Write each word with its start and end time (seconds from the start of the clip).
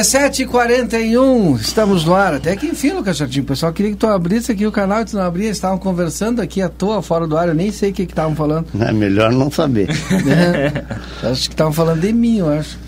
17h41, 0.00 1.60
estamos 1.60 2.06
no 2.06 2.14
ar. 2.14 2.32
Até 2.32 2.56
que 2.56 2.66
enfim, 2.66 2.92
Lucas 2.92 3.18
Jardim. 3.18 3.40
O 3.40 3.44
pessoal 3.44 3.70
queria 3.70 3.90
que 3.92 3.98
tu 3.98 4.06
abrisse 4.06 4.50
aqui 4.50 4.66
o 4.66 4.72
canal 4.72 5.04
tu 5.04 5.14
não 5.14 5.22
abria. 5.22 5.50
Estavam 5.50 5.76
conversando 5.76 6.40
aqui 6.40 6.62
à 6.62 6.70
toa, 6.70 7.02
fora 7.02 7.26
do 7.26 7.36
ar. 7.36 7.48
Eu 7.48 7.54
nem 7.54 7.70
sei 7.70 7.90
o 7.90 7.92
que 7.92 8.04
estavam 8.04 8.34
falando. 8.34 8.66
É 8.80 8.92
melhor 8.92 9.30
não 9.30 9.50
saber. 9.50 9.88
É, 10.30 11.28
acho 11.28 11.48
que 11.48 11.54
estavam 11.54 11.72
falando 11.72 12.00
de 12.00 12.12
mim, 12.12 12.38
eu 12.38 12.48
acho. 12.48 12.78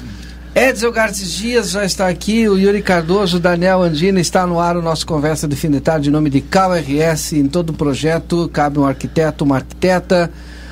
Edson 0.55 0.91
Garces 0.91 1.33
Dias 1.33 1.71
já 1.71 1.85
está 1.85 2.09
aqui, 2.09 2.49
o 2.49 2.59
Yuri 2.59 2.83
Cardoso, 2.83 3.39
o 3.39 3.41
Daniel 3.41 3.83
Andina 3.83 4.21
está 4.21 4.47
no 4.47 4.61
ar 4.61 4.77
o 4.77 4.83
nosso 4.83 5.07
Conversa 5.07 5.49
de 5.49 5.57
Fim 5.57 5.71
de 5.71 5.81
Tarde 5.81 6.09
em 6.09 6.13
nome 6.13 6.31
de 6.31 6.41
KRS. 6.41 7.39
Em 7.39 7.47
todo 7.47 7.71
o 7.71 7.73
projeto 7.73 8.49
cabe 8.53 8.79
um 8.79 8.87
arquiteto, 8.87 9.45
uma 9.45 9.57
arquiteta. 9.57 10.31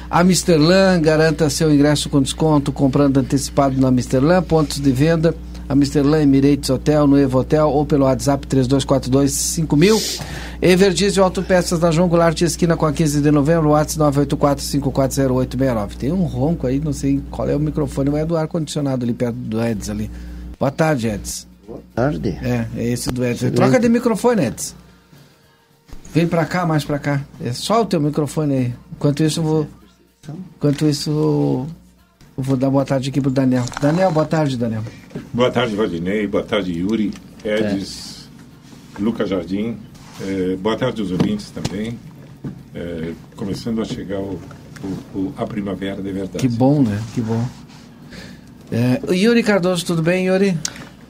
A 0.09 0.23
Misterlan 0.23 1.01
garanta 1.01 1.51
seu 1.51 1.73
ingresso 1.73 2.09
com 2.09 2.21
desconto 2.21 2.73
comprando 2.73 3.19
antecipado 3.19 3.81
na 3.81 3.91
Misterlan, 3.91 4.43
pontos 4.43 4.81
de 4.81 4.93
venda 4.93 5.35
a 5.71 5.75
Misterlan 5.77 6.23
Emirates 6.23 6.69
Hotel, 6.69 7.07
no 7.07 7.17
Evo 7.17 7.39
Hotel 7.39 7.71
ou 7.71 7.87
pelo 7.87 8.05
WhatsApp 8.05 8.45
32425000. 8.45 10.21
Everdiesel 10.61 11.23
Autopeças 11.23 11.79
na 11.79 11.93
João 11.93 12.09
Goulart, 12.09 12.41
esquina 12.41 12.77
com 12.77 12.87
a 12.87 12.93
15 12.93 13.21
de 13.21 13.31
novembro, 13.31 13.69
WhatsApp 13.69 14.17
984540869. 14.19 15.95
Tem 15.97 16.11
um 16.11 16.25
ronco 16.25 16.67
aí, 16.67 16.81
não 16.81 16.93
sei 16.93 17.23
qual 17.31 17.49
é 17.49 17.55
o 17.55 17.61
microfone, 17.61 18.11
mas 18.11 18.23
é 18.23 18.27
do 18.27 18.37
ar-condicionado 18.37 19.05
ali 19.05 19.15
perto 19.15 19.37
do 19.37 19.63
Eds 19.63 19.89
ali. 19.89 20.11
Boa 20.59 20.73
tarde, 20.73 21.07
Eds. 21.07 21.47
Boa 21.65 21.81
tarde. 21.95 22.31
É, 22.43 22.67
é 22.77 22.85
esse 22.89 23.09
do 23.13 23.25
Eds. 23.25 23.53
Troca 23.53 23.79
de 23.79 23.89
microfone, 23.89 24.47
Eds. 24.47 24.75
Vem 26.13 26.27
pra 26.27 26.47
cá, 26.47 26.67
mais 26.67 26.85
pra 26.85 26.99
cá. 26.99 27.21
É 27.41 27.53
só 27.53 27.83
o 27.83 27.87
teu 27.87 28.01
microfone 28.01 28.55
aí. 28.55 28.75
Enquanto 28.97 29.23
isso, 29.23 29.39
eu 29.39 29.45
vou. 29.45 29.69
Enquanto 30.57 30.89
isso, 30.89 31.11
eu 31.11 31.69
vou 32.41 32.57
dar 32.57 32.71
boa 32.71 32.85
tarde 32.85 33.11
aqui 33.11 33.21
pro 33.21 33.31
Daniel. 33.31 33.65
Daniel, 33.81 34.11
boa 34.11 34.27
tarde, 34.27 34.57
Daniel. 34.57 34.83
Boa 35.33 35.51
tarde, 35.51 35.75
Valdinei. 35.77 36.27
Boa 36.27 36.45
tarde, 36.45 36.73
Yuri, 36.73 37.13
Edis, 37.45 38.29
é. 38.99 39.03
Lucas 39.03 39.29
Jardim. 39.29 39.77
É, 40.21 40.57
boa 40.57 40.77
tarde 40.77 41.01
aos 41.01 41.11
ouvintes 41.11 41.51
também. 41.51 41.99
É, 42.75 43.13
começando 43.37 43.81
a 43.81 43.85
chegar 43.85 44.19
o, 44.21 44.39
o, 44.83 45.19
o, 45.19 45.35
a 45.37 45.47
primavera 45.47 46.03
de 46.03 46.13
verdade. 46.13 46.39
Que 46.39 46.49
bom, 46.49 46.83
né? 46.83 47.01
Que 47.15 47.21
bom. 47.21 47.45
É, 48.71 49.01
Yuri 49.13 49.43
Cardoso, 49.43 49.85
tudo 49.85 50.03
bem, 50.03 50.27
Yuri? 50.27 50.57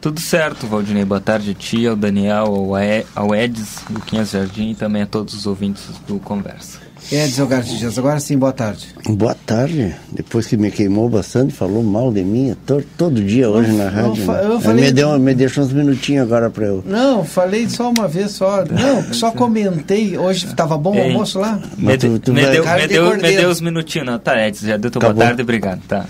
Tudo 0.00 0.18
certo, 0.18 0.66
Valdinei. 0.66 1.04
Boa 1.04 1.20
tarde 1.20 1.50
a 1.50 1.54
ti, 1.54 1.86
ao 1.86 1.94
Daniel, 1.94 2.46
ao, 2.46 2.70
ao 3.14 3.34
Edis, 3.34 3.80
Luquinhas 3.90 4.30
Jardim 4.30 4.70
e 4.70 4.74
também 4.74 5.02
a 5.02 5.06
todos 5.06 5.34
os 5.34 5.46
ouvintes 5.46 5.84
do 6.06 6.18
Conversa. 6.18 6.89
Edson 7.12 7.46
Garcia 7.46 7.88
agora 7.96 8.20
sim, 8.20 8.38
boa 8.38 8.52
tarde. 8.52 8.86
Boa 9.08 9.34
tarde. 9.34 9.96
Depois 10.12 10.46
que 10.46 10.56
me 10.56 10.70
queimou 10.70 11.08
bastante, 11.08 11.52
falou 11.52 11.82
mal 11.82 12.12
de 12.12 12.22
mim 12.22 12.56
todo, 12.64 12.84
todo 12.96 13.20
dia 13.20 13.50
hoje 13.50 13.72
na 13.72 13.88
rádio. 13.88 14.24
Né? 14.24 14.40
Eu 14.44 14.60
falei... 14.60 14.84
me, 14.84 14.92
deu, 14.92 15.18
me 15.18 15.34
deixou 15.34 15.64
uns 15.64 15.72
minutinhos 15.72 16.24
agora 16.24 16.48
para 16.48 16.66
eu. 16.66 16.84
Não, 16.86 17.24
falei 17.24 17.68
só 17.68 17.90
uma 17.90 18.06
vez 18.06 18.30
só. 18.30 18.64
Não, 18.64 19.02
só 19.12 19.32
comentei. 19.32 20.16
Hoje 20.16 20.46
estava 20.46 20.78
bom 20.78 20.96
o 20.96 21.02
almoço 21.02 21.40
lá? 21.40 21.60
Me, 21.76 21.98
tu, 21.98 22.16
tu 22.20 22.32
me, 22.32 22.42
vai... 22.42 22.52
deu, 22.52 22.64
me, 22.64 22.86
deu, 22.86 23.16
me 23.16 23.36
deu 23.36 23.50
uns 23.50 23.60
minutinhos. 23.60 24.06
Não, 24.06 24.18
tá, 24.18 24.46
Edson, 24.46 24.66
já 24.66 24.76
deu 24.76 24.90
tua 24.90 25.00
boa 25.00 25.14
tarde, 25.14 25.42
obrigado. 25.42 25.80
Tá. 25.88 26.06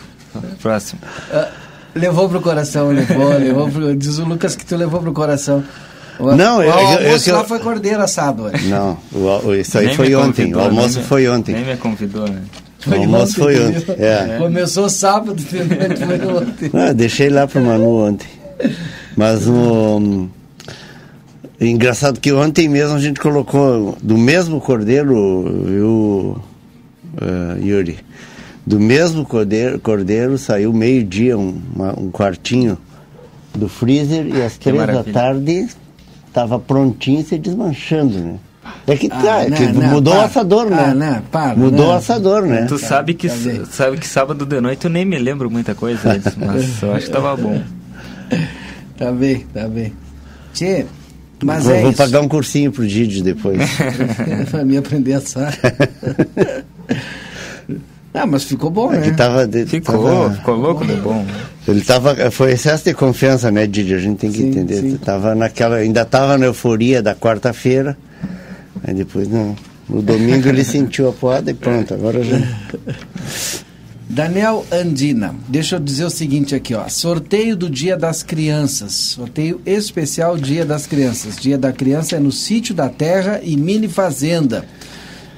Próximo. 0.61 1.01
Uh, 1.33 1.47
levou 1.95 2.29
pro 2.29 2.43
coração, 2.43 2.91
levou, 2.91 3.29
levou 3.39 3.71
pro, 3.71 3.97
Diz 3.97 4.19
o 4.19 4.25
Lucas 4.25 4.55
que 4.55 4.67
tu 4.67 4.77
levou 4.77 5.01
pro 5.01 5.13
coração. 5.15 5.65
O, 6.21 6.37
não, 6.37 6.59
o, 6.59 6.63
eu, 6.63 6.73
almoço 6.73 7.31
eu, 7.31 7.35
lá 7.35 7.45
foi 7.45 7.59
cordeiro 7.59 8.03
assado. 8.03 8.45
Hoje. 8.45 8.69
Não, 8.69 8.99
o, 9.13 9.55
isso 9.55 9.79
aí 9.79 9.87
nem 9.87 9.97
foi 9.97 10.15
ontem. 10.15 10.55
O 10.55 10.61
almoço 10.61 11.01
foi 11.01 11.27
ontem. 11.29 11.55
Nem 11.55 11.65
me 11.65 11.77
convidou, 11.77 12.29
né? 12.29 12.43
O 12.87 12.95
almoço 12.95 13.43
ontem, 13.43 13.57
foi 13.57 13.67
ontem. 13.67 13.95
É. 13.99 14.37
Começou 14.39 14.91
sábado, 14.91 15.41
foi 15.43 15.61
ontem. 16.27 16.71
Ah, 16.75 16.93
deixei 16.93 17.31
lá 17.31 17.47
pro 17.47 17.61
Manu 17.63 18.07
ontem. 18.07 18.29
Mas 19.17 19.49
o. 19.49 20.29
Engraçado 21.59 22.21
que 22.21 22.33
ontem 22.33 22.69
mesmo 22.69 22.97
a 22.97 23.01
gente 23.01 23.21
colocou 23.21 23.97
do 24.03 24.17
mesmo 24.17 24.61
cordeiro, 24.61 25.63
viu, 25.67 26.43
uh, 27.21 27.63
Yuri? 27.63 27.99
Do 28.67 28.79
mesmo 28.79 29.25
cordeiro, 29.25 29.79
cordeiro 29.79 30.39
saiu 30.39 30.73
meio-dia 30.73 31.37
um, 31.37 31.61
um 31.99 32.11
quartinho 32.11 32.79
do 33.55 33.69
freezer 33.69 34.27
e 34.27 34.43
às 34.43 34.57
três 34.57 34.87
da 34.87 35.05
tarde 35.05 35.69
estava 36.31 36.59
prontinho 36.59 37.25
se 37.25 37.37
desmanchando, 37.37 38.19
né? 38.19 38.39
É 38.87 38.97
que, 38.97 39.09
ah, 39.11 39.23
tá, 39.23 39.49
não, 39.49 39.57
que 39.57 39.67
não, 39.67 39.89
mudou 39.89 40.13
para, 40.15 40.23
o 40.23 40.27
assador, 40.27 40.71
né? 40.71 40.87
Ah, 40.91 40.95
não, 40.95 41.23
para, 41.23 41.57
mudou 41.57 41.89
o 41.89 41.93
assador, 41.93 42.43
né? 42.43 42.67
Tu 42.67 42.79
sabe 42.79 43.15
que, 43.15 43.29
sabe 43.29 43.99
que 43.99 44.07
sábado 44.07 44.47
de 44.47 44.61
noite 44.61 44.85
eu 44.85 44.91
nem 44.91 45.05
me 45.05 45.19
lembro 45.19 45.51
muita 45.51 45.75
coisa 45.75 46.19
disso, 46.19 46.37
mas 46.41 46.83
eu 46.83 46.95
acho 46.95 47.07
que 47.07 47.13
tava 47.13 47.37
bom. 47.37 47.61
Tá 48.97 49.11
bem, 49.13 49.47
tá 49.53 49.67
bem. 49.67 49.93
Tchê, 50.53 50.87
mas 51.43 51.65
vou, 51.65 51.75
é 51.75 51.81
vou 51.81 51.91
isso. 51.91 51.99
pagar 51.99 52.21
um 52.21 52.29
cursinho 52.29 52.71
pro 52.71 52.87
Didi 52.87 53.23
depois. 53.23 53.59
pra 54.51 54.65
mim 54.65 54.77
aprender 54.77 55.15
a 55.15 55.19
assar. 55.19 55.55
Ah, 58.13 58.27
mas 58.27 58.43
ficou 58.45 58.71
bom, 58.71 58.93
É 58.93 58.99
né? 58.99 59.11
tava, 59.13 59.47
de- 59.47 59.67
Ficou, 59.67 60.03
tava- 60.03 60.35
ficou 60.35 60.55
louco 60.57 60.85
de 60.85 60.95
bom. 60.97 61.25
ele 61.69 61.81
tava, 61.81 62.31
foi 62.33 62.53
excesso 62.53 62.85
de 62.85 62.93
confiança, 62.95 63.51
né, 63.53 63.67
Didi? 63.69 63.95
A 63.95 63.99
gente 63.99 64.19
tem 64.19 64.33
que 64.33 64.39
Sim, 64.39 64.49
entender. 64.49 64.81
sim. 64.81 64.97
Tava 64.97 65.35
naquela, 65.35 65.77
ainda 65.77 66.05
tava 66.05 66.37
na 66.37 66.47
euforia 66.47 67.01
da 67.03 67.15
quarta-feira. 67.15 67.97
Aí 68.83 68.95
depois, 68.95 69.29
não, 69.29 69.55
no 69.89 70.03
domingo 70.03 70.49
ele 70.49 70.65
sentiu 70.65 71.09
a 71.09 71.13
porrada 71.13 71.51
e 71.53 71.55
pronto, 71.55 71.95
agora 71.95 72.21
já. 72.25 72.37
Daniel 74.09 74.67
Andina, 74.73 75.37
deixa 75.47 75.77
eu 75.77 75.81
dizer 75.81 76.05
o 76.05 76.11
seguinte 76.11 76.53
aqui, 76.53 76.75
ó. 76.75 76.89
Sorteio 76.89 77.55
do 77.57 77.71
Dia 77.71 77.97
das 77.97 78.25
Crianças. 78.25 78.93
Sorteio 78.93 79.61
especial 79.65 80.37
Dia 80.37 80.65
das 80.65 80.85
Crianças. 80.85 81.37
Dia 81.37 81.57
da 81.57 81.73
Criança 81.73 82.17
é 82.17 82.19
no 82.19 82.33
Sítio 82.33 82.75
da 82.75 82.89
Terra 82.89 83.41
e 83.41 83.57
Mini 83.57 83.87
Fazenda. 83.87 84.65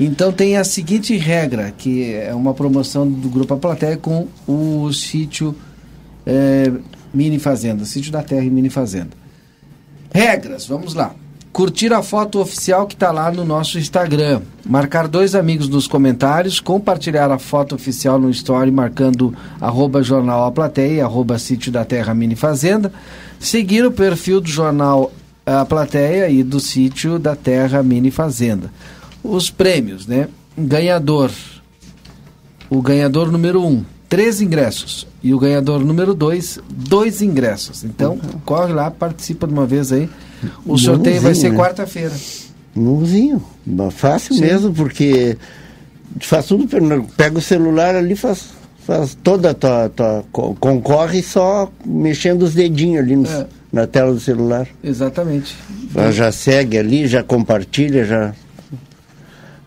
Então 0.05 0.33
tem 0.33 0.57
a 0.57 0.65
seguinte 0.65 1.17
regra, 1.17 1.73
que 1.79 2.13
é 2.13 2.35
uma 2.35 2.53
promoção 2.53 3.09
do 3.09 3.29
Grupo 3.29 3.55
A 3.55 3.57
Plateia 3.57 3.97
com 3.97 4.27
o 4.49 4.93
sítio 4.93 5.55
eh, 6.27 6.73
Mini 7.15 7.39
Fazenda. 7.39 7.85
Sítio 7.85 8.11
da 8.11 8.21
Terra 8.21 8.45
e 8.45 8.51
Mini 8.51 8.69
Fazenda. 8.69 9.11
Regras, 10.13 10.67
vamos 10.67 10.95
lá. 10.95 11.15
Curtir 11.53 11.93
a 11.93 12.03
foto 12.03 12.41
oficial 12.41 12.85
que 12.89 12.95
está 12.95 13.13
lá 13.13 13.31
no 13.31 13.45
nosso 13.45 13.79
Instagram. 13.79 14.43
Marcar 14.67 15.07
dois 15.07 15.37
amigos 15.37 15.69
nos 15.69 15.87
comentários. 15.87 16.59
Compartilhar 16.59 17.31
a 17.31 17.39
foto 17.39 17.77
oficial 17.77 18.19
no 18.19 18.29
story 18.31 18.73
marcando 18.73 19.33
arroba 19.61 20.03
Jornal 20.03 20.47
A 20.47 20.51
Plateia 20.51 20.95
e 20.95 21.01
arroba 21.01 21.39
Sítio 21.39 21.71
da 21.71 21.85
Terra 21.85 22.13
Mini 22.13 22.35
Fazenda. 22.35 22.93
Seguir 23.39 23.87
o 23.87 23.93
perfil 23.93 24.41
do 24.41 24.49
Jornal 24.49 25.13
A 25.47 25.65
Plateia 25.65 26.29
e 26.29 26.43
do 26.43 26.59
Sítio 26.59 27.21
da 27.21 27.37
Terra 27.37 27.85
Mini 27.85 28.11
Fazenda. 28.11 28.69
Os 29.23 29.51
prêmios, 29.51 30.07
né? 30.07 30.29
Ganhador. 30.59 31.31
O 32.69 32.81
ganhador 32.83 33.31
número 33.31 33.65
um, 33.65 33.85
três 34.09 34.41
ingressos. 34.41 35.07
E 35.23 35.33
o 35.33 35.39
ganhador 35.39 35.85
número 35.85 36.15
dois, 36.15 36.59
dois 36.71 37.23
ingressos. 37.23 37.85
Então, 37.85 38.19
corre 38.45 38.73
lá, 38.73 38.91
participa 38.91 39.47
de 39.47 39.53
uma 39.53 39.67
vez 39.67 39.93
aí. 39.93 40.09
O 40.67 40.77
sorteio 40.77 41.21
vai 41.21 41.35
ser 41.35 41.51
né? 41.51 41.57
quarta-feira. 41.57 42.13
Nozinho, 42.75 43.43
fácil 43.93 44.35
Sim. 44.35 44.41
mesmo, 44.41 44.73
porque 44.73 45.37
faz 46.21 46.47
tudo, 46.47 46.67
pega 47.17 47.39
o 47.39 47.43
celular 47.43 47.95
ali, 47.95 48.17
faz, 48.17 48.47
faz 48.85 49.17
toda 49.23 49.51
a 49.51 49.55
tua, 49.55 49.89
tua- 49.91 50.25
co- 50.33 50.57
concorre 50.59 51.23
só 51.23 51.71
mexendo 51.85 52.43
os 52.43 52.55
dedinhos 52.55 53.05
ali 53.05 53.15
no- 53.17 53.29
É. 53.29 53.47
na 53.73 53.87
tela 53.87 54.13
do 54.13 54.19
celular. 54.21 54.67
Exatamente. 54.83 55.55
Já 56.13 56.33
segue 56.33 56.79
ali, 56.79 57.07
já 57.07 57.23
compartilha, 57.23 58.05
já. 58.05 58.33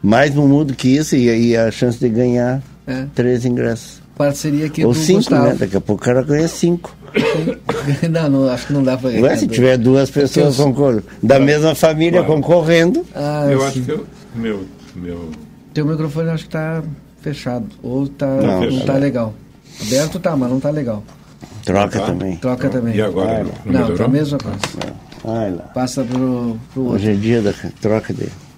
Mais 0.06 0.36
no 0.36 0.48
mundo 0.48 0.76
que 0.76 0.88
isso 0.88 1.16
e 1.16 1.30
aí 1.30 1.58
a 1.58 1.72
chance 1.72 1.98
de 1.98 2.08
ganhar 2.10 2.62
É. 2.86 3.06
três 3.16 3.44
ingressos. 3.46 4.02
Parceria 4.16 4.68
aqui 4.68 4.86
Ou 4.86 4.94
do 4.94 5.00
cinco, 5.00 5.20
Gustavo. 5.20 5.48
né? 5.48 5.56
Daqui 5.60 5.76
a 5.78 5.82
pouco 5.82 6.02
o 6.02 6.06
cara 6.06 6.22
ganha 6.22 6.48
cinco. 6.48 6.96
não, 8.12 8.30
não, 8.30 8.50
acho 8.50 8.68
que 8.68 8.74
não 8.74 8.84
dá 8.84 8.96
pra 8.98 9.10
ganhar. 9.10 9.24
Ué, 9.24 9.36
se 9.36 9.48
tiver 9.48 9.78
duas 9.78 10.10
pessoas 10.12 10.58
concorrendo, 10.58 11.04
da 11.24 11.40
mesma 11.40 11.74
família 11.74 12.24
Claro. 12.24 12.42
concorrendo, 12.42 13.06
Ah, 13.16 13.48
eu 13.50 13.60
sim. 13.62 13.68
acho 13.68 13.82
que 13.82 13.92
eu, 13.92 14.06
meu, 14.36 14.64
meu, 14.96 15.32
Teu 15.74 15.86
microfone 15.86 16.30
acho 16.30 16.44
que 16.46 16.52
tá 16.52 16.84
fechado. 17.22 17.66
Ou 17.84 18.08
tá, 18.08 18.28
Não, 18.28 18.62
não, 18.62 18.62
fechado. 18.62 18.86
tá 18.86 18.94
legal. 18.94 19.34
Aberto 19.82 20.20
tá, 20.20 20.38
mas 20.38 20.50
não 20.52 20.60
tá 20.60 20.70
legal. 20.70 21.04
troca 21.66 22.00
Tá. 22.00 22.06
também. 22.06 22.36
Troca 22.38 22.70
também. 22.70 22.96
E 22.96 23.02
agora? 23.02 23.44
Vai, 23.44 23.74
não 23.74 23.90
Não, 23.90 23.96
tá 23.98 24.06
a 24.06 24.08
mesma 24.08 24.38
coisa. 24.38 24.60
Vai 25.24 25.52
lá. 25.52 25.64
Passa 25.74 26.04
pro, 26.04 26.58
pro 26.74 26.84
outro. 26.84 26.96
Hoje 26.96 27.12
é 27.12 27.14
dia 27.16 27.42
da 27.42 27.52
troca 27.82 28.14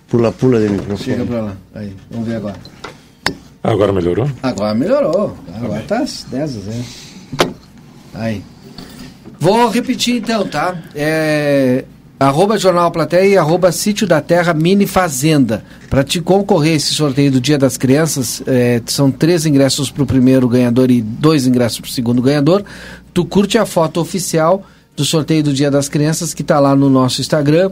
de 0.07 0.11
pula-pula 0.11 0.59
de 0.59 0.69
microfone. 0.69 0.97
Chega 0.97 1.25
pra 1.25 1.41
lá. 1.41 1.57
Aí, 1.75 1.93
vamos 2.09 2.27
ver 2.27 2.35
agora. 2.37 2.55
Agora 3.63 3.91
melhorou? 3.91 4.29
Agora 4.41 4.73
melhorou. 4.73 5.37
Agora 5.53 5.83
tá 5.87 5.99
10 5.99 6.31
a 6.31 6.47
0. 6.47 6.85
Aí. 8.13 8.43
Vou 9.39 9.69
repetir 9.69 10.15
então, 10.15 10.47
tá? 10.47 10.75
É, 10.95 11.83
arroba 12.19 12.57
Jornal 12.57 12.89
Plateia 12.91 13.27
e 13.27 13.37
arroba 13.37 13.71
Sítio 13.71 14.07
da 14.07 14.21
Terra 14.21 14.53
Mini 14.53 14.87
Fazenda. 14.87 15.63
Para 15.89 16.03
te 16.03 16.21
concorrer 16.21 16.73
a 16.73 16.75
esse 16.77 16.93
sorteio 16.93 17.31
do 17.31 17.41
Dia 17.41 17.57
das 17.57 17.77
Crianças, 17.77 18.41
é, 18.47 18.81
são 18.85 19.11
três 19.11 19.45
ingressos 19.45 19.91
para 19.91 20.03
o 20.03 20.07
primeiro 20.07 20.47
ganhador 20.47 20.89
e 20.89 21.01
dois 21.01 21.45
ingressos 21.45 21.79
para 21.79 21.89
o 21.89 21.91
segundo 21.91 22.21
ganhador. 22.21 22.63
Tu 23.13 23.25
curte 23.25 23.57
a 23.57 23.65
foto 23.65 23.99
oficial 23.99 24.65
do 24.97 25.05
sorteio 25.05 25.43
do 25.43 25.53
Dia 25.53 25.71
das 25.71 25.87
Crianças 25.87 26.33
que 26.33 26.41
está 26.41 26.59
lá 26.59 26.75
no 26.75 26.89
nosso 26.89 27.21
Instagram. 27.21 27.71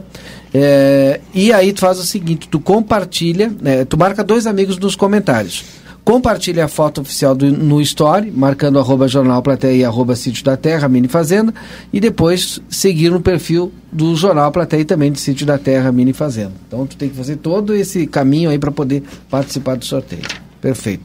É, 0.54 1.20
e 1.34 1.52
aí 1.52 1.72
tu 1.72 1.80
faz 1.80 1.98
o 1.98 2.04
seguinte, 2.04 2.48
tu 2.48 2.58
compartilha, 2.60 3.52
né, 3.60 3.84
tu 3.84 3.98
marca 3.98 4.24
dois 4.24 4.46
amigos 4.46 4.78
nos 4.78 4.94
comentários. 4.96 5.64
Compartilha 6.04 6.66
a 6.66 6.68
foto 6.68 7.00
oficial 7.00 7.34
do- 7.34 7.50
no 7.50 7.80
Story, 7.82 8.30
marcando 8.30 8.78
arroba 8.78 9.08
Jornal 9.08 9.42
Plateia 9.42 9.74
e 9.76 9.84
arroba 9.84 10.14
Sítio 10.14 10.44
da 10.44 10.56
Terra, 10.56 10.88
Mini 10.88 11.08
Fazenda, 11.08 11.52
e 11.92 11.98
depois 11.98 12.60
seguir 12.68 13.10
no 13.10 13.20
perfil 13.20 13.72
do 13.90 14.14
Jornal 14.14 14.52
Plateia 14.52 14.82
e 14.82 14.84
também 14.84 15.10
de 15.10 15.18
Sítio 15.18 15.44
da 15.44 15.58
Terra, 15.58 15.90
Mini 15.90 16.12
Fazenda. 16.12 16.52
Então 16.68 16.86
tu 16.86 16.96
tem 16.96 17.08
que 17.08 17.16
fazer 17.16 17.36
todo 17.38 17.74
esse 17.74 18.06
caminho 18.06 18.50
aí 18.50 18.58
para 18.58 18.70
poder 18.70 19.02
participar 19.28 19.76
do 19.76 19.84
sorteio. 19.84 20.22
Perfeito. 20.60 21.02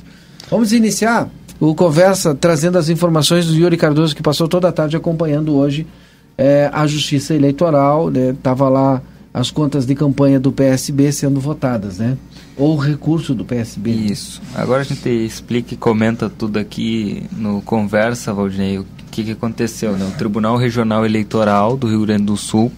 Vamos 0.51 0.71
iniciar 0.71 1.27
o 1.59 1.73
Conversa 1.73 2.35
trazendo 2.35 2.77
as 2.77 2.87
informações 2.87 3.47
do 3.47 3.55
Yuri 3.55 3.77
Cardoso, 3.77 4.15
que 4.15 4.21
passou 4.21 4.47
toda 4.47 4.67
a 4.69 4.71
tarde 4.71 4.95
acompanhando 4.95 5.55
hoje 5.55 5.87
eh, 6.37 6.69
a 6.73 6.85
Justiça 6.87 7.33
Eleitoral, 7.33 8.09
né? 8.09 8.35
Tava 8.41 8.69
lá 8.69 9.01
as 9.33 9.49
contas 9.49 9.85
de 9.85 9.95
campanha 9.95 10.39
do 10.39 10.51
PSB 10.51 11.11
sendo 11.11 11.39
votadas, 11.39 11.97
né? 11.99 12.17
Ou 12.57 12.75
o 12.75 12.77
recurso 12.77 13.33
do 13.33 13.45
PSB. 13.45 13.91
Isso. 13.91 14.41
Agora 14.53 14.81
a 14.81 14.83
gente 14.83 15.07
explica 15.09 15.73
e 15.73 15.77
comenta 15.77 16.29
tudo 16.29 16.59
aqui 16.59 17.23
no 17.31 17.61
Conversa, 17.61 18.33
Valdinei, 18.33 18.77
o 18.77 18.85
que, 19.09 19.23
que 19.23 19.31
aconteceu. 19.31 19.93
Né? 19.93 20.05
O 20.05 20.17
Tribunal 20.17 20.57
Regional 20.57 21.05
Eleitoral 21.05 21.77
do 21.77 21.87
Rio 21.87 22.05
Grande 22.05 22.25
do 22.25 22.35
Sul 22.35 22.71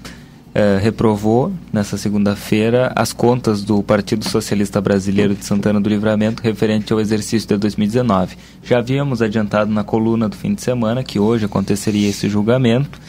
eh, 0.53 0.77
reprovou, 0.79 1.51
nessa 1.71 1.97
segunda-feira, 1.97 2.93
as 2.95 3.11
contas 3.11 3.63
do 3.63 3.81
Partido 3.81 4.29
Socialista 4.29 4.79
Brasileiro 4.79 5.33
de 5.33 5.43
Santana 5.43 5.81
do 5.81 5.89
Livramento 5.89 6.43
referente 6.43 6.93
ao 6.93 6.99
exercício 6.99 7.47
de 7.47 7.57
2019. 7.57 8.37
Já 8.63 8.77
havíamos 8.77 9.23
adiantado 9.23 9.71
na 9.71 9.83
coluna 9.83 10.29
do 10.29 10.35
fim 10.35 10.53
de 10.53 10.61
semana 10.61 11.03
que 11.03 11.19
hoje 11.19 11.45
aconteceria 11.45 12.07
esse 12.07 12.29
julgamento 12.29 12.99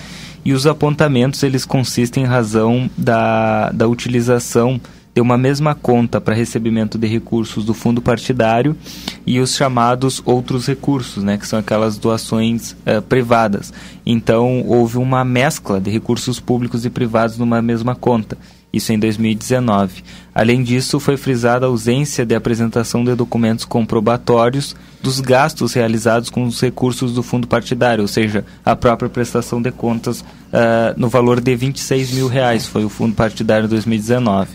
e 0.44 0.52
os 0.52 0.66
apontamentos 0.66 1.42
eles 1.42 1.64
consistem 1.64 2.24
em 2.24 2.26
razão 2.26 2.90
da, 2.96 3.70
da 3.70 3.88
utilização 3.88 4.80
de 5.14 5.20
uma 5.20 5.38
mesma 5.38 5.76
conta 5.76 6.20
para 6.20 6.34
recebimento 6.34 6.98
de 6.98 7.06
recursos 7.06 7.64
do 7.64 7.72
fundo 7.72 8.02
partidário 8.02 8.76
e 9.24 9.38
os 9.38 9.54
chamados 9.54 10.20
outros 10.24 10.66
recursos, 10.66 11.22
né, 11.22 11.38
que 11.38 11.46
são 11.46 11.58
aquelas 11.58 11.96
doações 11.96 12.76
eh, 12.84 13.00
privadas. 13.00 13.72
Então 14.04 14.62
houve 14.66 14.98
uma 14.98 15.24
mescla 15.24 15.80
de 15.80 15.88
recursos 15.88 16.40
públicos 16.40 16.84
e 16.84 16.90
privados 16.90 17.38
numa 17.38 17.62
mesma 17.62 17.94
conta. 17.94 18.36
Isso 18.74 18.92
em 18.92 18.98
2019. 18.98 20.02
Além 20.34 20.64
disso, 20.64 20.98
foi 20.98 21.16
frisada 21.16 21.64
a 21.64 21.68
ausência 21.68 22.26
de 22.26 22.34
apresentação 22.34 23.04
de 23.04 23.14
documentos 23.14 23.64
comprobatórios 23.64 24.74
dos 25.00 25.20
gastos 25.20 25.74
realizados 25.74 26.28
com 26.28 26.42
os 26.42 26.60
recursos 26.60 27.14
do 27.14 27.22
fundo 27.22 27.46
partidário, 27.46 28.02
ou 28.02 28.08
seja, 28.08 28.44
a 28.64 28.74
própria 28.74 29.08
prestação 29.08 29.62
de 29.62 29.70
contas 29.70 30.24
ah, 30.52 30.92
no 30.96 31.08
valor 31.08 31.40
de 31.40 31.54
26 31.54 32.12
mil 32.12 32.26
reais, 32.26 32.66
foi 32.66 32.84
o 32.84 32.88
fundo 32.88 33.14
partidário 33.14 33.66
em 33.66 33.68
2019. 33.68 34.48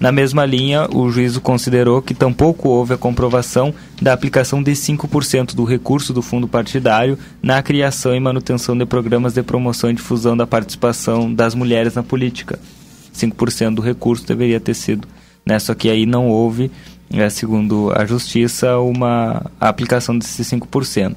Na 0.00 0.12
mesma 0.12 0.46
linha, 0.46 0.88
o 0.90 1.10
juízo 1.10 1.40
considerou 1.40 2.00
que 2.00 2.14
tampouco 2.14 2.68
houve 2.68 2.94
a 2.94 2.98
comprovação 2.98 3.74
da 4.00 4.12
aplicação 4.12 4.62
de 4.62 4.70
5% 4.70 5.54
do 5.54 5.64
recurso 5.64 6.14
do 6.14 6.22
fundo 6.22 6.46
partidário 6.46 7.18
na 7.42 7.60
criação 7.62 8.14
e 8.14 8.20
manutenção 8.20 8.78
de 8.78 8.86
programas 8.86 9.34
de 9.34 9.42
promoção 9.42 9.90
e 9.90 9.94
difusão 9.94 10.36
da 10.36 10.46
participação 10.46 11.34
das 11.34 11.54
mulheres 11.54 11.94
na 11.94 12.02
política. 12.02 12.58
5% 13.18 13.74
do 13.74 13.82
recurso 13.82 14.26
deveria 14.26 14.60
ter 14.60 14.74
sido. 14.74 15.06
Né? 15.44 15.58
Só 15.58 15.74
que 15.74 15.88
aí 15.90 16.06
não 16.06 16.28
houve, 16.28 16.70
é, 17.10 17.28
segundo 17.30 17.92
a 17.94 18.04
Justiça, 18.04 18.78
uma 18.78 19.50
aplicação 19.60 20.18
desses 20.18 20.50
5%. 20.50 21.16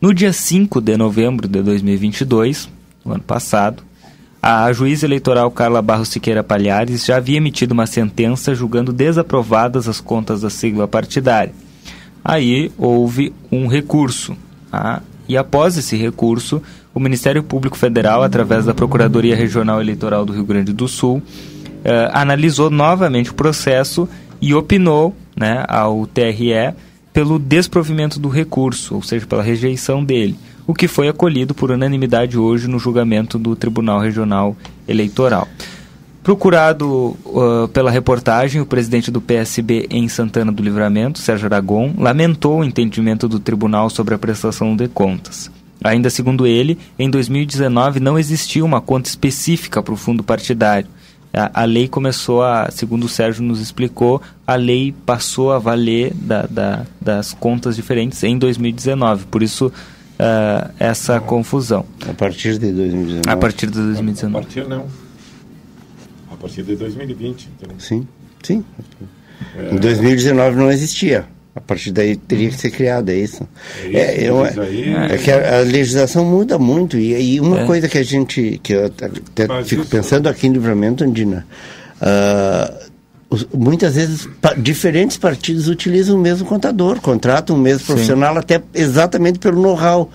No 0.00 0.12
dia 0.12 0.32
5 0.32 0.80
de 0.80 0.96
novembro 0.96 1.46
de 1.46 1.62
2022, 1.62 2.68
no 3.04 3.14
ano 3.14 3.22
passado, 3.22 3.82
a 4.42 4.72
juíza 4.72 5.06
eleitoral 5.06 5.48
Carla 5.52 5.80
Barros 5.80 6.08
Siqueira 6.08 6.42
Palhares 6.42 7.04
já 7.04 7.18
havia 7.18 7.36
emitido 7.36 7.72
uma 7.72 7.86
sentença 7.86 8.54
julgando 8.54 8.92
desaprovadas 8.92 9.86
as 9.86 10.00
contas 10.00 10.40
da 10.40 10.50
sigla 10.50 10.88
partidária. 10.88 11.54
Aí 12.24 12.72
houve 12.76 13.32
um 13.52 13.68
recurso. 13.68 14.36
tá? 14.70 15.02
E 15.28 15.36
após 15.36 15.76
esse 15.76 15.96
recurso, 15.96 16.60
o 16.94 17.00
Ministério 17.00 17.42
Público 17.42 17.76
Federal, 17.76 18.22
através 18.22 18.64
da 18.64 18.74
Procuradoria 18.74 19.36
Regional 19.36 19.80
Eleitoral 19.80 20.24
do 20.24 20.32
Rio 20.32 20.44
Grande 20.44 20.72
do 20.72 20.86
Sul, 20.86 21.22
eh, 21.84 22.10
analisou 22.12 22.70
novamente 22.70 23.30
o 23.30 23.34
processo 23.34 24.08
e 24.40 24.54
opinou 24.54 25.14
né, 25.36 25.64
ao 25.68 26.06
TRE 26.06 26.74
pelo 27.12 27.38
desprovimento 27.38 28.18
do 28.18 28.28
recurso, 28.28 28.94
ou 28.94 29.02
seja, 29.02 29.26
pela 29.26 29.42
rejeição 29.42 30.04
dele, 30.04 30.36
o 30.66 30.74
que 30.74 30.88
foi 30.88 31.08
acolhido 31.08 31.54
por 31.54 31.70
unanimidade 31.70 32.38
hoje 32.38 32.68
no 32.68 32.78
julgamento 32.78 33.38
do 33.38 33.54
Tribunal 33.54 34.00
Regional 34.00 34.56
Eleitoral. 34.88 35.46
Procurado 36.22 37.16
uh, 37.26 37.68
pela 37.72 37.90
reportagem, 37.90 38.60
o 38.60 38.66
presidente 38.66 39.10
do 39.10 39.20
PSB 39.20 39.88
em 39.90 40.08
Santana 40.08 40.52
do 40.52 40.62
Livramento, 40.62 41.18
Sérgio 41.18 41.46
Aragon, 41.46 41.92
lamentou 41.98 42.60
o 42.60 42.64
entendimento 42.64 43.28
do 43.28 43.40
tribunal 43.40 43.90
sobre 43.90 44.14
a 44.14 44.18
prestação 44.18 44.76
de 44.76 44.86
contas. 44.86 45.50
Ainda 45.84 46.10
segundo 46.10 46.46
ele, 46.46 46.78
em 46.98 47.10
2019 47.10 48.00
não 48.00 48.18
existia 48.18 48.64
uma 48.64 48.80
conta 48.80 49.08
específica 49.08 49.82
para 49.82 49.94
o 49.94 49.96
fundo 49.96 50.22
partidário. 50.22 50.88
A, 51.32 51.62
a, 51.62 51.64
lei 51.64 51.88
começou 51.88 52.42
a, 52.42 52.70
segundo 52.70 53.04
o 53.04 53.08
Sérgio 53.08 53.42
nos 53.42 53.58
explicou, 53.60 54.20
a 54.46 54.54
lei 54.54 54.94
passou 55.06 55.50
a 55.50 55.58
valer 55.58 56.12
da, 56.14 56.42
da, 56.42 56.86
das 57.00 57.32
contas 57.32 57.74
diferentes 57.76 58.22
em 58.22 58.36
2019. 58.36 59.24
Por 59.26 59.42
isso, 59.42 59.68
uh, 59.68 60.70
essa 60.78 61.18
confusão. 61.20 61.86
A 62.06 62.12
partir 62.12 62.58
de 62.58 62.70
2019. 62.70 63.22
A 63.26 63.36
partir 63.36 63.66
de 63.66 63.80
2019. 63.80 64.36
A 64.36 64.40
partir 64.40 64.68
não 64.68 65.02
partir 66.42 66.64
de 66.64 66.74
2020. 66.74 67.48
Então. 67.56 67.78
Sim, 67.78 68.06
sim. 68.42 68.64
É. 69.56 69.74
Em 69.74 69.76
2019 69.76 70.56
não 70.56 70.70
existia. 70.72 71.24
A 71.54 71.60
partir 71.60 71.92
daí 71.92 72.16
teria 72.16 72.48
que 72.48 72.56
ser 72.56 72.70
criado, 72.70 73.10
é 73.10 73.14
isso. 73.14 73.46
É, 73.84 73.88
isso, 73.88 73.96
é, 73.96 74.24
eu, 74.24 74.46
é, 74.46 75.14
é 75.14 75.18
que 75.18 75.30
a, 75.30 75.58
a, 75.58 75.60
legislação 75.60 76.24
muda 76.24 76.58
muito. 76.58 76.96
E, 76.96 77.34
e 77.34 77.40
uma 77.40 77.60
é. 77.60 77.66
coisa 77.66 77.88
que 77.88 77.98
a 77.98 78.02
gente. 78.02 78.58
que 78.62 78.72
eu 78.72 78.86
até 78.86 79.46
Mas 79.46 79.68
fico 79.68 79.82
isso... 79.82 79.90
pensando 79.90 80.28
aqui 80.28 80.46
em 80.46 80.52
livramento, 80.52 81.04
Andina. 81.04 81.46
Uh, 82.00 82.92
muitas 83.54 83.94
vezes 83.94 84.28
pa, 84.40 84.54
diferentes 84.54 85.18
partidos 85.18 85.68
utilizam 85.68 86.16
o 86.16 86.18
mesmo 86.18 86.46
contador, 86.46 87.00
contratam 87.00 87.56
o 87.56 87.58
mesmo 87.58 87.80
Sim. 87.80 87.86
profissional, 87.86 88.38
até 88.38 88.62
exatamente 88.74 89.38
pelo 89.38 89.60
know-how 89.60 90.10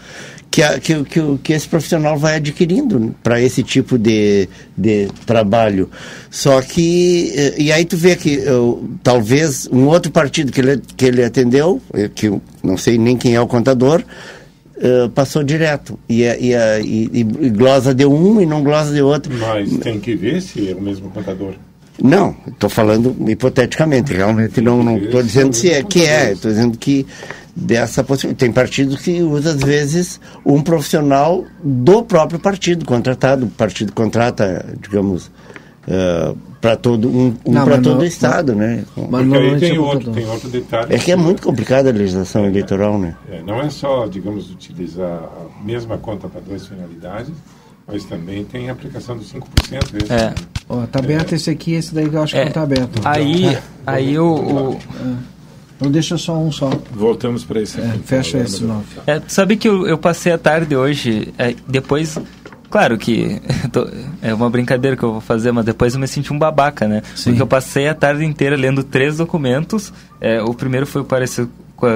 que, 0.58 0.64
a, 0.64 0.80
que, 0.80 1.04
que, 1.04 1.38
que 1.44 1.54
esse 1.54 1.68
profissional 1.68 2.18
vai 2.18 2.38
adquirindo 2.38 3.14
para 3.22 3.40
esse 3.40 3.62
tipo 3.62 3.96
de, 3.96 4.50
de 4.76 5.08
trabalho. 5.24 5.88
Só 6.32 6.60
que, 6.64 7.32
eh, 7.36 7.54
e 7.60 7.72
aí 7.72 7.86
tu 7.86 7.96
vê 7.96 8.16
que 8.16 8.34
eu, 8.34 8.90
talvez 9.04 9.68
um 9.72 9.86
outro 9.86 10.12
partido 10.12 10.52
que 10.52 10.60
ele, 10.60 10.82
que 10.96 11.06
ele 11.06 11.24
atendeu, 11.24 11.80
eh, 11.94 12.10
que 12.10 12.26
eu 12.26 12.42
não 12.64 12.76
sei 12.76 12.98
nem 12.98 13.16
quem 13.16 13.36
é 13.36 13.42
o 13.42 13.46
contador, 13.48 14.04
Uh, 14.80 15.10
passou 15.10 15.44
direto. 15.44 15.98
E, 16.08 16.22
e, 16.22 16.54
e, 16.54 17.20
e, 17.22 17.50
glosa 17.50 17.96
de 17.96 18.06
um 18.06 18.40
e 18.40 18.46
não 18.46 18.64
glosa 18.64 18.94
de 18.94 19.02
outro. 19.02 19.34
Mas 19.34 19.76
tem 19.78 20.00
que 20.00 20.16
ver 20.16 20.40
se 20.40 20.70
é 20.70 20.76
o 20.76 20.80
mesmo 20.80 21.10
contador. 21.10 21.56
Não, 22.00 22.36
estou 22.48 22.70
falando 22.70 23.16
hipoteticamente, 23.28 24.14
realmente 24.14 24.62
não 24.62 24.98
estou 24.98 25.24
dizendo 25.24 25.56
se 25.56 25.72
é 25.72 25.82
que 25.82 26.06
é, 26.06 26.34
estou 26.34 26.52
dizendo 26.52 26.78
que 26.78 27.08
dessa 27.58 28.04
possibilidade. 28.04 28.40
Tem 28.40 28.52
partidos 28.52 29.02
que 29.02 29.22
usam, 29.24 29.54
às 29.54 29.62
vezes, 29.62 30.22
um 30.46 30.62
profissional 30.62 31.44
do 31.64 32.04
próprio 32.04 32.40
partido 32.40 32.86
contratado. 32.86 33.48
O 33.48 33.50
partido 33.50 33.92
contrata, 33.94 34.64
digamos, 34.80 35.26
uh, 35.26 35.32
eh, 35.88 36.36
para 36.62 36.76
todo 36.76 37.10
um, 37.10 37.36
um 37.46 37.54
para 37.54 37.82
todo 37.82 38.02
o 38.02 38.06
estado, 38.06 38.54
né? 38.54 38.86
Mas 39.10 39.26
não 39.26 39.38
aí 39.38 39.60
tem 39.60 39.80
outro, 39.80 40.12
tem 40.12 40.28
outro 40.28 40.50
detalhe. 40.50 40.94
É 40.94 41.00
que 41.00 41.12
é 41.12 41.16
muito 41.16 41.42
complicada 41.42 41.90
a 41.90 41.94
legislação 41.94 42.46
é, 42.46 42.48
eleitoral, 42.48 43.00
né? 43.00 43.16
É, 43.28 43.42
não 43.42 43.60
é 43.60 43.70
só, 43.72 44.06
digamos, 44.06 44.52
utilizar 44.52 45.24
a 45.24 45.64
mesma 45.66 45.98
conta 45.98 46.28
para 46.28 46.42
duas 46.42 46.68
finalidades, 46.68 47.34
mas 47.88 48.06
também 48.06 48.44
tem 48.44 48.70
a 48.70 48.74
aplicação 48.74 49.18
dos 49.18 49.34
5%. 49.34 49.42
Esse, 50.04 50.14
é. 50.14 50.36
Ó, 50.70 50.86
tá 50.86 51.00
aberto 51.00 51.32
é. 51.32 51.36
esse 51.36 51.50
aqui, 51.50 51.74
esse 51.74 51.94
daí 51.96 52.08
que 52.08 52.16
eu 52.16 52.22
acho 52.22 52.36
é. 52.36 52.40
que 52.40 52.46
não 52.46 52.54
tá 52.54 52.62
aberto. 52.62 53.02
Aí, 53.04 53.58
aí 53.86 54.20
o... 54.20 54.36
o... 54.36 54.80
Não 55.80 55.92
deixa 55.92 56.18
só 56.18 56.38
um 56.38 56.52
só. 56.52 56.70
Voltamos 56.92 57.44
para 57.44 57.62
esse. 57.62 57.80
É, 57.80 57.94
fecha 58.04 58.40
esse 58.40 58.64
nove. 58.64 58.86
É, 59.06 59.22
sabe 59.28 59.58
que 59.58 59.68
eu, 59.68 59.88
eu, 59.88 59.98
passei 59.98 60.32
a 60.32 60.38
tarde 60.38 60.76
hoje, 60.76 61.34
é, 61.38 61.56
depois. 61.68 62.18
Claro 62.70 62.98
que 62.98 63.42
tô, 63.72 63.88
é 64.22 64.34
uma 64.34 64.50
brincadeira 64.50 64.98
que 64.98 65.04
eu 65.04 65.14
vou 65.14 65.22
fazer, 65.22 65.52
mas 65.52 65.66
depois 65.66 65.94
eu 65.94 66.00
me 66.00 66.08
senti 66.08 66.34
um 66.34 66.40
babaca, 66.40 66.88
né? 66.88 67.02
Sim. 67.16 67.30
Porque 67.30 67.42
eu 67.42 67.48
passei 67.48 67.88
a 67.88 67.94
tarde 67.94 68.26
inteira 68.26 68.56
lendo 68.56 68.84
três 68.84 69.18
documentos. 69.18 69.94
É, 70.20 70.42
o 70.42 70.54
primeiro 70.54 70.86
foi 70.86 71.02
o 71.02 71.06
parecer 71.06 71.48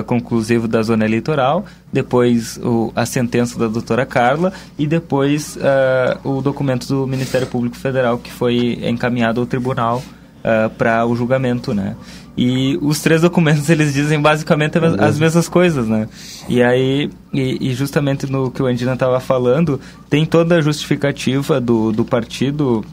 conclusivo 0.05 0.67
da 0.67 0.83
zona 0.83 1.05
eleitoral, 1.05 1.65
depois 1.91 2.57
o, 2.57 2.91
a 2.95 3.03
sentença 3.03 3.57
da 3.57 3.67
doutora 3.67 4.05
Carla 4.05 4.53
e 4.77 4.85
depois 4.85 5.55
uh, 5.55 6.29
o 6.29 6.39
documento 6.39 6.88
do 6.88 7.07
Ministério 7.07 7.47
Público 7.47 7.75
Federal 7.75 8.19
que 8.19 8.31
foi 8.31 8.79
encaminhado 8.83 9.41
ao 9.41 9.47
tribunal 9.47 10.03
uh, 10.43 10.65
é, 10.65 10.69
para 10.69 11.05
o 11.05 11.15
julgamento, 11.15 11.74
né? 11.74 11.95
E 12.38 12.77
os 12.81 13.00
três 13.01 13.21
documentos 13.21 13.67
eles 13.71 13.93
dizem 13.93 14.21
basicamente 14.21 14.77
as 15.00 15.19
mesmas 15.19 15.48
coisas, 15.48 15.88
né? 15.88 16.07
E 16.48 16.62
aí, 16.62 17.10
e, 17.33 17.69
e 17.69 17.74
justamente 17.74 18.29
no 18.31 18.51
que 18.51 18.62
o 18.62 18.65
Andina 18.65 18.93
estava 18.93 19.19
falando, 19.19 19.79
tem 20.10 20.25
toda 20.25 20.55
a 20.55 20.62
justificativa 20.62 21.60
do, 21.60 21.91
do 21.91 22.05
partido 22.05 22.86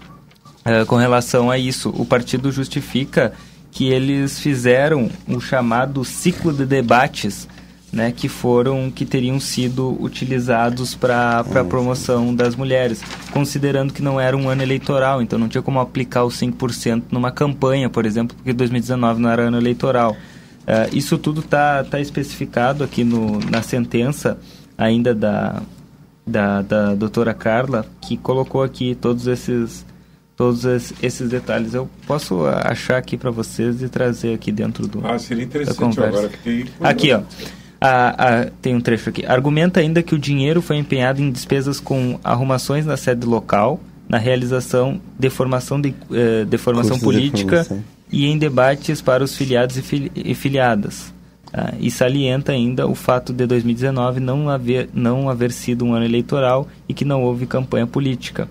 uh, 0.64 0.86
com 0.86 0.96
relação 0.96 1.50
a 1.50 1.58
isso. 1.58 1.90
O 1.96 2.04
partido 2.04 2.50
justifica 2.50 3.32
que 3.70 3.88
eles 3.88 4.40
fizeram 4.40 5.10
o 5.28 5.40
chamado 5.40 6.04
ciclo 6.04 6.52
de 6.52 6.64
debates 6.64 7.46
né, 7.92 8.12
que 8.12 8.28
foram 8.28 8.90
que 8.90 9.04
teriam 9.04 9.40
sido 9.40 9.96
utilizados 10.02 10.94
para 10.94 11.40
a 11.40 11.64
promoção 11.64 12.34
das 12.34 12.54
mulheres, 12.54 13.02
considerando 13.32 13.92
que 13.92 14.02
não 14.02 14.20
era 14.20 14.36
um 14.36 14.48
ano 14.48 14.62
eleitoral, 14.62 15.22
então 15.22 15.38
não 15.38 15.48
tinha 15.48 15.62
como 15.62 15.80
aplicar 15.80 16.24
os 16.24 16.38
5% 16.38 17.04
numa 17.10 17.30
campanha, 17.30 17.88
por 17.88 18.04
exemplo, 18.04 18.36
porque 18.36 18.52
2019 18.52 19.20
não 19.20 19.30
era 19.30 19.42
ano 19.42 19.56
eleitoral. 19.56 20.12
Uh, 20.12 20.94
isso 20.94 21.16
tudo 21.16 21.40
está 21.40 21.82
tá 21.82 21.98
especificado 21.98 22.84
aqui 22.84 23.02
no, 23.02 23.40
na 23.50 23.62
sentença 23.62 24.38
ainda 24.76 25.14
da, 25.14 25.62
da, 26.26 26.60
da 26.60 26.94
doutora 26.94 27.32
Carla, 27.32 27.86
que 28.02 28.18
colocou 28.18 28.62
aqui 28.62 28.94
todos 28.94 29.26
esses 29.26 29.86
todos 30.36 30.64
esses 31.02 31.28
detalhes. 31.28 31.74
Eu 31.74 31.90
posso 32.06 32.46
achar 32.46 32.98
aqui 32.98 33.16
para 33.16 33.30
vocês 33.30 33.82
e 33.82 33.88
trazer 33.88 34.34
aqui 34.34 34.52
dentro 34.52 34.86
do 34.86 35.04
Ah, 35.04 35.18
seria 35.18 35.42
interessante 35.42 35.98
agora 35.98 36.28
que 36.28 36.38
tem... 36.38 36.64
Aqui, 36.80 37.12
ó. 37.12 37.22
A, 37.80 38.40
a, 38.40 38.44
tem 38.60 38.74
um 38.74 38.80
trecho 38.80 39.08
aqui. 39.08 39.24
Argumenta 39.24 39.80
ainda 39.80 40.02
que 40.02 40.14
o 40.14 40.18
dinheiro 40.18 40.60
foi 40.60 40.76
empenhado 40.76 41.22
em 41.22 41.30
despesas 41.30 41.78
com 41.78 42.18
arrumações 42.24 42.84
na 42.84 42.96
sede 42.96 43.24
local, 43.24 43.80
na 44.08 44.18
realização 44.18 45.00
de 45.18 45.30
formação, 45.30 45.80
de, 45.80 45.94
eh, 46.12 46.44
de 46.44 46.58
formação 46.58 46.98
política 46.98 47.62
de 47.62 47.82
e 48.10 48.26
em 48.26 48.38
debates 48.38 49.00
para 49.00 49.22
os 49.22 49.36
filiados 49.36 49.76
e, 49.76 49.82
fili 49.82 50.10
e 50.14 50.34
filiadas. 50.34 51.12
Ah, 51.52 51.74
e 51.78 51.90
salienta 51.90 52.52
ainda 52.52 52.86
o 52.86 52.94
fato 52.94 53.32
de 53.32 53.46
2019 53.46 54.20
não 54.20 54.50
haver, 54.50 54.88
não 54.92 55.30
haver 55.30 55.52
sido 55.52 55.84
um 55.84 55.94
ano 55.94 56.04
eleitoral 56.04 56.68
e 56.88 56.92
que 56.92 57.04
não 57.04 57.22
houve 57.22 57.46
campanha 57.46 57.86
política. 57.86 58.48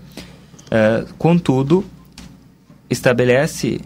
Ah, 0.72 1.06
contudo, 1.18 1.84
estabelece 2.90 3.82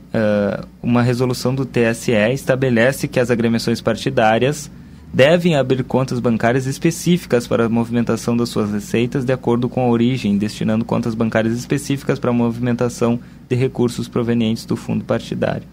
uma 0.83 1.01
resolução 1.01 1.55
do 1.55 1.65
TSE 1.65 2.11
estabelece 2.33 3.07
que 3.07 3.19
as 3.19 3.31
agremiações 3.31 3.81
partidárias 3.81 4.69
devem 5.13 5.55
abrir 5.55 5.83
contas 5.83 6.19
bancárias 6.19 6.65
específicas 6.65 7.47
para 7.47 7.65
a 7.65 7.69
movimentação 7.69 8.35
das 8.35 8.49
suas 8.49 8.71
receitas 8.71 9.25
de 9.25 9.33
acordo 9.33 9.67
com 9.67 9.81
a 9.81 9.89
origem, 9.89 10.37
destinando 10.37 10.85
contas 10.85 11.13
bancárias 11.13 11.57
específicas 11.57 12.17
para 12.17 12.29
a 12.29 12.33
movimentação 12.33 13.19
de 13.49 13.55
recursos 13.55 14.07
provenientes 14.07 14.65
do 14.65 14.75
fundo 14.75 15.03
partidário. 15.03 15.67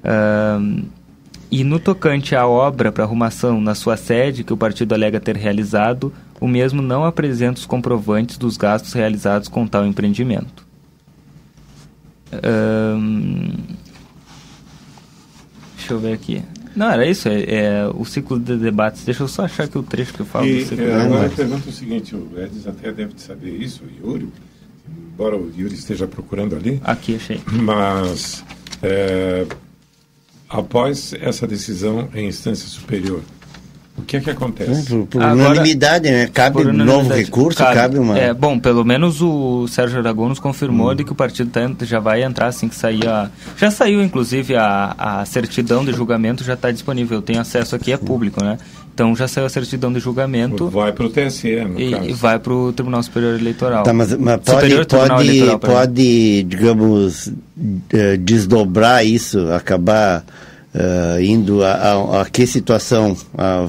Uh, 0.00 0.84
e 1.50 1.62
no 1.62 1.78
tocante 1.78 2.34
à 2.34 2.46
obra 2.46 2.90
para 2.90 3.04
arrumação 3.04 3.60
na 3.60 3.74
sua 3.74 3.96
sede, 3.96 4.42
que 4.42 4.52
o 4.52 4.56
partido 4.56 4.94
alega 4.94 5.20
ter 5.20 5.36
realizado, 5.36 6.12
o 6.40 6.48
mesmo 6.48 6.82
não 6.82 7.04
apresenta 7.04 7.60
os 7.60 7.66
comprovantes 7.66 8.38
dos 8.38 8.56
gastos 8.56 8.92
realizados 8.92 9.48
com 9.48 9.66
tal 9.66 9.86
empreendimento. 9.86 10.66
Uh, 12.32 13.54
deixa 15.76 15.92
eu 15.92 16.00
ver 16.00 16.14
aqui. 16.14 16.42
Não, 16.74 16.90
era 16.90 17.06
isso, 17.06 17.28
é, 17.28 17.42
é, 17.42 17.86
o 17.94 18.04
ciclo 18.04 18.38
de 18.38 18.56
debates. 18.56 19.04
Deixa 19.04 19.22
eu 19.22 19.28
só 19.28 19.44
achar 19.44 19.64
aqui 19.64 19.78
o 19.78 19.82
trecho 19.82 20.12
que 20.12 20.20
eu 20.20 20.26
falo 20.26 20.46
e, 20.46 20.62
do 20.64 20.68
ciclo 20.68 20.84
é, 20.84 20.86
de 20.86 20.92
Agora 20.92 21.26
eu 21.26 21.30
pergunto 21.30 21.68
o 21.68 21.72
seguinte, 21.72 22.14
o 22.14 22.30
Edis 22.36 22.66
até 22.66 22.92
deve 22.92 23.12
saber 23.16 23.50
isso, 23.50 23.82
o 23.84 24.08
Yuri, 24.08 24.28
embora 25.12 25.36
o 25.36 25.52
Yuri 25.56 25.74
esteja 25.74 26.06
procurando 26.06 26.56
ali. 26.56 26.80
Aqui, 26.82 27.16
achei. 27.16 27.40
Mas, 27.46 28.44
é, 28.82 29.46
após 30.48 31.14
essa 31.20 31.46
decisão 31.46 32.08
em 32.14 32.28
instância 32.28 32.68
superior, 32.68 33.22
o 33.96 34.02
que 34.02 34.16
é 34.16 34.20
que 34.20 34.30
acontece? 34.30 34.86
Por, 34.88 35.06
por 35.06 35.22
Agora, 35.22 35.50
unanimidade, 35.50 36.10
né? 36.10 36.26
Cabe 36.26 36.66
um 36.66 36.72
novo 36.72 37.14
recurso, 37.14 37.58
cabe, 37.58 37.74
cabe, 37.74 37.98
uma... 37.98 38.18
É, 38.18 38.34
bom, 38.34 38.58
pelo 38.58 38.84
menos 38.84 39.22
o 39.22 39.68
Sérgio 39.68 40.00
Aragão 40.00 40.28
nos 40.28 40.40
confirmou 40.40 40.90
hum. 40.90 40.94
de 40.94 41.04
que 41.04 41.12
o 41.12 41.14
partido 41.14 41.50
tá, 41.50 41.60
já 41.84 42.00
vai 42.00 42.24
entrar 42.24 42.48
assim 42.48 42.68
que 42.68 42.74
sair 42.74 43.06
a... 43.06 43.30
Já 43.56 43.70
saiu, 43.70 44.02
inclusive, 44.02 44.56
a, 44.56 44.94
a 44.98 45.24
certidão 45.24 45.84
de 45.84 45.92
julgamento 45.92 46.42
já 46.42 46.54
está 46.54 46.72
disponível. 46.72 47.18
Eu 47.18 47.22
tenho 47.22 47.40
acesso 47.40 47.76
aqui, 47.76 47.92
é 47.92 47.96
público, 47.96 48.42
né? 48.42 48.58
Então 48.92 49.14
já 49.14 49.26
saiu 49.26 49.46
a 49.46 49.50
certidão 49.50 49.92
de 49.92 49.98
julgamento. 49.98 50.68
Vai 50.68 50.92
para 50.92 51.06
o 51.06 51.10
TSE, 51.10 51.64
no 51.64 51.80
e, 51.80 51.90
caso. 51.90 52.08
E 52.10 52.12
vai 52.12 52.38
para 52.38 52.52
o 52.52 52.72
Tribunal 52.72 53.02
Superior 53.02 53.34
Eleitoral. 53.34 53.82
Tá, 53.82 53.92
mas, 53.92 54.12
mas 54.16 54.40
pode, 54.40 54.60
pode, 54.86 55.24
Eleitoral, 55.28 55.58
pode 55.58 56.42
digamos, 56.44 57.32
eh, 57.92 58.16
desdobrar 58.16 59.04
isso, 59.04 59.50
acabar 59.52 60.24
uh, 60.74 61.20
indo 61.22 61.62
a, 61.64 61.72
a, 61.72 62.20
a, 62.22 62.24
que 62.26 62.46
situação? 62.46 63.16
A, 63.36 63.66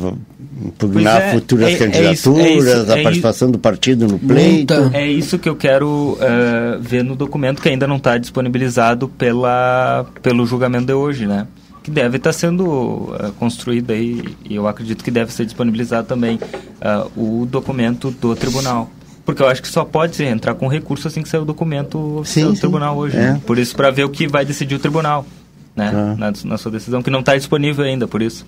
impugnar 0.64 1.22
é, 1.22 1.32
futuras 1.34 1.68
é- 1.70 1.74
é 1.74 1.78
candidaturas, 1.78 2.20
isso- 2.20 2.38
é 2.40 2.50
isso- 2.54 2.92
a 2.92 2.98
é 3.00 3.04
participação 3.04 3.52
do 3.52 3.60
partido 3.60 4.08
no 4.08 4.18
pleito. 4.18 4.74
É 4.94 5.06
isso 5.06 5.38
que 5.38 5.50
eu 5.50 5.56
quero 5.56 6.18
eh, 6.22 6.78
ver 6.80 7.04
no 7.04 7.14
documento 7.14 7.62
que 7.62 7.68
ainda 7.68 7.86
não 7.86 7.98
está 7.98 8.18
disponibilizado 8.18 9.10
pela, 9.10 10.06
pelo 10.24 10.46
julgamento 10.46 10.86
de 10.86 10.94
hoje, 10.94 11.26
né? 11.28 11.46
Que 11.84 11.92
deve 11.92 12.18
estar 12.18 12.32
sendo 12.32 13.14
eh, 13.20 13.32
construído 13.38 13.92
aí, 13.92 14.24
e 14.50 14.56
eu 14.56 14.66
acredito 14.66 15.04
que 15.04 15.12
deve 15.12 15.32
ser 15.34 15.44
disponibilizado 15.46 16.08
também 16.08 16.40
ah, 16.82 17.06
o 17.18 17.46
documento 17.46 18.10
do 18.12 18.34
tribunal. 18.34 18.90
Porque 19.26 19.42
eu 19.42 19.48
acho 19.48 19.62
que 19.62 19.68
só 19.68 19.84
pode 19.84 20.24
entrar 20.24 20.54
com 20.56 20.68
recurso 20.68 21.08
assim 21.08 21.22
que 21.22 21.28
sair 21.28 21.42
o 21.42 21.46
documento 21.46 22.22
Sim, 22.24 22.46
do 22.46 22.54
sim. 22.56 22.62
tribunal 22.62 22.96
hoje. 22.96 23.18
É. 23.18 23.34
né? 23.34 23.42
Por 23.46 23.58
isso, 23.60 23.76
para 23.76 23.92
ver 23.92 24.06
o 24.06 24.10
que 24.10 24.26
vai 24.28 24.46
decidir 24.46 24.76
o 24.76 24.80
tribunal, 24.80 25.26
né? 25.76 25.92
Tá. 25.92 26.16
Na, 26.16 26.34
na 26.46 26.58
sua 26.58 26.72
decisão, 26.72 27.02
que 27.02 27.10
não 27.10 27.20
está 27.20 27.36
disponível 27.36 27.84
ainda, 27.86 28.08
por 28.08 28.22
isso 28.22 28.46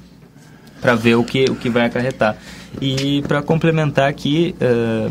para 0.80 0.94
ver 0.94 1.16
o 1.16 1.24
que, 1.24 1.46
o 1.46 1.56
que 1.56 1.70
vai 1.72 1.86
acarretar. 1.86 2.38
E 2.80 3.24
para 3.28 3.42
complementar 3.42 4.08
aqui, 4.08 4.54
eh, 4.62 5.10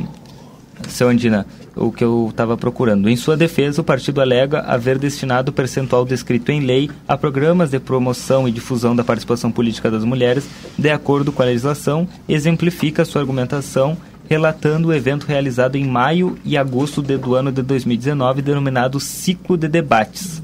seu 0.88 1.08
Andina, 1.08 1.44
o 1.75 1.90
que 1.90 2.04
eu 2.04 2.28
estava 2.30 2.56
procurando. 2.56 3.08
Em 3.11 3.16
sua 3.16 3.37
defesa, 3.37 3.80
o 3.80 3.85
partido 3.85 4.20
alega 4.20 4.61
haver 4.61 4.96
destinado 4.96 5.50
o 5.50 5.52
percentual 5.52 6.04
descrito 6.04 6.52
em 6.52 6.61
lei 6.61 6.88
a 7.08 7.16
programas 7.18 7.70
de 7.70 7.80
promoção 7.80 8.46
e 8.49 8.52
difusão 8.52 8.94
da 8.94 9.02
participação 9.02 9.50
política 9.50 9.90
das 9.90 10.04
mulheres, 10.04 10.49
de 10.78 10.88
acordo 10.88 11.32
com 11.32 11.42
a 11.42 11.46
legislação, 11.46 12.06
exemplifica 12.28 13.04
sua 13.04 13.20
argumentação 13.20 13.96
relatando 14.28 14.88
o 14.88 14.94
evento 14.94 15.25
realizado 15.26 15.75
em 15.75 15.85
maio 15.85 16.38
e 16.44 16.56
agosto 16.56 17.02
de- 17.02 17.16
do 17.18 17.35
ano 17.35 17.50
de 17.50 17.61
2019, 17.62 18.40
denominado 18.40 19.00
Ciclo 19.00 19.56
de 19.56 19.66
Debates. 19.66 20.40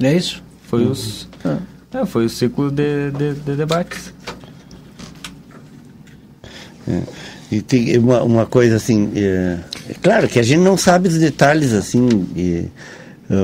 É 0.00 0.14
isso? 0.14 0.42
Foi 0.62 0.84
os 0.84 1.28
é, 1.44 2.04
foi 2.04 2.26
o 2.26 2.28
ciclo 2.28 2.70
de, 2.70 3.10
de, 3.12 3.34
de 3.34 3.56
debates. 3.56 4.12
E 7.50 7.62
tem 7.62 7.96
uma, 7.98 8.22
uma 8.22 8.46
coisa 8.46 8.76
assim, 8.76 9.12
é, 9.14 9.58
é 9.88 9.94
claro 9.94 10.28
que 10.28 10.38
a 10.38 10.42
gente 10.42 10.60
não 10.60 10.76
sabe 10.76 11.08
os 11.08 11.16
detalhes 11.16 11.72
assim, 11.72 12.06
e, 12.36 12.68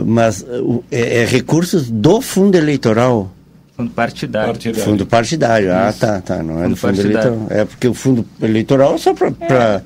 mas 0.05 0.45
é, 0.91 1.23
é 1.23 1.25
recursos 1.25 1.91
do 1.91 2.21
fundo 2.21 2.57
eleitoral, 2.57 3.33
Fundo 3.76 3.91
partidário. 3.91 4.52
Partidário. 4.52 4.85
fundo 4.85 5.07
partidário. 5.07 5.73
Ah, 5.73 5.88
Isso. 5.88 5.99
tá, 6.00 6.21
tá, 6.21 6.43
não 6.43 6.59
é 6.59 6.62
Fundo 6.64 6.69
do 6.71 6.76
fundo 6.76 6.95
partidário. 6.97 7.29
eleitoral. 7.33 7.47
É 7.61 7.64
porque 7.64 7.88
o 7.88 7.95
fundo 7.95 8.26
eleitoral 8.41 8.95
é 8.95 8.99
só 8.99 9.14
para 9.14 9.83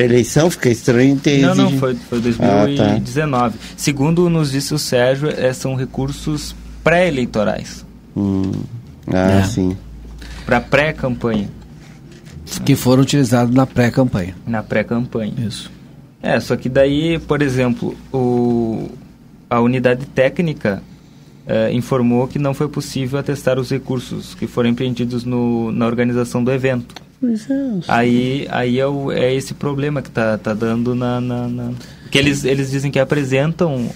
eleição 0.00 0.50
fica 0.50 0.68
estranho 0.68 1.16
ter 1.16 1.40
Não, 1.40 1.54
não, 1.54 1.78
foi, 1.78 1.94
foi 1.94 2.18
Ah, 2.18 2.22
tá. 2.76 2.84
2019. 2.84 3.56
Segundo 3.76 4.28
nos 4.28 4.52
disse 4.52 4.74
o 4.74 4.78
Sérgio, 4.78 5.30
é, 5.30 5.52
são 5.52 5.74
recursos 5.74 6.54
pré-eleitorais, 6.84 7.84
Hum, 8.14 8.52
ah, 9.06 9.40
É. 9.40 9.44
sim. 9.44 9.76
para 10.44 10.60
pré-campanha, 10.60 11.48
Que 12.66 12.76
foram 12.76 13.02
utilizados 13.02 13.54
na 13.54 13.66
pré-campanha. 13.66 14.34
na 14.46 14.62
pré-campanha. 14.62 15.32
Isso. 15.38 15.70
É, 16.22 16.38
só 16.38 16.54
que 16.54 16.68
daí, 16.68 17.18
por 17.18 17.40
exemplo, 17.40 17.96
o, 18.12 18.90
a 19.48 19.58
unidade 19.60 20.04
técnica 20.06 20.82
eh, 21.46 21.72
informou 21.72 22.26
que 22.28 22.38
não 22.38 22.54
foi 22.54 22.68
possível 22.68 23.18
atestar 23.18 23.58
os 23.58 23.70
recursos 23.70 24.34
que 24.34 24.46
foram 24.46 24.68
empreendidos 24.70 25.24
no, 25.24 25.70
na 25.72 25.86
organização 25.86 26.42
do 26.42 26.50
evento. 26.52 26.94
Aí, 27.88 28.46
aí 28.50 28.78
é, 28.80 28.86
o- 28.86 29.12
é 29.12 29.32
esse 29.34 29.54
problema 29.54 30.02
que 30.02 30.10
tá, 30.10 30.36
tá 30.38 30.52
dando 30.54 30.94
na, 30.94 31.20
na, 31.20 31.48
na- 31.48 31.70
que 32.10 32.18
eles, 32.18 32.44
eles 32.44 32.70
dizem 32.70 32.90
que 32.90 32.98
apresentam 32.98 33.88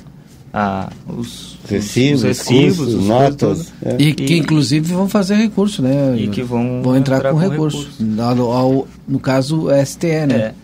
a, 0.53 0.91
os, 1.09 1.55
os- 1.65 1.71
Recibos, 1.71 2.21
os 2.21 2.23
recibos, 2.25 2.95
os 2.95 3.07
notas. 3.07 3.73
é. 3.83 3.97
E 3.99 4.15
que 4.15 4.37
inclusive 4.39 4.93
vão 4.95 5.09
fazer 5.09 5.35
recurso, 5.35 5.83
né? 5.83 6.17
E 6.17 6.29
que 6.29 6.43
vão 6.43 6.81
vão 6.83 6.97
entrar, 6.97 7.17
entrar 7.17 7.33
com, 7.33 7.41
com 7.41 7.49
recurso. 7.49 7.79
recurso. 7.99 8.23
Ao- 8.23 8.53
ao- 8.53 8.89
no 9.09 9.19
caso, 9.19 9.67
o 9.67 9.85
STE, 9.85 10.27
né? 10.27 10.35
É, 10.37 10.55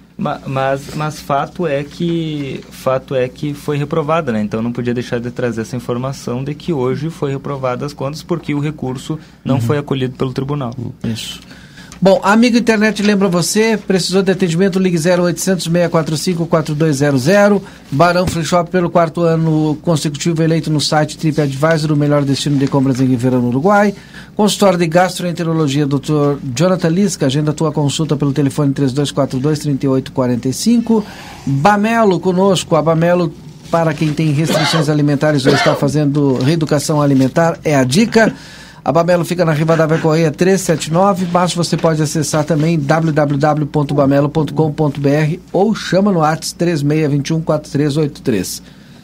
mas, 0.47 0.95
mas 0.95 1.21
fato 1.21 1.67
é 1.67 1.83
que 1.83 2.61
fato 2.71 3.14
é 3.14 3.29
que 3.29 3.52
foi 3.55 3.76
reprovada, 3.76 4.33
né? 4.33 4.41
Então 4.41 4.62
não 4.62 4.73
podia 4.73 4.95
deixar 4.95 5.19
de 5.19 5.31
trazer 5.31 5.62
essa 5.62 5.76
informação 5.76 6.44
de 6.44 6.55
que 6.55 6.73
hoje 6.73 7.11
foi 7.11 7.33
reprovada 7.33 7.85
as 7.85 7.92
contas 7.92 8.23
porque 8.23 8.55
o 8.55 8.61
recurso 8.61 9.18
não 9.44 9.61
foi 9.61 9.79
acolhido 9.79 10.16
pelo 10.16 10.33
tribunal. 10.33 10.73
Isso. 11.05 11.40
Bom, 12.05 12.21
amigo 12.25 12.59
internet, 12.59 13.01
lembra 13.01 13.29
você, 13.29 13.77
precisou 13.77 14.25
de 14.25 14.33
atendimento, 14.33 14.77
ligue 14.77 14.97
0800 14.97 15.67
645 15.67 16.47
4200. 16.47 17.62
Barão 17.93 18.27
Free 18.27 18.45
Shop 18.45 18.69
pelo 18.69 18.91
quarto 18.91 19.21
ano 19.21 19.79
consecutivo 19.83 20.43
eleito 20.43 20.69
no 20.69 20.81
site 20.81 21.17
TripAdvisor, 21.17 21.93
o 21.93 21.97
melhor 21.97 22.25
destino 22.25 22.59
de 22.59 22.67
compras 22.67 23.01
em 23.01 23.07
Ribeirão, 23.07 23.41
no 23.41 23.51
Uruguai. 23.51 23.95
Consultório 24.35 24.81
de 24.81 24.88
Gastroenterologia, 24.88 25.87
Dr. 25.87 26.38
Jonathan 26.53 26.88
Lisca, 26.88 27.27
agenda 27.27 27.53
tua 27.53 27.71
consulta 27.71 28.17
pelo 28.17 28.33
telefone 28.33 28.75
3242-3845. 28.75 31.05
Bamelo 31.47 32.19
conosco, 32.19 32.75
a 32.75 32.83
Bamelo 32.83 33.33
para 33.71 33.95
quem 33.95 34.12
tem 34.12 34.33
restrições 34.33 34.88
alimentares 34.88 35.47
ou 35.47 35.55
está 35.55 35.77
fazendo 35.77 36.35
reeducação 36.38 37.01
alimentar, 37.01 37.61
é 37.62 37.77
a 37.77 37.85
dica. 37.85 38.35
A 38.85 38.90
Bamelo 38.90 39.25
fica 39.25 39.45
na 39.45 39.53
Rivadavia 39.53 39.99
Correia 39.99 40.33
379, 40.33 41.29
mas 41.33 41.55
você 41.55 41.77
pode 41.77 42.03
acessar 42.03 42.45
também 42.45 42.77
www.bamelo.com.br 42.77 45.38
ou 45.53 45.73
chama 45.73 46.11
no 46.11 46.18
WhatsApp 46.18 46.64
36214383. 46.64 48.61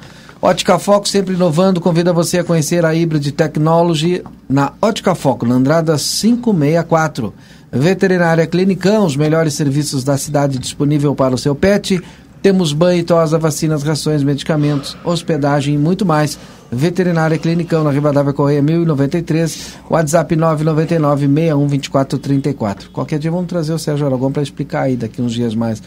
Ótica 0.45 0.77
Foco 0.77 1.09
sempre 1.09 1.33
inovando, 1.33 1.81
convida 1.81 2.13
você 2.13 2.37
a 2.37 2.43
conhecer 2.43 2.85
a 2.85 2.91
Hybrid 2.91 3.31
Technology 3.31 4.21
na 4.47 4.73
Ótica 4.79 5.15
Foco, 5.15 5.43
na 5.43 5.55
Andrada 5.55 5.97
564. 5.97 7.33
Veterinária 7.71 8.45
Clinicão, 8.45 9.07
os 9.07 9.17
melhores 9.17 9.55
serviços 9.55 10.03
da 10.03 10.15
cidade 10.19 10.59
disponível 10.59 11.15
para 11.15 11.33
o 11.33 11.37
seu 11.37 11.55
pet. 11.55 11.99
Temos 12.43 12.73
banho 12.73 12.99
e 12.99 13.03
tosa, 13.03 13.39
vacinas, 13.39 13.81
rações, 13.81 14.21
medicamentos, 14.21 14.95
hospedagem 15.03 15.73
e 15.73 15.79
muito 15.79 16.05
mais. 16.05 16.37
Veterinária 16.71 17.39
Clinicão 17.39 17.83
na 17.83 17.89
Rivadavia 17.89 18.31
Correia 18.31 18.61
1093, 18.61 19.77
WhatsApp 19.89 20.35
999-612434. 20.35 22.89
Qualquer 22.93 23.17
dia 23.17 23.31
vamos 23.31 23.47
trazer 23.47 23.73
o 23.73 23.79
Sérgio 23.79 24.05
Aragão 24.05 24.31
para 24.31 24.43
explicar 24.43 24.83
aí 24.83 24.95
daqui 24.95 25.23
uns 25.23 25.33
dias 25.33 25.55
mais. 25.55 25.81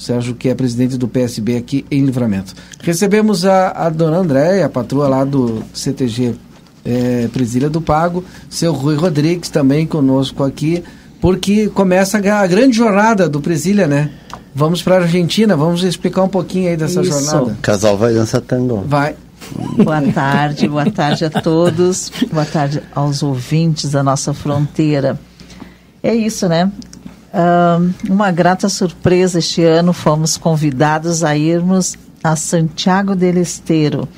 Sérgio, 0.00 0.34
que 0.34 0.48
é 0.48 0.54
presidente 0.54 0.96
do 0.96 1.06
PSB 1.06 1.58
aqui 1.58 1.84
em 1.90 2.06
Livramento. 2.06 2.54
Recebemos 2.82 3.44
a, 3.44 3.68
a 3.68 3.90
dona 3.90 4.16
Andréia, 4.16 4.64
a 4.64 4.68
patroa 4.70 5.06
lá 5.06 5.24
do 5.24 5.62
CTG 5.74 6.34
é, 6.82 7.28
Presília 7.30 7.68
do 7.68 7.82
Pago, 7.82 8.24
seu 8.48 8.72
Rui 8.72 8.96
Rodrigues 8.96 9.50
também 9.50 9.86
conosco 9.86 10.42
aqui, 10.42 10.82
porque 11.20 11.68
começa 11.68 12.16
a, 12.16 12.40
a 12.40 12.46
grande 12.46 12.78
jornada 12.78 13.28
do 13.28 13.42
Presília, 13.42 13.86
né? 13.86 14.10
Vamos 14.54 14.82
para 14.82 14.94
a 14.94 14.98
Argentina, 15.02 15.54
vamos 15.54 15.82
explicar 15.82 16.22
um 16.22 16.28
pouquinho 16.28 16.70
aí 16.70 16.78
dessa 16.78 17.02
Isso. 17.02 17.10
jornada. 17.10 17.52
O 17.52 17.56
casal 17.56 17.98
vai 17.98 18.14
dançar 18.14 18.40
tango. 18.40 18.82
Vai. 18.86 19.14
Boa 19.76 20.00
tarde, 20.14 20.66
boa 20.66 20.90
tarde 20.90 21.26
a 21.26 21.30
todos, 21.30 22.10
boa 22.32 22.46
tarde 22.46 22.82
aos 22.94 23.22
ouvintes 23.22 23.90
da 23.90 24.02
nossa 24.02 24.32
fronteira. 24.32 25.20
É 26.02 26.14
isso, 26.14 26.48
né? 26.48 26.72
Ahn, 27.32 27.92
uma 28.08 28.30
grata 28.30 28.68
surpresa 28.68 29.38
este 29.38 29.62
ano, 29.62 29.92
fomos 29.92 30.36
convidados 30.36 31.22
a 31.22 31.36
irmos 31.36 31.96
a 32.22 32.36
Santiago 32.36 33.14
del 33.14 33.38
Esteiro, 33.38 34.08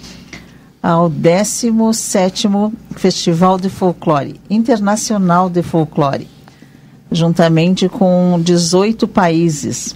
ao 0.82 1.10
17º 1.10 2.72
Festival 2.96 3.58
de 3.58 3.68
Folclore, 3.68 4.40
Internacional 4.50 5.48
de 5.48 5.62
Folclore, 5.62 6.28
juntamente 7.10 7.88
com 7.88 8.40
18 8.42 9.06
países. 9.06 9.94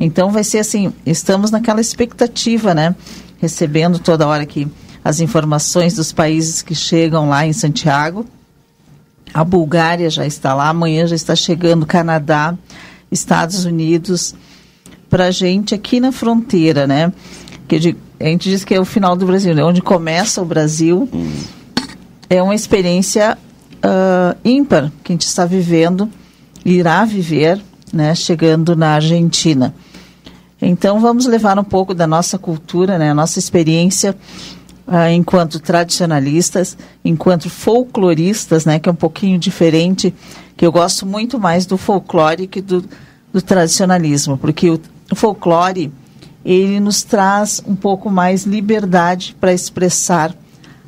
Então 0.00 0.30
vai 0.30 0.42
ser 0.42 0.58
assim, 0.58 0.92
estamos 1.04 1.50
naquela 1.50 1.80
expectativa, 1.80 2.74
né? 2.74 2.94
Recebendo 3.38 3.98
toda 3.98 4.26
hora 4.26 4.42
aqui 4.42 4.66
as 5.04 5.20
informações 5.20 5.94
dos 5.94 6.10
países 6.10 6.62
que 6.62 6.74
chegam 6.74 7.28
lá 7.28 7.46
em 7.46 7.52
Santiago. 7.52 8.26
A 9.36 9.44
Bulgária 9.44 10.08
já 10.08 10.24
está 10.24 10.54
lá, 10.54 10.70
amanhã 10.70 11.06
já 11.06 11.14
está 11.14 11.36
chegando 11.36 11.84
Canadá, 11.84 12.56
Estados 13.12 13.66
Unidos, 13.66 14.34
para 15.10 15.26
a 15.26 15.30
gente 15.30 15.74
aqui 15.74 16.00
na 16.00 16.10
fronteira, 16.10 16.86
né? 16.86 17.12
Que 17.68 17.76
a 18.18 18.24
gente 18.24 18.48
diz 18.48 18.64
que 18.64 18.74
é 18.74 18.80
o 18.80 18.84
final 18.86 19.14
do 19.14 19.26
Brasil, 19.26 19.54
né? 19.54 19.62
Onde 19.62 19.82
começa 19.82 20.40
o 20.40 20.44
Brasil. 20.46 21.06
É 22.30 22.42
uma 22.42 22.54
experiência 22.54 23.36
ah, 23.82 24.34
ímpar 24.42 24.90
que 25.04 25.12
a 25.12 25.14
gente 25.14 25.26
está 25.26 25.44
vivendo, 25.44 26.10
irá 26.64 27.04
viver, 27.04 27.60
né? 27.92 28.14
Chegando 28.14 28.74
na 28.74 28.94
Argentina. 28.94 29.74
Então 30.62 30.98
vamos 30.98 31.26
levar 31.26 31.58
um 31.58 31.64
pouco 31.64 31.92
da 31.92 32.06
nossa 32.06 32.38
cultura, 32.38 32.96
né? 32.96 33.10
A 33.10 33.14
nossa 33.14 33.38
experiência 33.38 34.16
uh, 34.86 35.10
enquanto 35.10 35.60
tradicionalistas, 35.60 36.76
enquanto 37.04 37.50
folcloristas, 37.50 38.64
né, 38.64 38.78
que 38.78 38.88
é 38.88 38.92
um 38.92 38.96
pouquinho 38.96 39.38
diferente, 39.38 40.14
que 40.56 40.64
eu 40.64 40.72
gosto 40.72 41.04
muito 41.04 41.38
mais 41.38 41.66
do 41.66 41.76
folclore 41.76 42.46
que 42.46 42.60
do, 42.60 42.84
do 43.32 43.42
tradicionalismo, 43.42 44.38
porque 44.38 44.70
o, 44.70 44.80
o 45.10 45.14
folclore 45.14 45.92
ele 46.44 46.78
nos 46.78 47.02
traz 47.02 47.60
um 47.66 47.74
pouco 47.74 48.08
mais 48.08 48.44
liberdade 48.44 49.36
para 49.40 49.52
expressar 49.52 50.34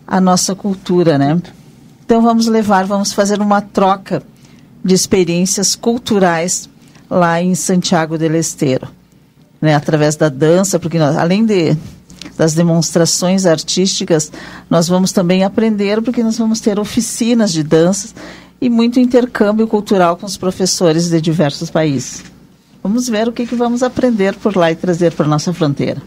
a 0.06 0.20
nossa 0.20 0.54
cultura, 0.54 1.18
né? 1.18 1.40
Então 2.04 2.22
vamos 2.22 2.46
levar, 2.46 2.86
vamos 2.86 3.12
fazer 3.12 3.40
uma 3.40 3.60
troca 3.60 4.22
de 4.82 4.94
experiências 4.94 5.74
culturais 5.74 6.70
lá 7.10 7.42
em 7.42 7.54
Santiago 7.54 8.16
del 8.16 8.36
Esteiro, 8.36 8.88
né? 9.60 9.74
Através 9.74 10.14
da 10.14 10.28
dança, 10.28 10.78
porque 10.78 10.98
nós, 10.98 11.16
além 11.16 11.44
de 11.44 11.76
das 12.38 12.54
demonstrações 12.54 13.44
artísticas, 13.44 14.30
nós 14.70 14.86
vamos 14.86 15.10
também 15.10 15.42
aprender, 15.42 16.00
porque 16.00 16.22
nós 16.22 16.38
vamos 16.38 16.60
ter 16.60 16.78
oficinas 16.78 17.52
de 17.52 17.64
danças 17.64 18.14
e 18.60 18.70
muito 18.70 19.00
intercâmbio 19.00 19.66
cultural 19.66 20.16
com 20.16 20.24
os 20.24 20.36
professores 20.36 21.10
de 21.10 21.20
diversos 21.20 21.68
países. 21.68 22.22
Vamos 22.80 23.08
ver 23.08 23.26
o 23.28 23.32
que, 23.32 23.44
que 23.44 23.56
vamos 23.56 23.82
aprender 23.82 24.36
por 24.36 24.56
lá 24.56 24.70
e 24.70 24.76
trazer 24.76 25.12
para 25.12 25.26
a 25.26 25.28
nossa 25.28 25.52
fronteira. 25.52 26.00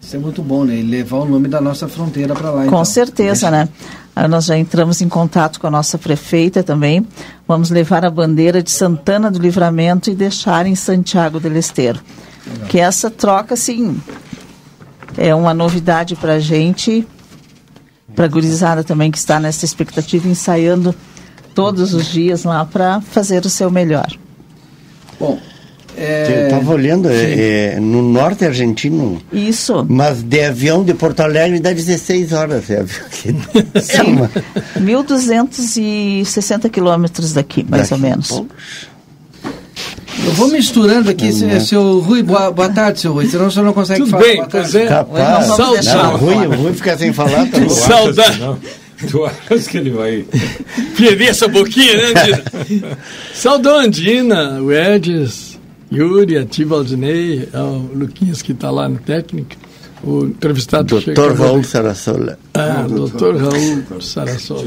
Isso 0.00 0.16
é 0.16 0.18
muito 0.18 0.42
bom, 0.42 0.64
né? 0.64 0.76
E 0.76 0.82
levar 0.82 1.16
o 1.20 1.24
nome 1.24 1.48
da 1.48 1.62
nossa 1.62 1.88
fronteira 1.88 2.34
para 2.34 2.50
lá. 2.50 2.60
Com 2.60 2.66
então. 2.66 2.84
certeza, 2.84 3.50
né? 3.50 3.66
Aí 4.14 4.28
nós 4.28 4.44
já 4.44 4.58
entramos 4.58 5.00
em 5.00 5.08
contato 5.08 5.58
com 5.58 5.66
a 5.66 5.70
nossa 5.70 5.96
prefeita 5.96 6.62
também. 6.62 7.06
Vamos 7.48 7.70
levar 7.70 8.04
a 8.04 8.10
bandeira 8.10 8.62
de 8.62 8.70
Santana 8.70 9.30
do 9.30 9.38
Livramento 9.38 10.10
e 10.10 10.14
deixar 10.14 10.66
em 10.66 10.74
Santiago 10.74 11.40
del 11.40 11.56
Esteiro. 11.56 12.00
Legal. 12.46 12.68
Que 12.68 12.78
essa 12.78 13.10
troca, 13.10 13.56
sim, 13.56 13.98
é 15.16 15.34
uma 15.34 15.54
novidade 15.54 16.16
para 16.16 16.34
a 16.34 16.40
gente, 16.40 17.06
para 18.14 18.24
a 18.24 18.28
gurizada 18.28 18.84
também 18.84 19.10
que 19.10 19.18
está 19.18 19.40
nessa 19.40 19.64
expectativa, 19.64 20.28
ensaiando 20.28 20.94
todos 21.54 21.94
os 21.94 22.06
dias 22.06 22.44
lá 22.44 22.64
para 22.64 23.00
fazer 23.00 23.44
o 23.44 23.50
seu 23.50 23.70
melhor. 23.70 24.08
Bom, 25.18 25.38
é... 25.96 26.40
Eu 26.42 26.44
estava 26.44 26.72
olhando, 26.72 27.08
é, 27.08 27.74
é, 27.74 27.80
no 27.80 28.02
norte 28.02 28.44
argentino. 28.44 29.22
Isso. 29.32 29.86
Mas 29.88 30.22
de 30.22 30.44
avião 30.44 30.84
de 30.84 30.92
Porto 30.94 31.20
Alegre 31.20 31.60
dá 31.60 31.72
16 31.72 32.32
horas. 32.32 32.68
É, 32.70 32.84
Sim. 33.10 33.38
1.260 34.78 36.68
quilômetros 36.68 37.32
daqui, 37.32 37.64
mais 37.68 37.90
daqui 37.90 37.94
ou 37.94 38.00
menos. 38.00 38.42
Eu 40.26 40.32
vou 40.32 40.48
misturando 40.48 41.10
aqui, 41.10 41.32
seu, 41.32 41.60
seu 41.60 41.98
Rui, 42.00 42.22
boa, 42.22 42.50
boa 42.50 42.68
tarde, 42.68 43.00
seu 43.00 43.12
Rui, 43.12 43.26
senão 43.26 43.46
o 43.46 43.50
senhor 43.50 43.64
não 43.64 43.72
consegue 43.72 44.00
Tudo 44.00 44.10
falar. 44.10 44.22
bem, 44.22 44.44
pois 44.50 44.74
é. 44.74 44.86
Capaz. 44.86 45.46
Saudade. 45.46 45.86
Não, 45.88 46.16
Rui, 46.16 46.46
o 46.46 46.54
Rui 46.54 46.72
fica 46.72 46.96
sem 46.96 47.12
falar. 47.12 47.46
Tá 47.48 47.68
Saudade. 47.68 48.40
Tu 49.10 49.24
achas 49.24 49.66
que 49.66 49.78
ele 49.78 49.90
vai. 49.90 50.24
Perder 50.96 51.26
essa 51.26 51.48
boquinha, 51.48 51.96
né, 51.96 52.04
Andina? 52.60 52.98
Saudão 53.34 53.78
Andina, 53.78 54.60
o 54.62 54.72
Edis, 54.72 55.58
Yuri, 55.92 56.38
a 56.38 56.44
Tia 56.44 56.66
Valdinei, 56.66 57.48
o 57.52 57.96
Luquinhas 57.98 58.42
que 58.42 58.52
está 58.52 58.70
lá 58.70 58.88
no 58.88 58.98
técnico, 58.98 59.56
o 60.02 60.26
entrevistado 60.26 61.00
Doutor 61.00 61.34
Raul 61.34 61.64
Sarassola. 61.64 62.38
Ah, 62.54 62.80
ah 62.80 62.88
doutor 62.88 63.36
Raul 63.36 64.00
Sarassola. 64.00 64.62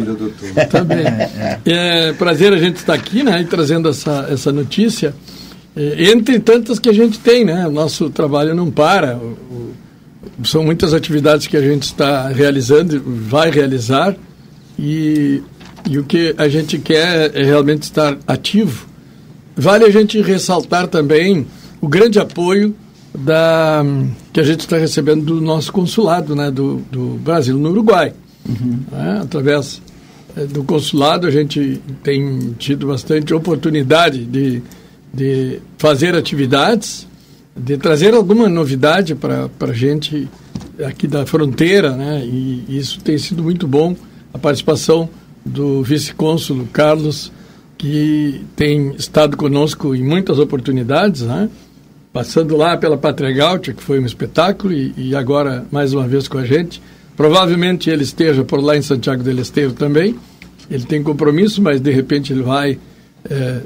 Também. 0.69 1.05
É, 1.05 1.60
é. 1.65 2.10
é 2.10 2.13
prazer 2.13 2.53
a 2.53 2.57
gente 2.57 2.77
estar 2.77 2.93
aqui, 2.93 3.23
né, 3.23 3.41
e 3.41 3.45
trazendo 3.45 3.89
essa, 3.89 4.27
essa 4.29 4.51
notícia. 4.51 5.13
É, 5.78 6.10
entre 6.10 6.40
tantas 6.40 6.80
que 6.80 6.90
a 6.90 6.94
gente 6.94 7.20
tem, 7.20 7.46
né? 7.46 7.68
O 7.68 7.72
nosso 7.72 8.10
trabalho 8.10 8.56
não 8.56 8.72
para. 8.72 9.16
O, 9.16 9.74
o, 10.40 10.46
são 10.46 10.63
muitas 10.63 10.94
atividades 10.94 11.46
que 11.46 11.56
a 11.56 11.62
gente 11.62 11.84
está 11.84 12.28
realizando, 12.30 13.02
vai 13.06 13.52
realizar, 13.52 14.16
e, 14.78 15.42
e 15.88 15.98
o 16.00 16.04
que 16.04 16.34
a 16.38 16.50
gente 16.50 16.80
quer 16.80 17.36
é 17.36 17.44
realmente 17.44 17.84
estar 17.84 18.18
ativo. 18.28 18.88
Vale 19.56 19.86
a 19.86 19.90
gente 19.90 20.22
ressaltar 20.22 20.88
também 20.88 21.46
o 21.82 21.88
grande 21.88 22.20
apoio 22.20 22.76
da, 23.18 23.84
que 24.32 24.40
a 24.40 24.44
gente 24.44 24.62
está 24.62 24.78
recebendo 24.78 25.26
do 25.26 25.42
nosso 25.42 25.72
consulado 25.72 26.36
né, 26.36 26.52
do, 26.52 26.78
do 26.92 27.20
Brasil 27.24 27.58
no 27.58 27.70
Uruguai. 27.70 28.13
Uhum. 28.48 28.80
É, 28.94 29.22
através 29.22 29.82
é, 30.36 30.46
do 30.46 30.63
consulado, 30.63 31.26
a 31.26 31.32
gente 31.32 31.82
tem 32.04 32.56
tido 32.60 32.88
bastante 32.88 33.34
oportunidade 33.34 34.24
de 34.26 34.62
de 35.17 35.60
fazer 35.80 36.15
atividades, 36.15 37.08
de 37.56 37.75
trazer 37.75 38.13
alguma 38.13 38.47
novidade 38.47 39.15
para 39.15 39.49
a 39.60 39.73
gente 39.73 40.30
aqui 40.86 41.08
da 41.08 41.25
fronteira, 41.25 41.93
né? 41.93 42.23
E 42.23 42.65
isso 42.69 42.99
tem 42.99 43.17
sido 43.17 43.41
muito 43.41 43.67
bom, 43.67 43.95
a 44.32 44.38
participação 44.38 45.10
do 45.43 45.82
vice-cônsul 45.82 46.67
Carlos, 46.71 47.32
que 47.80 48.45
tem 48.56 48.93
estado 48.93 49.36
conosco 49.36 49.95
em 49.95 50.03
muitas 50.03 50.38
oportunidades, 50.38 51.23
né? 51.23 51.49
Passando 52.13 52.56
lá 52.56 52.77
pela 52.77 52.95
Pátria 52.95 53.60
que 53.60 53.73
foi 53.82 53.99
um 53.99 54.06
espetáculo, 54.06 54.71
e, 54.71 54.93
e, 54.95 55.15
agora 55.15 55.65
mais 55.71 55.95
uma 55.95 56.08
vez 56.08 56.27
com 56.27 56.38
a 56.38 56.45
gente. 56.45 56.80
Provavelmente 57.15 57.89
ele 57.89 58.03
esteja 58.03 58.43
por 58.43 58.62
lá 58.62 58.77
em 58.77 58.84
Santiago 58.84 59.23
del 59.23 59.39
Esteiro 59.39 59.73
também. 59.73 60.15
Ele 60.69 60.84
tem 60.84 61.01
compromisso, 61.01 61.60
mas 61.60 61.82
de 61.82 61.89
repente 61.91 62.32
ele 62.32 62.43
vai 62.43 62.77
é, 63.27 63.62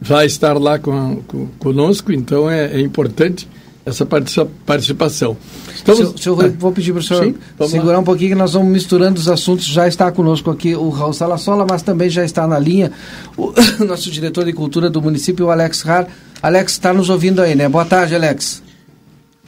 vai 0.00 0.26
estar 0.26 0.58
lá 0.58 0.78
com, 0.78 1.22
com, 1.26 1.46
conosco, 1.58 2.12
então 2.12 2.50
é, 2.50 2.72
é 2.74 2.80
importante 2.80 3.48
essa 3.86 4.04
participação. 4.04 5.36
Estamos... 5.72 6.20
Seu, 6.20 6.36
seu, 6.36 6.52
vou 6.58 6.72
pedir 6.72 6.92
para 6.92 6.98
o 6.98 7.02
senhor 7.02 7.24
Sim, 7.24 7.36
segurar 7.68 7.92
lá. 7.92 7.98
um 8.00 8.04
pouquinho 8.04 8.30
que 8.30 8.34
nós 8.34 8.54
vamos 8.54 8.68
misturando 8.68 9.20
os 9.20 9.28
assuntos. 9.28 9.64
Já 9.64 9.86
está 9.86 10.10
conosco 10.10 10.50
aqui 10.50 10.74
o 10.74 10.88
Raul 10.88 11.12
Salassola, 11.12 11.64
mas 11.68 11.82
também 11.82 12.10
já 12.10 12.24
está 12.24 12.48
na 12.48 12.58
linha 12.58 12.90
o 13.36 13.52
nosso 13.86 14.10
diretor 14.10 14.44
de 14.44 14.52
cultura 14.52 14.90
do 14.90 15.00
município, 15.00 15.46
o 15.46 15.50
Alex 15.50 15.86
Har. 15.86 16.08
Alex, 16.42 16.72
está 16.72 16.92
nos 16.92 17.08
ouvindo 17.08 17.40
aí, 17.40 17.54
né? 17.54 17.68
Boa 17.68 17.84
tarde, 17.84 18.16
Alex. 18.16 18.60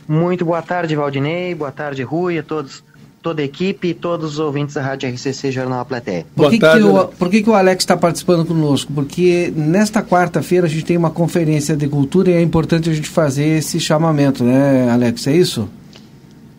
Muito 0.06 0.44
boa 0.44 0.62
tarde, 0.62 0.94
Valdinei. 0.94 1.52
Boa 1.54 1.72
tarde, 1.72 2.02
Rui, 2.04 2.38
a 2.38 2.42
todos 2.42 2.82
toda 3.22 3.42
a 3.42 3.44
equipe 3.44 3.88
e 3.88 3.94
todos 3.94 4.34
os 4.34 4.38
ouvintes 4.38 4.74
da 4.74 4.82
Rádio 4.82 5.08
RCC 5.10 5.50
Jornal 5.50 5.84
Platéia. 5.84 6.26
Por 6.34 6.50
que, 6.50 6.58
tarde, 6.58 6.82
que, 6.82 6.88
o, 6.88 7.08
por 7.08 7.30
que, 7.30 7.42
que 7.42 7.50
o 7.50 7.54
Alex 7.54 7.82
está 7.82 7.96
participando 7.96 8.44
conosco? 8.44 8.92
Porque 8.92 9.52
nesta 9.54 10.02
quarta-feira 10.02 10.66
a 10.66 10.68
gente 10.68 10.84
tem 10.84 10.96
uma 10.96 11.10
conferência 11.10 11.76
de 11.76 11.88
cultura 11.88 12.30
e 12.30 12.34
é 12.34 12.42
importante 12.42 12.88
a 12.88 12.94
gente 12.94 13.08
fazer 13.08 13.58
esse 13.58 13.80
chamamento, 13.80 14.44
né, 14.44 14.90
Alex? 14.90 15.26
É 15.26 15.36
isso? 15.36 15.68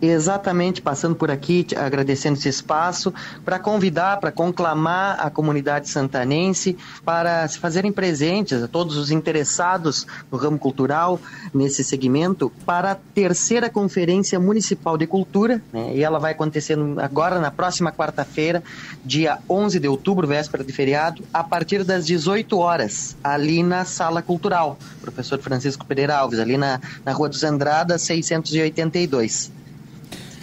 Exatamente 0.00 0.80
passando 0.80 1.14
por 1.14 1.30
aqui, 1.30 1.66
agradecendo 1.76 2.38
esse 2.38 2.48
espaço, 2.48 3.12
para 3.44 3.58
convidar, 3.58 4.18
para 4.18 4.32
conclamar 4.32 5.18
a 5.20 5.30
comunidade 5.30 5.88
santanense 5.88 6.76
para 7.04 7.46
se 7.48 7.58
fazerem 7.58 7.92
presentes, 7.92 8.62
a 8.62 8.68
todos 8.68 8.96
os 8.96 9.10
interessados 9.10 10.06
no 10.30 10.38
ramo 10.38 10.58
cultural, 10.58 11.20
nesse 11.52 11.84
segmento, 11.84 12.50
para 12.64 12.92
a 12.92 12.94
terceira 12.94 13.68
Conferência 13.68 14.38
Municipal 14.40 14.96
de 14.96 15.06
Cultura, 15.06 15.62
né, 15.72 15.92
e 15.94 16.02
ela 16.02 16.18
vai 16.18 16.32
acontecer 16.32 16.78
agora, 16.98 17.38
na 17.38 17.50
próxima 17.50 17.92
quarta-feira, 17.92 18.62
dia 19.04 19.38
11 19.48 19.78
de 19.78 19.88
outubro, 19.88 20.26
véspera 20.26 20.64
de 20.64 20.72
feriado, 20.72 21.22
a 21.32 21.44
partir 21.44 21.84
das 21.84 22.06
18 22.06 22.58
horas, 22.58 23.16
ali 23.22 23.62
na 23.62 23.84
Sala 23.84 24.22
Cultural, 24.22 24.78
professor 25.00 25.38
Francisco 25.40 25.84
Pereira 25.84 26.16
Alves, 26.16 26.38
ali 26.38 26.56
na, 26.56 26.80
na 27.04 27.12
Rua 27.12 27.28
dos 27.28 27.44
Andradas, 27.44 28.02
682. 28.02 29.59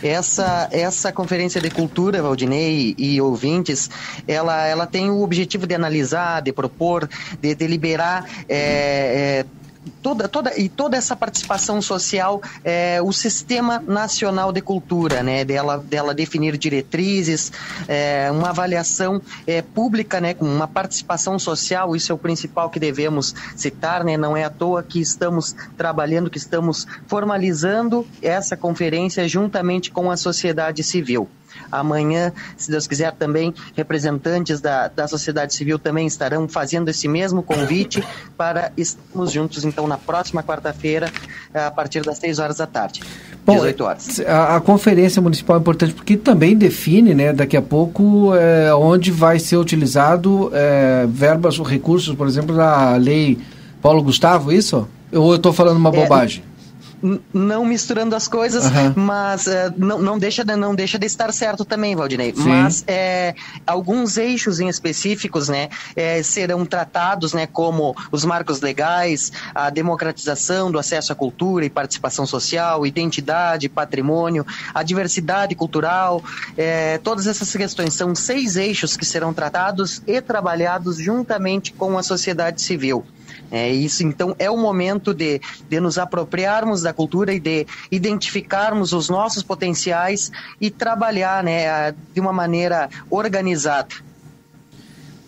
Essa, 0.02 0.70
essa 0.72 1.12
conferência 1.12 1.60
de 1.60 1.70
cultura, 1.70 2.22
Valdinei 2.22 2.94
e 2.98 3.20
ouvintes, 3.20 3.90
ela, 4.28 4.66
ela 4.66 4.86
tem 4.86 5.10
o 5.10 5.22
objetivo 5.22 5.66
de 5.66 5.74
analisar, 5.74 6.42
de 6.42 6.52
propor, 6.52 7.10
de 7.42 7.56
deliberar 7.56 8.26
é, 8.48 9.44
é, 9.44 9.46
toda, 9.90 10.28
toda, 10.28 10.58
e 10.60 10.70
toda 10.70 10.98
essa 10.98 11.16
participação 11.16 11.82
social, 11.82 12.42
é, 12.64 13.02
o 13.02 13.12
Sistema 13.12 13.80
Nacional 13.80 14.52
de 14.52 14.62
Cultura, 14.62 15.24
né, 15.24 15.44
dela, 15.44 15.78
dela 15.78 16.14
definir 16.14 16.58
diretrizes, 16.58 17.52
é, 17.88 18.30
uma 18.32 18.50
avaliação 18.50 19.22
é, 19.46 19.62
pública, 19.62 20.20
né, 20.20 20.34
com 20.34 20.46
uma 20.46 20.68
participação 20.68 21.38
social, 21.40 21.96
isso 21.96 22.12
é 22.12 22.16
o 22.16 22.18
principal 22.18 22.70
que 22.70 22.80
devemos 22.80 23.34
citar, 23.56 24.04
né, 24.04 24.18
não 24.18 24.36
é 24.36 24.44
à 24.44 24.50
toa 24.50 24.84
que 24.84 25.00
estamos 25.00 25.56
trabalhando, 25.78 26.30
que 26.30 26.38
estamos 26.38 26.88
formalizando 27.08 28.08
essa 28.22 28.56
conferência 28.56 29.28
juntamente 29.28 29.92
com 29.92 30.12
a 30.12 30.18
sociedade 30.18 30.84
civil. 30.84 31.30
Amanhã, 31.72 32.32
se 32.56 32.70
Deus 32.72 32.88
quiser, 32.88 33.14
também 33.14 33.54
representantes 33.76 34.62
da, 34.62 34.88
da 34.88 35.08
sociedade 35.08 35.54
civil 35.54 35.78
também 35.78 36.08
estarão 36.08 36.48
fazendo 36.48 36.90
esse 36.90 37.08
mesmo 37.08 37.44
convite 37.44 38.04
para 38.38 38.72
estarmos 38.78 39.32
juntos, 39.32 39.66
então, 39.66 39.88
na 39.88 39.98
próxima 39.98 40.44
quarta-feira, 40.44 41.12
a 41.54 41.72
partir 41.72 42.02
das 42.04 42.18
6 42.18 42.40
horas 42.40 42.58
da 42.58 42.68
tarde. 42.68 43.02
Bom, 43.46 43.56
18 43.56 43.84
horas. 43.84 44.20
A, 44.20 44.58
a, 44.58 44.62
conferência 44.62 45.22
municipal 45.22 45.56
é 45.56 45.60
importante 45.60 45.94
porque 45.94 46.18
também 46.18 46.56
define, 46.56 47.14
né, 47.14 47.32
daqui 47.32 47.56
a 47.56 47.62
pouco, 47.62 48.36
é, 48.36 48.74
onde 48.76 49.12
vai 49.12 49.40
ser 49.40 49.56
utilizado 49.56 50.52
é, 50.54 51.06
verbas 51.08 51.58
ou 51.58 51.66
recursos, 51.66 52.14
por 52.14 52.28
exemplo, 52.28 52.56
da 52.56 52.96
lei 52.98 53.38
Paulo 53.82 54.04
Gustavo, 54.04 54.52
isso? 54.52 54.88
Ou 55.14 55.32
eu 55.32 55.38
estou 55.38 55.54
falando 55.54 55.78
uma 55.78 55.90
é, 55.90 55.94
bobagem? 55.94 56.44
Não 57.34 57.66
misturando 57.66 58.16
as 58.16 58.28
coisas, 58.28 58.66
uhum. 58.66 58.94
mas 58.96 59.46
uh, 59.46 59.74
não, 59.78 60.00
não, 60.00 60.18
deixa 60.18 60.44
de, 60.44 60.56
não 60.56 60.74
deixa 60.74 60.98
de 60.98 61.06
estar 61.06 61.32
certo 61.32 61.64
também, 61.64 61.96
Valdinei. 61.96 62.34
Sim. 62.36 62.48
Mas 62.48 62.84
é, 62.88 63.36
alguns 63.66 64.18
eixos 64.18 64.60
em 64.60 64.68
específicos 64.68 65.48
né, 65.48 65.70
é, 65.96 66.22
serão 66.24 66.66
tratados 66.66 67.34
né, 67.34 67.48
como 67.48 67.96
os 68.12 68.26
marcos 68.26 68.62
legais, 68.62 69.32
a 69.54 69.70
democratização 69.70 70.72
do 70.72 70.80
acesso 70.80 71.12
à 71.14 71.16
cultura 71.16 71.66
e 71.66 71.70
participação 71.70 72.26
social, 72.26 72.86
identidade, 72.86 73.70
patrimônio, 73.70 74.46
a 74.74 74.82
diversidade 74.84 75.56
cultural, 75.56 76.24
é, 76.58 76.98
todas 76.98 77.28
essas 77.28 77.52
questões. 77.52 77.94
São 77.94 78.16
seis 78.16 78.56
eixos 78.56 78.98
que 78.98 79.06
serão 79.06 79.34
tratados 79.34 80.02
e 80.08 80.20
trabalhados 80.22 80.98
juntamente 80.98 81.74
com 81.74 81.98
a 81.98 82.04
sociedade 82.04 82.62
civil. 82.62 83.06
É 83.52 83.72
isso, 83.72 84.04
então, 84.04 84.36
é 84.38 84.50
o 84.52 84.58
momento 84.58 85.14
de, 85.14 85.40
de 85.70 85.80
nos 85.80 85.98
apropriarmos 85.98 86.82
da 86.82 86.94
cultura 86.94 87.34
e 87.34 87.40
de 87.40 87.66
identificarmos 87.90 88.94
os 88.94 89.10
nossos 89.10 89.42
potenciais 89.42 90.32
e 90.60 90.70
trabalhar 90.70 91.44
né, 91.44 91.94
de 92.14 92.20
uma 92.20 92.34
maneira 92.34 92.90
organizada. 93.10 93.96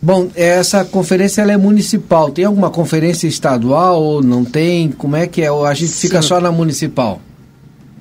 Bom, 0.02 0.30
essa 0.34 0.86
conferência 0.86 1.42
ela 1.42 1.52
é 1.52 1.58
municipal. 1.58 2.32
Tem 2.32 2.46
alguma 2.46 2.70
conferência 2.70 3.28
estadual 3.28 4.02
ou 4.02 4.24
não 4.24 4.46
tem? 4.46 4.92
Como 4.92 5.16
é 5.16 5.28
que 5.28 5.42
é? 5.42 5.52
Ou 5.52 5.66
a 5.66 5.74
gente 5.74 5.92
Sim. 5.92 6.08
fica 6.08 6.22
só 6.22 6.40
na 6.40 6.52
municipal? 6.52 7.22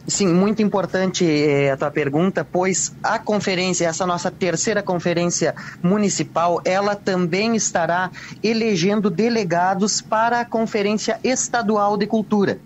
Sim, 0.09 0.29
muito 0.29 0.62
importante 0.62 1.23
eh, 1.23 1.71
a 1.71 1.77
tua 1.77 1.90
pergunta, 1.90 2.42
pois 2.42 2.94
a 3.03 3.18
conferência, 3.18 3.87
essa 3.87 4.07
nossa 4.07 4.31
terceira 4.31 4.83
conferência 4.83 5.55
municipal, 5.83 6.62
ela 6.64 6.97
também 6.97 7.55
estará 7.55 8.11
elegendo 8.42 9.11
delegados 9.11 10.01
para 10.01 10.40
a 10.40 10.47
Conferência 10.47 11.21
Estadual 11.23 11.99
de 11.99 12.07
Cultura. 12.07 12.59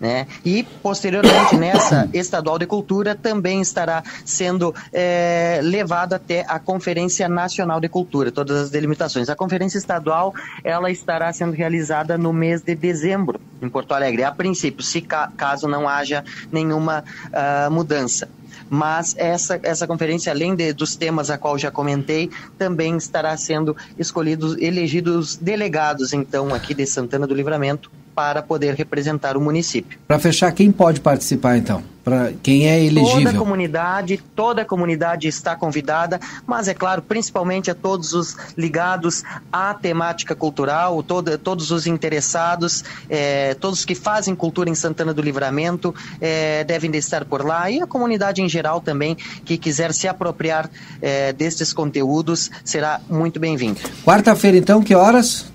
Né? 0.00 0.26
E, 0.42 0.62
posteriormente, 0.82 1.56
nessa 1.56 2.08
estadual 2.14 2.58
de 2.58 2.66
cultura, 2.66 3.14
também 3.14 3.60
estará 3.60 4.02
sendo 4.24 4.74
é, 4.92 5.60
levado 5.62 6.14
até 6.14 6.42
a 6.48 6.58
Conferência 6.58 7.28
Nacional 7.28 7.78
de 7.80 7.88
Cultura, 7.88 8.32
todas 8.32 8.56
as 8.56 8.70
delimitações. 8.70 9.28
A 9.28 9.36
Conferência 9.36 9.76
Estadual, 9.76 10.34
ela 10.64 10.90
estará 10.90 11.30
sendo 11.34 11.52
realizada 11.52 12.16
no 12.16 12.32
mês 12.32 12.62
de 12.62 12.74
dezembro, 12.74 13.38
em 13.60 13.68
Porto 13.68 13.92
Alegre, 13.92 14.24
a 14.24 14.32
princípio, 14.32 14.82
se 14.82 15.02
ca 15.02 15.30
caso 15.36 15.68
não 15.68 15.86
haja 15.86 16.24
nenhuma 16.50 17.04
uh, 17.26 17.70
mudança 17.70 18.28
mas 18.68 19.16
essa, 19.18 19.58
essa 19.64 19.84
conferência, 19.84 20.32
além 20.32 20.54
de, 20.54 20.72
dos 20.72 20.94
temas 20.94 21.28
a 21.28 21.36
qual 21.36 21.58
já 21.58 21.72
comentei, 21.72 22.30
também 22.56 22.96
estará 22.96 23.36
sendo 23.36 23.76
escolhidos, 23.98 24.56
elegidos 24.58 25.36
delegados, 25.36 26.12
então, 26.12 26.54
aqui 26.54 26.72
de 26.72 26.86
Santana 26.86 27.26
do 27.26 27.34
Livramento, 27.34 27.90
para 28.14 28.42
poder 28.42 28.74
representar 28.74 29.36
o 29.36 29.40
município. 29.40 29.98
Para 30.06 30.18
fechar, 30.18 30.52
quem 30.52 30.70
pode 30.70 31.00
participar 31.00 31.56
então? 31.56 31.82
Para 32.02 32.32
quem 32.42 32.66
é 32.66 32.82
elegível? 32.82 33.24
Toda 33.24 33.30
a 33.30 33.34
comunidade, 33.34 34.22
toda 34.34 34.62
a 34.62 34.64
comunidade 34.64 35.28
está 35.28 35.54
convidada, 35.54 36.18
mas 36.46 36.66
é 36.66 36.74
claro, 36.74 37.02
principalmente 37.02 37.70
a 37.70 37.74
todos 37.74 38.14
os 38.14 38.36
ligados 38.56 39.22
à 39.52 39.74
temática 39.74 40.34
cultural, 40.34 41.02
todo, 41.02 41.36
todos 41.36 41.70
os 41.70 41.86
interessados, 41.86 42.84
é, 43.08 43.54
todos 43.54 43.84
que 43.84 43.94
fazem 43.94 44.34
cultura 44.34 44.70
em 44.70 44.74
Santana 44.74 45.12
do 45.12 45.20
Livramento 45.20 45.94
é, 46.20 46.64
devem 46.64 46.90
de 46.90 46.98
estar 46.98 47.24
por 47.26 47.44
lá 47.44 47.70
e 47.70 47.80
a 47.82 47.86
comunidade 47.86 48.40
em 48.40 48.48
geral 48.48 48.80
também 48.80 49.14
que 49.44 49.58
quiser 49.58 49.92
se 49.92 50.08
apropriar 50.08 50.70
é, 51.02 51.32
destes 51.34 51.72
conteúdos 51.72 52.50
será 52.64 53.00
muito 53.10 53.38
bem-vindo. 53.38 53.78
Quarta-feira 54.04 54.56
então, 54.56 54.82
que 54.82 54.94
horas? 54.94 55.50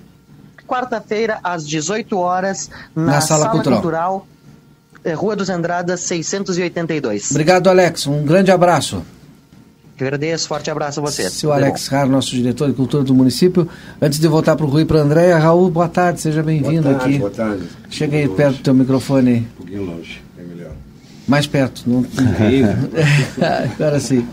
Quarta-feira, 0.67 1.39
às 1.43 1.67
18 1.67 2.17
horas, 2.17 2.69
na, 2.95 3.05
na 3.05 3.21
Sala, 3.21 3.43
Sala 3.43 3.51
Cultural. 3.51 3.81
Cultural 3.81 4.27
eh, 5.05 5.13
Rua 5.13 5.35
dos 5.35 5.49
Andradas, 5.49 5.99
682. 6.01 7.29
Obrigado, 7.29 7.69
Alex. 7.69 8.07
Um 8.07 8.23
grande 8.23 8.51
abraço. 8.51 9.03
Agradeço, 9.97 10.47
forte 10.47 10.69
abraço 10.69 10.99
a 10.99 11.03
você. 11.03 11.29
Seu 11.29 11.53
Alex 11.53 11.87
Raro, 11.87 12.09
nosso 12.09 12.31
diretor 12.31 12.67
de 12.67 12.73
cultura 12.73 13.03
do 13.03 13.13
município. 13.13 13.69
Antes 14.01 14.19
de 14.19 14.27
voltar 14.27 14.55
para 14.55 14.65
o 14.65 14.69
Rui 14.69 14.81
e 14.81 14.85
para 14.85 14.99
a 14.99 15.03
Andréia, 15.03 15.37
Raul, 15.37 15.69
boa 15.69 15.87
tarde, 15.87 16.19
seja 16.19 16.43
bem-vindo 16.43 16.89
aqui. 16.89 17.19
Boa 17.19 17.31
tarde. 17.31 17.63
Chega 17.89 18.17
aí 18.17 18.27
perto 18.27 18.57
do 18.57 18.63
teu 18.63 18.73
microfone 18.73 19.29
aí. 19.29 19.37
Um 19.37 19.57
pouquinho 19.57 19.83
longe, 19.85 20.21
é 20.37 20.41
melhor. 20.41 20.71
Mais 21.25 21.47
perto. 21.47 21.83
Não... 21.85 22.05
Agora 23.75 23.99
sim. 24.01 24.27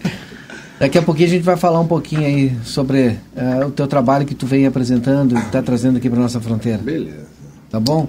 Daqui 0.83 0.99
a 0.99 1.03
pouquinho 1.03 1.29
a 1.29 1.31
gente 1.31 1.43
vai 1.45 1.57
falar 1.57 1.79
um 1.79 1.87
pouquinho 1.87 2.27
aí 2.27 2.53
sobre 2.65 3.17
uh, 3.37 3.69
o 3.69 3.71
teu 3.71 3.87
trabalho 3.87 4.27
que 4.27 4.35
tu 4.35 4.49
vem 4.49 4.67
apresentando 4.67 5.37
e 5.37 5.39
está 5.39 5.63
trazendo 5.63 5.99
aqui 5.99 6.11
para 6.11 6.19
nossa 6.19 6.41
fronteira. 6.41 6.79
Beleza. 6.79 7.25
Tá 7.71 7.79
bom? 7.79 8.09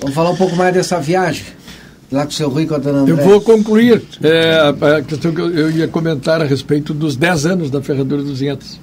Vamos 0.00 0.14
falar 0.14 0.28
um 0.28 0.36
pouco 0.36 0.54
mais 0.54 0.74
dessa 0.74 1.00
viagem. 1.00 1.46
Lá 2.12 2.24
com 2.24 2.28
o 2.28 2.34
seu 2.34 2.50
Rui 2.50 2.66
com 2.66 2.74
a 2.74 2.78
dona 2.78 2.98
André. 2.98 3.12
Eu 3.12 3.16
vou 3.16 3.40
concluir 3.40 4.02
é, 4.22 4.74
a 4.98 5.00
questão 5.00 5.32
que 5.32 5.40
eu, 5.40 5.50
eu, 5.50 5.70
ia 5.70 5.88
comentar 5.88 6.42
a 6.42 6.44
respeito 6.44 6.92
dos 6.92 7.16
10 7.16 7.46
anos 7.46 7.70
da 7.70 7.80
Ferradura 7.80 8.22
200. 8.22 8.78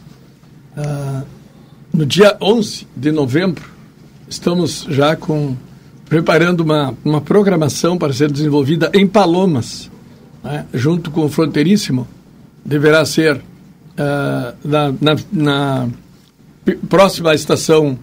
Ah, 0.75 1.21
no 1.93 2.07
dia 2.07 2.35
11 2.41 2.87
de 2.97 3.11
novembro, 3.11 3.63
estamos 4.27 4.87
já 4.89 5.15
com 5.15 5.55
preparando 6.09 6.61
uma, 6.61 6.95
uma 7.05 7.21
programação 7.21 7.99
para 7.99 8.11
ser 8.13 8.31
desenvolvida 8.31 8.89
em 8.95 9.05
Palomas, 9.05 9.91
né, 10.43 10.65
junto 10.73 11.11
com 11.11 11.23
o 11.23 11.29
Fronteiríssimo, 11.29 12.07
deverá 12.63 13.05
ser 13.05 13.37
uh, 13.37 14.57
na, 14.63 14.93
na, 15.01 15.15
na, 15.31 15.89
próxima 16.89 17.33
estação 17.33 17.97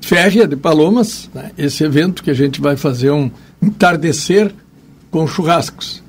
férrea 0.00 0.46
de 0.46 0.56
Palomas, 0.56 1.30
né? 1.34 1.52
esse 1.56 1.84
evento 1.84 2.22
que 2.22 2.30
a 2.30 2.34
gente 2.34 2.60
vai 2.60 2.76
fazer 2.76 3.10
um 3.10 3.30
entardecer 3.62 4.52
com 5.10 5.26
churrascos. 5.26 6.02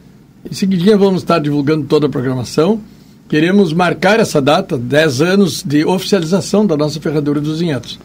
Em 0.50 0.54
seguidinha 0.54 0.98
vamos 0.98 1.22
estar 1.22 1.39
divulgando 1.39 1.86
toda 1.86 2.08
a 2.08 2.10
programação. 2.10 2.82
Queremos 3.30 3.74
marcar 3.74 4.19
essa 4.19 4.41
data, 4.41 4.78
10 4.78 5.22
anos 5.22 5.63
de 5.63 5.86
oficialização 5.86 6.65
da 6.65 6.76
nossa 6.76 7.00
Ferradura 7.00 7.39
dos 7.39 7.60
Vinhedos. 7.60 8.00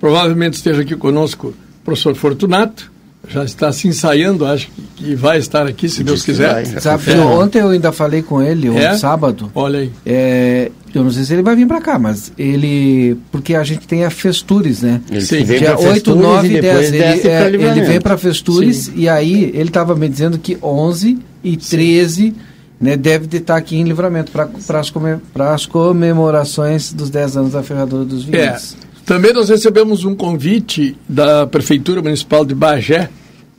Provavelmente 0.00 0.54
esteja 0.54 0.82
aqui 0.82 0.96
conosco 0.96 1.48
o 1.48 1.84
professor 1.84 2.14
Fortunato, 2.14 2.92
já 3.28 3.44
está 3.44 3.72
se 3.72 3.88
ensaiando, 3.88 4.44
acho 4.46 4.68
que 4.96 5.14
vai 5.14 5.38
estar 5.38 5.66
aqui, 5.66 5.88
se 5.88 6.04
Deus 6.04 6.22
quiser. 6.22 6.64
Sabe, 6.80 7.12
é. 7.12 7.18
Ontem 7.18 7.60
eu 7.60 7.68
ainda 7.68 7.92
falei 7.92 8.22
com 8.22 8.42
ele, 8.42 8.70
ontem, 8.70 8.84
é? 8.84 8.96
sábado. 8.96 9.50
Olha 9.54 9.80
aí. 9.80 9.92
É, 10.04 10.70
eu 10.94 11.02
não 11.02 11.10
sei 11.10 11.24
se 11.24 11.32
ele 11.32 11.42
vai 11.42 11.56
vir 11.56 11.66
para 11.66 11.80
cá, 11.80 11.98
mas 11.98 12.32
ele. 12.38 13.16
Porque 13.32 13.54
a 13.54 13.64
gente 13.64 13.86
tem 13.86 14.04
a 14.04 14.10
Festures, 14.10 14.82
né? 14.82 15.00
Ele 15.10 15.20
Sim. 15.20 15.44
vem 15.44 15.58
Dia 15.58 15.78
8, 15.78 16.14
9 16.14 16.48
e 16.48 16.60
10. 16.60 16.92
Ele, 16.92 17.02
é, 17.02 17.46
ele 17.46 17.82
vem 17.82 18.00
para 18.00 18.16
Festures 18.16 18.76
Sim. 18.76 18.92
e 18.96 19.08
aí 19.08 19.50
ele 19.54 19.68
estava 19.68 19.94
me 19.94 20.08
dizendo 20.08 20.38
que 20.38 20.56
11 20.62 21.18
e 21.42 21.56
13 21.56 22.34
né, 22.80 22.96
deve 22.96 23.26
de 23.26 23.38
estar 23.38 23.56
aqui 23.56 23.76
em 23.76 23.84
livramento 23.84 24.30
para 24.32 25.52
as 25.52 25.66
comemorações 25.66 26.92
dos 26.92 27.10
10 27.10 27.36
anos 27.36 27.52
da 27.52 27.62
Ferradura 27.62 28.04
dos 28.04 28.24
Vinhos. 28.24 28.76
Também 29.04 29.34
nós 29.34 29.50
recebemos 29.50 30.04
um 30.04 30.14
convite 30.14 30.96
da 31.06 31.46
Prefeitura 31.46 32.00
Municipal 32.00 32.44
de 32.44 32.54
Bagé 32.54 33.10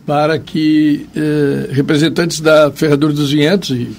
para 0.06 0.40
que 0.40 1.08
eh, 1.16 1.70
representantes 1.72 2.40
da 2.40 2.72
Ferradura 2.72 3.14
dos 3.14 3.32
Vinhedos, 3.32 3.70
e 3.70 3.96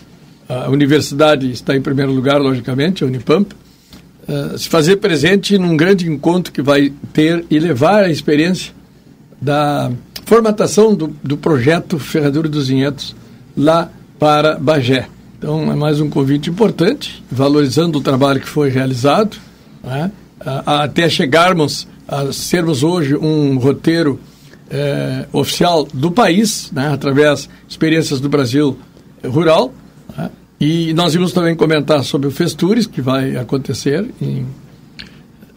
a 0.48 0.68
universidade 0.68 1.50
está 1.50 1.76
em 1.76 1.80
primeiro 1.80 2.12
lugar, 2.12 2.40
logicamente, 2.40 3.02
a 3.04 3.06
Unipamp, 3.06 3.52
eh, 4.28 4.58
se 4.58 4.68
fazer 4.68 4.96
presente 4.96 5.56
num 5.56 5.76
grande 5.76 6.10
encontro 6.10 6.52
que 6.52 6.62
vai 6.62 6.92
ter 7.12 7.44
e 7.48 7.58
levar 7.60 8.04
a 8.04 8.10
experiência 8.10 8.72
da 9.40 9.90
formatação 10.24 10.94
do, 10.94 11.14
do 11.22 11.36
projeto 11.36 11.98
Ferradura 11.98 12.48
dos 12.48 12.68
Vinhedos 12.68 13.14
lá 13.56 13.90
para 14.18 14.58
Bagé. 14.58 15.08
Então, 15.38 15.70
é 15.70 15.76
mais 15.76 16.00
um 16.00 16.10
convite 16.10 16.50
importante, 16.50 17.22
valorizando 17.30 17.98
o 17.98 18.00
trabalho 18.00 18.40
que 18.40 18.48
foi 18.48 18.68
realizado, 18.68 19.36
né? 19.84 20.10
Até 20.64 21.08
chegarmos 21.08 21.88
a 22.06 22.32
sermos 22.32 22.82
hoje 22.82 23.16
um 23.16 23.58
roteiro 23.58 24.20
é, 24.70 25.26
oficial 25.32 25.86
do 25.92 26.10
país, 26.10 26.70
né, 26.72 26.88
através 26.92 27.42
de 27.42 27.48
experiências 27.68 28.20
do 28.20 28.28
Brasil 28.28 28.78
rural. 29.24 29.72
Né, 30.16 30.30
e 30.60 30.94
nós 30.94 31.14
vamos 31.14 31.32
também 31.32 31.54
comentar 31.54 32.02
sobre 32.04 32.28
o 32.28 32.30
Festures, 32.30 32.86
que 32.86 33.00
vai 33.00 33.36
acontecer 33.36 34.06
em, 34.20 34.46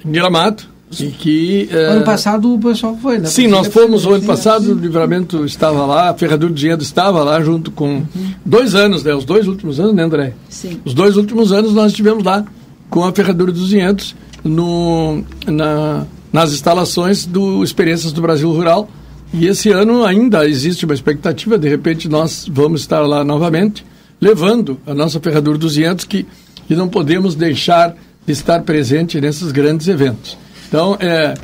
em 0.03 0.11
Gramado. 0.11 0.63
E 0.99 1.11
que, 1.11 1.69
é... 1.71 1.85
Ano 1.85 2.03
passado 2.03 2.55
o 2.55 2.59
pessoal 2.59 2.97
foi, 2.99 3.19
né? 3.19 3.27
Sim, 3.27 3.47
nós 3.47 3.67
fomos 3.67 4.07
o 4.07 4.13
ano 4.15 4.25
passado, 4.25 4.71
o 4.71 4.73
livramento 4.73 5.45
estava 5.45 5.85
lá, 5.85 6.09
a 6.09 6.15
Ferradura 6.15 6.51
de 6.51 6.59
Dinheiro 6.59 6.81
estava 6.81 7.23
lá 7.23 7.39
junto 7.43 7.69
com 7.69 7.97
uhum. 7.97 8.33
dois 8.43 8.73
anos, 8.73 9.03
né? 9.03 9.13
Os 9.13 9.23
dois 9.23 9.47
últimos 9.47 9.79
anos, 9.79 9.93
né, 9.93 10.01
André? 10.01 10.33
Sim. 10.49 10.81
Os 10.83 10.95
dois 10.95 11.15
últimos 11.15 11.51
anos 11.51 11.75
nós 11.75 11.91
estivemos 11.91 12.23
lá 12.23 12.43
com 12.89 13.03
a 13.03 13.13
Ferradura 13.13 13.51
dos 13.51 13.69
Vinhedos 13.69 14.15
no, 14.43 15.23
na, 15.45 16.05
nas 16.31 16.51
instalações 16.51 17.25
do 17.25 17.63
Experiências 17.63 18.11
do 18.11 18.21
Brasil 18.21 18.51
Rural. 18.51 18.89
E 19.33 19.45
esse 19.45 19.69
ano 19.69 20.03
ainda 20.05 20.47
existe 20.47 20.85
uma 20.85 20.93
expectativa, 20.93 21.57
de 21.57 21.69
repente 21.69 22.09
nós 22.09 22.47
vamos 22.51 22.81
estar 22.81 23.01
lá 23.01 23.23
novamente, 23.23 23.85
levando 24.19 24.79
a 24.87 24.93
nossa 24.93 25.19
Ferradura 25.19 25.57
200, 25.57 26.05
que, 26.05 26.25
que 26.67 26.75
não 26.75 26.87
podemos 26.87 27.35
deixar 27.35 27.95
de 28.25 28.33
estar 28.33 28.61
presente 28.63 29.21
nesses 29.21 29.51
grandes 29.51 29.87
eventos. 29.87 30.35
Então, 30.67 30.97
é, 30.99 31.35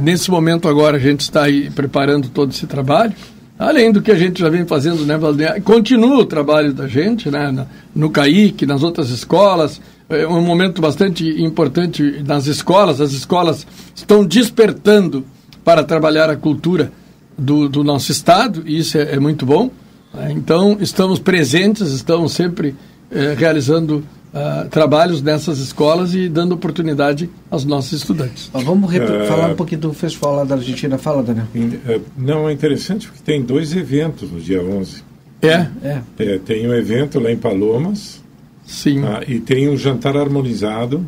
nesse 0.00 0.30
momento 0.30 0.68
agora 0.68 0.96
a 0.96 1.00
gente 1.00 1.20
está 1.20 1.44
aí 1.44 1.68
preparando 1.70 2.28
todo 2.28 2.52
esse 2.52 2.66
trabalho, 2.66 3.12
Além 3.58 3.90
do 3.90 4.02
que 4.02 4.12
a 4.12 4.14
gente 4.14 4.40
já 4.40 4.50
vem 4.50 4.66
fazendo, 4.66 5.06
né, 5.06 5.16
Valdir? 5.16 5.62
Continua 5.62 6.18
o 6.18 6.26
trabalho 6.26 6.74
da 6.74 6.86
gente, 6.86 7.30
né, 7.30 7.66
no 7.94 8.10
CAIC, 8.10 8.66
nas 8.66 8.82
outras 8.82 9.08
escolas. 9.08 9.80
É 10.08 10.26
um 10.26 10.40
momento 10.40 10.80
bastante 10.80 11.42
importante 11.42 12.22
nas 12.24 12.46
escolas. 12.46 13.00
As 13.00 13.12
escolas 13.12 13.66
estão 13.94 14.24
despertando 14.24 15.24
para 15.64 15.82
trabalhar 15.82 16.30
a 16.30 16.36
cultura 16.36 16.92
do, 17.36 17.68
do 17.68 17.82
nosso 17.82 18.12
Estado, 18.12 18.62
e 18.66 18.78
isso 18.78 18.96
é, 18.96 19.14
é 19.14 19.18
muito 19.18 19.44
bom. 19.44 19.70
Né? 20.14 20.32
Então, 20.32 20.78
estamos 20.80 21.18
presentes, 21.18 21.90
estamos 21.90 22.32
sempre 22.32 22.74
é, 23.10 23.34
realizando 23.34 24.04
uh, 24.32 24.68
trabalhos 24.68 25.22
nessas 25.22 25.58
escolas 25.58 26.14
e 26.14 26.28
dando 26.28 26.52
oportunidade 26.52 27.28
aos 27.50 27.64
nossos 27.64 27.92
estudantes. 27.92 28.50
vamos 28.52 28.94
uh, 28.94 29.26
falar 29.26 29.50
um 29.50 29.56
pouquinho 29.56 29.80
do 29.82 29.92
festival 29.92 30.36
lá 30.36 30.44
da 30.44 30.54
Argentina. 30.54 30.98
Fala, 30.98 31.22
Daniel. 31.22 31.46
Uh, 31.54 32.00
não, 32.16 32.48
é 32.48 32.52
interessante 32.52 33.08
porque 33.08 33.22
tem 33.24 33.42
dois 33.42 33.74
eventos 33.74 34.30
no 34.30 34.40
dia 34.40 34.62
11. 34.62 35.02
É? 35.42 35.66
É. 35.82 36.02
é 36.18 36.38
tem 36.38 36.66
um 36.68 36.74
evento 36.74 37.20
lá 37.20 37.30
em 37.30 37.36
Palomas. 37.36 38.24
Sim. 38.66 39.04
Ah, 39.04 39.22
e 39.26 39.38
tem 39.38 39.68
um 39.68 39.76
jantar 39.76 40.16
harmonizado 40.16 41.06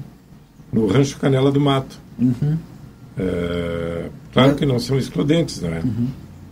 no 0.72 0.86
Rancho 0.86 1.18
Canela 1.18 1.50
do 1.50 1.60
Mato. 1.60 1.98
Uhum. 2.18 2.56
claro 4.32 4.54
que 4.54 4.64
não 4.64 4.78
são 4.78 4.98
excludentes, 4.98 5.60
não 5.60 5.74
é? 5.74 5.80
Uhum. 5.80 6.08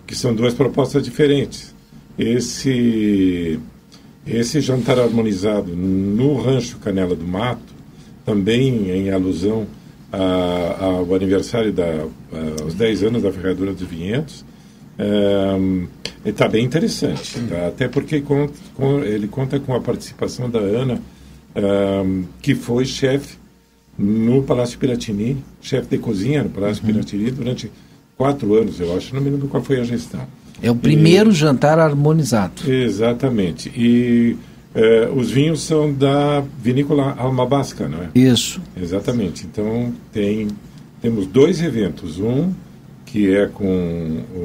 Que 0.06 0.14
são 0.14 0.34
duas 0.34 0.54
propostas 0.54 1.02
diferentes. 1.02 1.74
Esse 2.18 3.58
esse 4.26 4.60
jantar 4.60 4.98
harmonizado 4.98 5.74
no 5.76 6.40
Rancho 6.40 6.78
Canela 6.78 7.14
do 7.14 7.24
Mato, 7.24 7.72
também 8.24 8.90
em 8.90 9.10
alusão 9.10 9.68
a, 10.12 10.84
ao 10.84 11.14
aniversário 11.14 11.72
da, 11.72 12.06
aos 12.60 12.74
10 12.74 13.04
anos 13.04 13.22
da 13.22 13.30
Ferradura 13.30 13.72
dos 13.72 13.86
Vinhedos, 13.86 14.44
está 16.24 16.48
bem 16.48 16.64
interessante, 16.64 17.38
tá? 17.48 17.68
até 17.68 17.88
porque 17.88 18.20
com, 18.20 18.48
ele 19.04 19.28
conta 19.28 19.60
com 19.60 19.74
a 19.74 19.80
participação 19.80 20.48
da 20.48 20.58
Ana, 20.58 21.00
que 22.40 22.54
foi 22.54 22.84
chefe 22.84 23.36
no 23.98 24.42
Palácio 24.42 24.78
Piratini, 24.78 25.42
chefe 25.60 25.88
de 25.88 25.98
cozinha 25.98 26.42
no 26.42 26.50
Palácio 26.50 26.84
uhum. 26.84 26.92
Piratini 26.92 27.30
durante 27.30 27.70
quatro 28.16 28.54
anos, 28.54 28.80
eu 28.80 28.96
acho, 28.96 29.14
não 29.14 29.22
me 29.22 29.30
lembro 29.30 29.48
qual 29.48 29.62
foi 29.62 29.80
a 29.80 29.84
gestão. 29.84 30.26
É 30.62 30.70
o 30.70 30.74
primeiro 30.74 31.30
e, 31.30 31.34
jantar 31.34 31.78
harmonizado. 31.78 32.70
Exatamente. 32.70 33.68
E 33.76 34.36
eh, 34.74 35.08
os 35.14 35.30
vinhos 35.30 35.62
são 35.62 35.92
da 35.92 36.42
vinícola 36.58 37.14
Almabasca, 37.18 37.88
não 37.88 38.02
é? 38.02 38.08
Isso. 38.14 38.60
Exatamente. 38.76 39.46
Então 39.46 39.92
tem 40.12 40.48
temos 41.00 41.26
dois 41.26 41.62
eventos. 41.62 42.18
Um 42.18 42.52
que 43.06 43.34
é 43.34 43.46
com 43.46 43.64
o, 43.64 44.38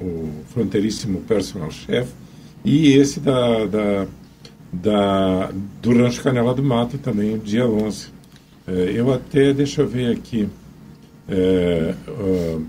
o 0.00 0.30
fronteiríssimo 0.52 1.20
personal 1.20 1.70
chef 1.70 2.10
e 2.64 2.94
esse 2.94 3.20
da, 3.20 3.66
da, 3.66 4.06
da, 4.72 5.50
do 5.82 5.92
Rancho 5.92 6.22
Canela 6.22 6.54
do 6.54 6.62
Mato 6.62 6.96
também, 6.96 7.36
dia 7.38 7.66
11. 7.66 8.06
Eh, 8.66 8.92
eu 8.94 9.12
até, 9.12 9.52
deixa 9.52 9.82
eu 9.82 9.88
ver 9.88 10.12
aqui, 10.12 10.48
eh, 11.28 11.94
uh, 12.08 12.64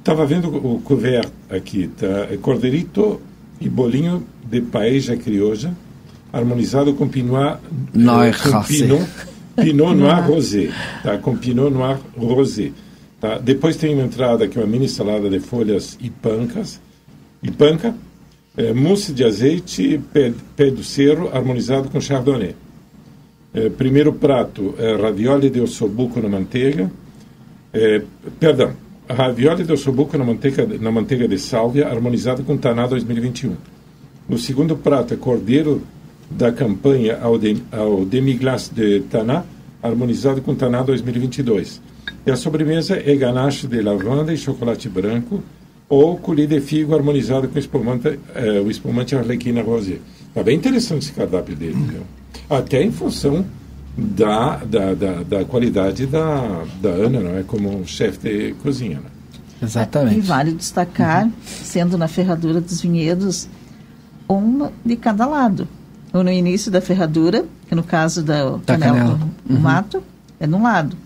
Estava 0.00 0.24
vendo 0.24 0.48
o 0.48 0.80
couvert 0.80 1.28
aqui, 1.50 1.88
tá? 1.88 2.26
É 2.30 2.38
corderito 2.38 3.20
e 3.60 3.68
bolinho 3.68 4.26
de 4.42 4.62
paella 4.62 5.14
crioja, 5.14 5.76
harmonizado 6.32 6.94
com 6.94 7.06
pinot, 7.06 7.58
Noir 7.92 8.34
com 8.42 8.62
pinot, 8.62 9.06
pinot 9.56 9.92
noir 9.94 10.26
rosé, 10.26 10.70
tá? 11.02 11.18
Com 11.18 11.36
pinot 11.36 11.70
noir 11.70 11.98
rosé. 12.16 12.72
Tá? 13.20 13.38
Depois 13.38 13.76
tem 13.76 13.94
uma 13.94 14.04
entrada 14.04 14.48
que 14.48 14.58
é 14.58 14.62
uma 14.62 14.66
mini 14.66 14.88
salada 14.88 15.28
de 15.28 15.40
folhas 15.40 15.98
e 16.00 16.08
pancas, 16.08 16.80
e 17.42 17.50
panca, 17.50 17.94
é, 18.56 18.72
mousse 18.72 19.12
de 19.12 19.24
azeite, 19.24 20.00
pé, 20.12 20.32
pé 20.56 20.70
do 20.70 20.82
cerro, 20.82 21.28
harmonizado 21.32 21.88
com 21.90 22.00
chardonnay. 22.00 22.54
É, 23.52 23.68
primeiro 23.68 24.12
prato, 24.12 24.74
é, 24.78 24.94
ravioli 24.94 25.50
de 25.50 25.60
ossobuco 25.60 26.20
na 26.20 26.28
manteiga, 26.28 26.90
é, 27.72 28.02
perdão, 28.38 28.72
ravioli 29.08 29.64
do 29.64 29.76
sobuco 29.76 30.16
na 30.16 30.24
manteiga, 30.24 30.66
na 30.80 30.90
manteiga 30.90 31.26
de 31.26 31.38
sálvia, 31.38 31.88
harmonizado 31.88 32.42
com 32.42 32.56
Taná 32.56 32.86
2021. 32.86 33.56
O 34.28 34.38
segundo 34.38 34.76
prato 34.76 35.14
é 35.14 35.16
cordeiro 35.16 35.82
da 36.30 36.52
campanha 36.52 37.18
ao, 37.20 37.36
de, 37.36 37.62
ao 37.72 38.04
demi-glace 38.04 38.72
de 38.72 39.00
Taná, 39.00 39.44
harmonizado 39.82 40.40
com 40.40 40.54
Taná 40.54 40.82
2022. 40.82 41.80
E 42.26 42.30
a 42.30 42.36
sobremesa 42.36 42.96
é 42.96 43.14
ganache 43.16 43.66
de 43.66 43.80
lavanda 43.80 44.32
e 44.32 44.36
chocolate 44.36 44.88
branco, 44.88 45.42
ou 45.88 46.16
coulis 46.16 46.48
de 46.48 46.60
figo 46.60 46.94
harmonizado 46.94 47.48
com 47.48 47.58
espumante, 47.58 48.18
eh, 48.34 48.60
o 48.64 48.70
espumante 48.70 49.16
Arlequina 49.16 49.62
Rosé. 49.62 49.98
Está 50.28 50.42
bem 50.42 50.56
interessante 50.56 51.02
esse 51.02 51.12
cardápio 51.12 51.56
dele, 51.56 51.74
viu? 51.74 52.02
Até 52.48 52.82
em 52.82 52.92
função 52.92 53.44
da, 53.96 54.58
da, 54.58 54.94
da, 54.94 55.22
da, 55.22 55.44
qualidade 55.44 56.06
da, 56.06 56.64
da 56.80 56.90
Ana, 56.90 57.20
não 57.20 57.36
é? 57.36 57.42
Como 57.42 57.84
chefe 57.86 58.18
de 58.18 58.54
cozinha. 58.62 59.00
Né? 59.00 59.10
Exatamente. 59.62 60.18
E 60.18 60.20
vale 60.20 60.52
destacar, 60.52 61.24
uhum. 61.24 61.32
sendo 61.42 61.98
na 61.98 62.06
ferradura 62.06 62.60
dos 62.60 62.80
vinhedos, 62.80 63.48
uma 64.28 64.72
de 64.84 64.94
cada 64.94 65.26
lado. 65.26 65.66
Ou 66.12 66.22
no 66.22 66.30
início 66.30 66.70
da 66.70 66.80
ferradura, 66.80 67.44
que 67.68 67.74
no 67.74 67.82
caso 67.82 68.22
da, 68.22 68.50
da 68.50 68.58
canela, 68.66 68.98
canela. 68.98 69.18
do 69.44 69.54
uhum. 69.54 69.60
mato, 69.60 70.02
é 70.38 70.46
de 70.46 70.54
um 70.54 70.62
lado 70.62 70.96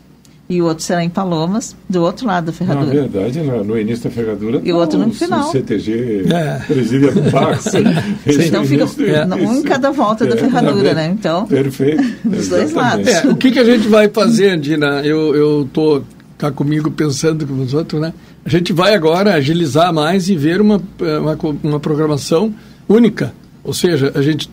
e 0.49 0.61
o 0.61 0.67
outro 0.67 0.85
será 0.85 1.03
em 1.03 1.09
Palomas, 1.09 1.75
do 1.89 2.03
outro 2.03 2.27
lado 2.27 2.47
da 2.47 2.53
ferradura. 2.53 2.87
Na 2.87 3.07
verdade, 3.07 3.41
no, 3.41 3.65
no 3.65 3.79
início 3.79 4.05
da 4.05 4.11
ferradura. 4.11 4.61
E 4.63 4.73
o 4.73 4.77
outro 4.77 4.99
no 4.99 5.13
final. 5.13 5.49
O 5.49 5.53
CTG 5.53 6.27
é. 6.31 6.59
presídia 6.67 7.13
do 7.13 7.31
Pax. 7.31 7.73
então 8.47 8.65
fica 8.65 8.85
é. 9.05 9.35
um 9.37 9.61
em 9.61 9.63
cada 9.63 9.91
volta 9.91 10.25
é. 10.25 10.29
da 10.29 10.37
ferradura, 10.37 10.93
né? 10.93 11.15
Então. 11.19 11.47
Perfeito. 11.47 12.03
Dos 12.25 12.49
dois 12.49 12.73
lados. 12.75 13.09
É, 13.09 13.27
o 13.27 13.37
que, 13.37 13.53
que 13.53 13.59
a 13.59 13.65
gente 13.65 13.89
vai 13.89 14.09
fazer, 14.09 14.51
Andina? 14.51 15.01
Eu, 15.03 15.35
eu 15.35 15.69
tô 15.73 16.03
cá 16.37 16.51
comigo 16.51 16.91
pensando 16.91 17.47
com 17.47 17.63
os 17.63 17.73
outros, 17.73 18.01
né? 18.01 18.13
A 18.45 18.49
gente 18.51 18.71
vai 18.71 18.95
agora 18.95 19.33
agilizar 19.33 19.95
mais 19.95 20.29
e 20.29 20.37
ver 20.37 20.61
uma, 20.61 20.77
uma, 21.01 21.39
uma 21.63 21.81
programação 21.81 22.55
única. 22.87 23.33
Ou 23.63 23.73
seja, 23.73 24.13
a 24.15 24.21
gente 24.21 24.51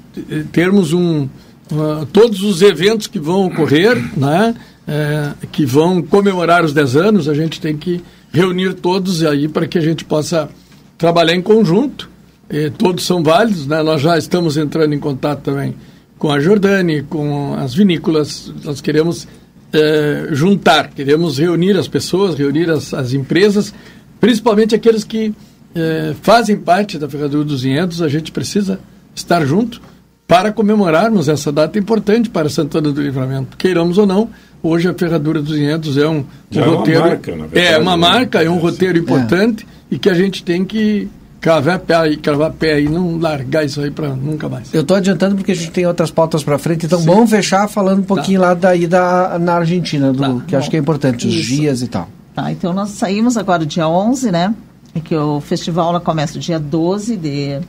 termos 0.54 0.94
um. 0.94 1.28
Uh, 1.70 2.06
todos 2.12 2.44
os 2.44 2.62
eventos 2.62 3.08
que 3.08 3.18
vão 3.18 3.46
ocorrer, 3.46 3.96
né? 4.18 4.54
É, 4.88 5.34
que 5.52 5.66
vão 5.66 6.02
comemorar 6.02 6.64
os 6.64 6.74
10 6.74 6.96
anos, 6.96 7.30
a 7.30 7.34
gente 7.34 7.62
tem 7.62 7.78
que 7.78 8.02
reunir 8.32 8.74
todos 8.74 9.24
aí 9.24 9.48
para 9.48 9.68
que 9.68 9.78
a 9.78 9.82
gente 9.82 10.06
possa 10.06 10.50
trabalhar 10.98 11.36
em 11.36 11.42
conjunto. 11.42 12.10
E 12.50 12.70
todos 12.70 13.06
são 13.06 13.24
válidos, 13.24 13.66
né? 13.66 13.82
Nós 13.82 14.02
já 14.02 14.18
estamos 14.18 14.58
entrando 14.58 14.94
em 14.94 15.00
contato 15.00 15.42
também 15.42 15.76
com 16.18 16.30
a 16.30 16.40
Jordânia, 16.40 17.04
com 17.10 17.56
as 17.56 17.74
vinícolas. 17.74 18.54
Nós 18.64 18.82
queremos 18.82 19.28
é, 19.72 20.28
juntar, 20.32 20.90
queremos 20.90 21.38
reunir 21.38 21.78
as 21.78 21.88
pessoas, 21.88 22.38
reunir 22.38 22.70
as, 22.70 22.94
as 22.94 23.14
empresas, 23.14 23.74
principalmente 24.20 24.76
aqueles 24.76 25.04
que 25.04 25.34
é, 25.74 26.14
fazem 26.22 26.58
parte 26.58 26.98
da 26.98 27.10
Ferradura 27.10 27.46
dos 27.46 27.64
Vinhedos. 27.64 28.02
A 28.02 28.10
gente 28.10 28.32
precisa 28.32 28.80
estar 29.16 29.46
junto 29.46 29.82
para 30.28 30.52
comemorarmos 30.52 31.28
essa 31.28 31.52
data 31.52 31.80
importante 31.80 32.30
para 32.30 32.50
Santana 32.50 32.92
do 32.92 33.02
Livramento. 33.02 33.58
Queiramos 33.58 33.98
ou 33.98 34.06
não, 34.06 34.30
Hoje 34.64 34.88
a 34.88 34.94
Ferradura 34.94 35.42
dos 35.42 35.54
Vinhedos 35.54 35.98
é 35.98 36.08
um, 36.08 36.24
um 36.54 36.60
é 36.60 36.62
roteiro. 36.62 37.00
Uma 37.00 37.10
marca, 37.10 37.32
verdade, 37.32 37.58
é 37.58 37.78
uma 37.78 37.98
né? 37.98 37.98
marca, 37.98 38.44
é 38.44 38.50
um 38.50 38.58
roteiro 38.58 38.98
importante 38.98 39.66
é. 39.66 39.96
e 39.96 40.00
que 40.00 40.10
a 40.10 40.14
gente 40.14 40.44
tem 40.44 40.64
que 40.64 41.10
cravar 41.40 41.80
pé 41.80 41.96
aí, 41.96 42.18
cravar 42.18 42.52
pé 42.52 42.74
aí, 42.74 42.88
não 42.88 43.18
largar 43.18 43.66
isso 43.66 43.82
aí 43.82 43.90
para 43.90 44.10
nunca 44.10 44.48
mais. 44.48 44.72
Eu 44.72 44.82
estou 44.82 44.96
adiantando 44.96 45.36
porque 45.36 45.52
a 45.52 45.56
gente 45.56 45.72
tem 45.72 45.88
outras 45.88 46.12
pautas 46.12 46.44
para 46.44 46.60
frente, 46.60 46.86
então 46.86 47.00
Sim. 47.00 47.08
vamos 47.08 47.32
fechar 47.32 47.68
falando 47.68 48.00
um 48.00 48.04
pouquinho 48.04 48.40
tá. 48.40 48.48
lá 48.48 48.54
daí 48.54 48.86
da, 48.86 49.40
na 49.40 49.56
Argentina, 49.56 50.14
do, 50.14 50.20
tá. 50.20 50.46
que 50.46 50.52
Bom, 50.52 50.58
acho 50.60 50.70
que 50.70 50.78
é 50.78 50.80
importante, 50.80 51.28
os 51.28 51.34
isso. 51.34 51.56
dias 51.56 51.82
e 51.82 51.88
tal. 51.88 52.08
Tá, 52.36 52.52
então 52.52 52.72
nós 52.72 52.92
saímos 52.92 53.38
agora 53.38 53.66
dia 53.66 53.88
11, 53.88 54.32
né? 54.32 54.54
É 54.94 55.00
que 55.00 55.16
o 55.16 55.42
festival 55.42 55.92
lá 55.92 56.00
começa 56.00 56.38
o 56.38 56.40
dia 56.40 56.60
12 56.60 57.18
de, 57.18 57.60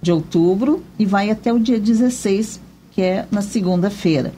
de 0.00 0.10
outubro 0.10 0.82
e 0.98 1.06
vai 1.06 1.30
até 1.30 1.52
o 1.52 1.58
dia 1.58 1.78
16, 1.78 2.60
que 2.90 3.00
é 3.00 3.26
na 3.30 3.42
segunda-feira. 3.42 4.32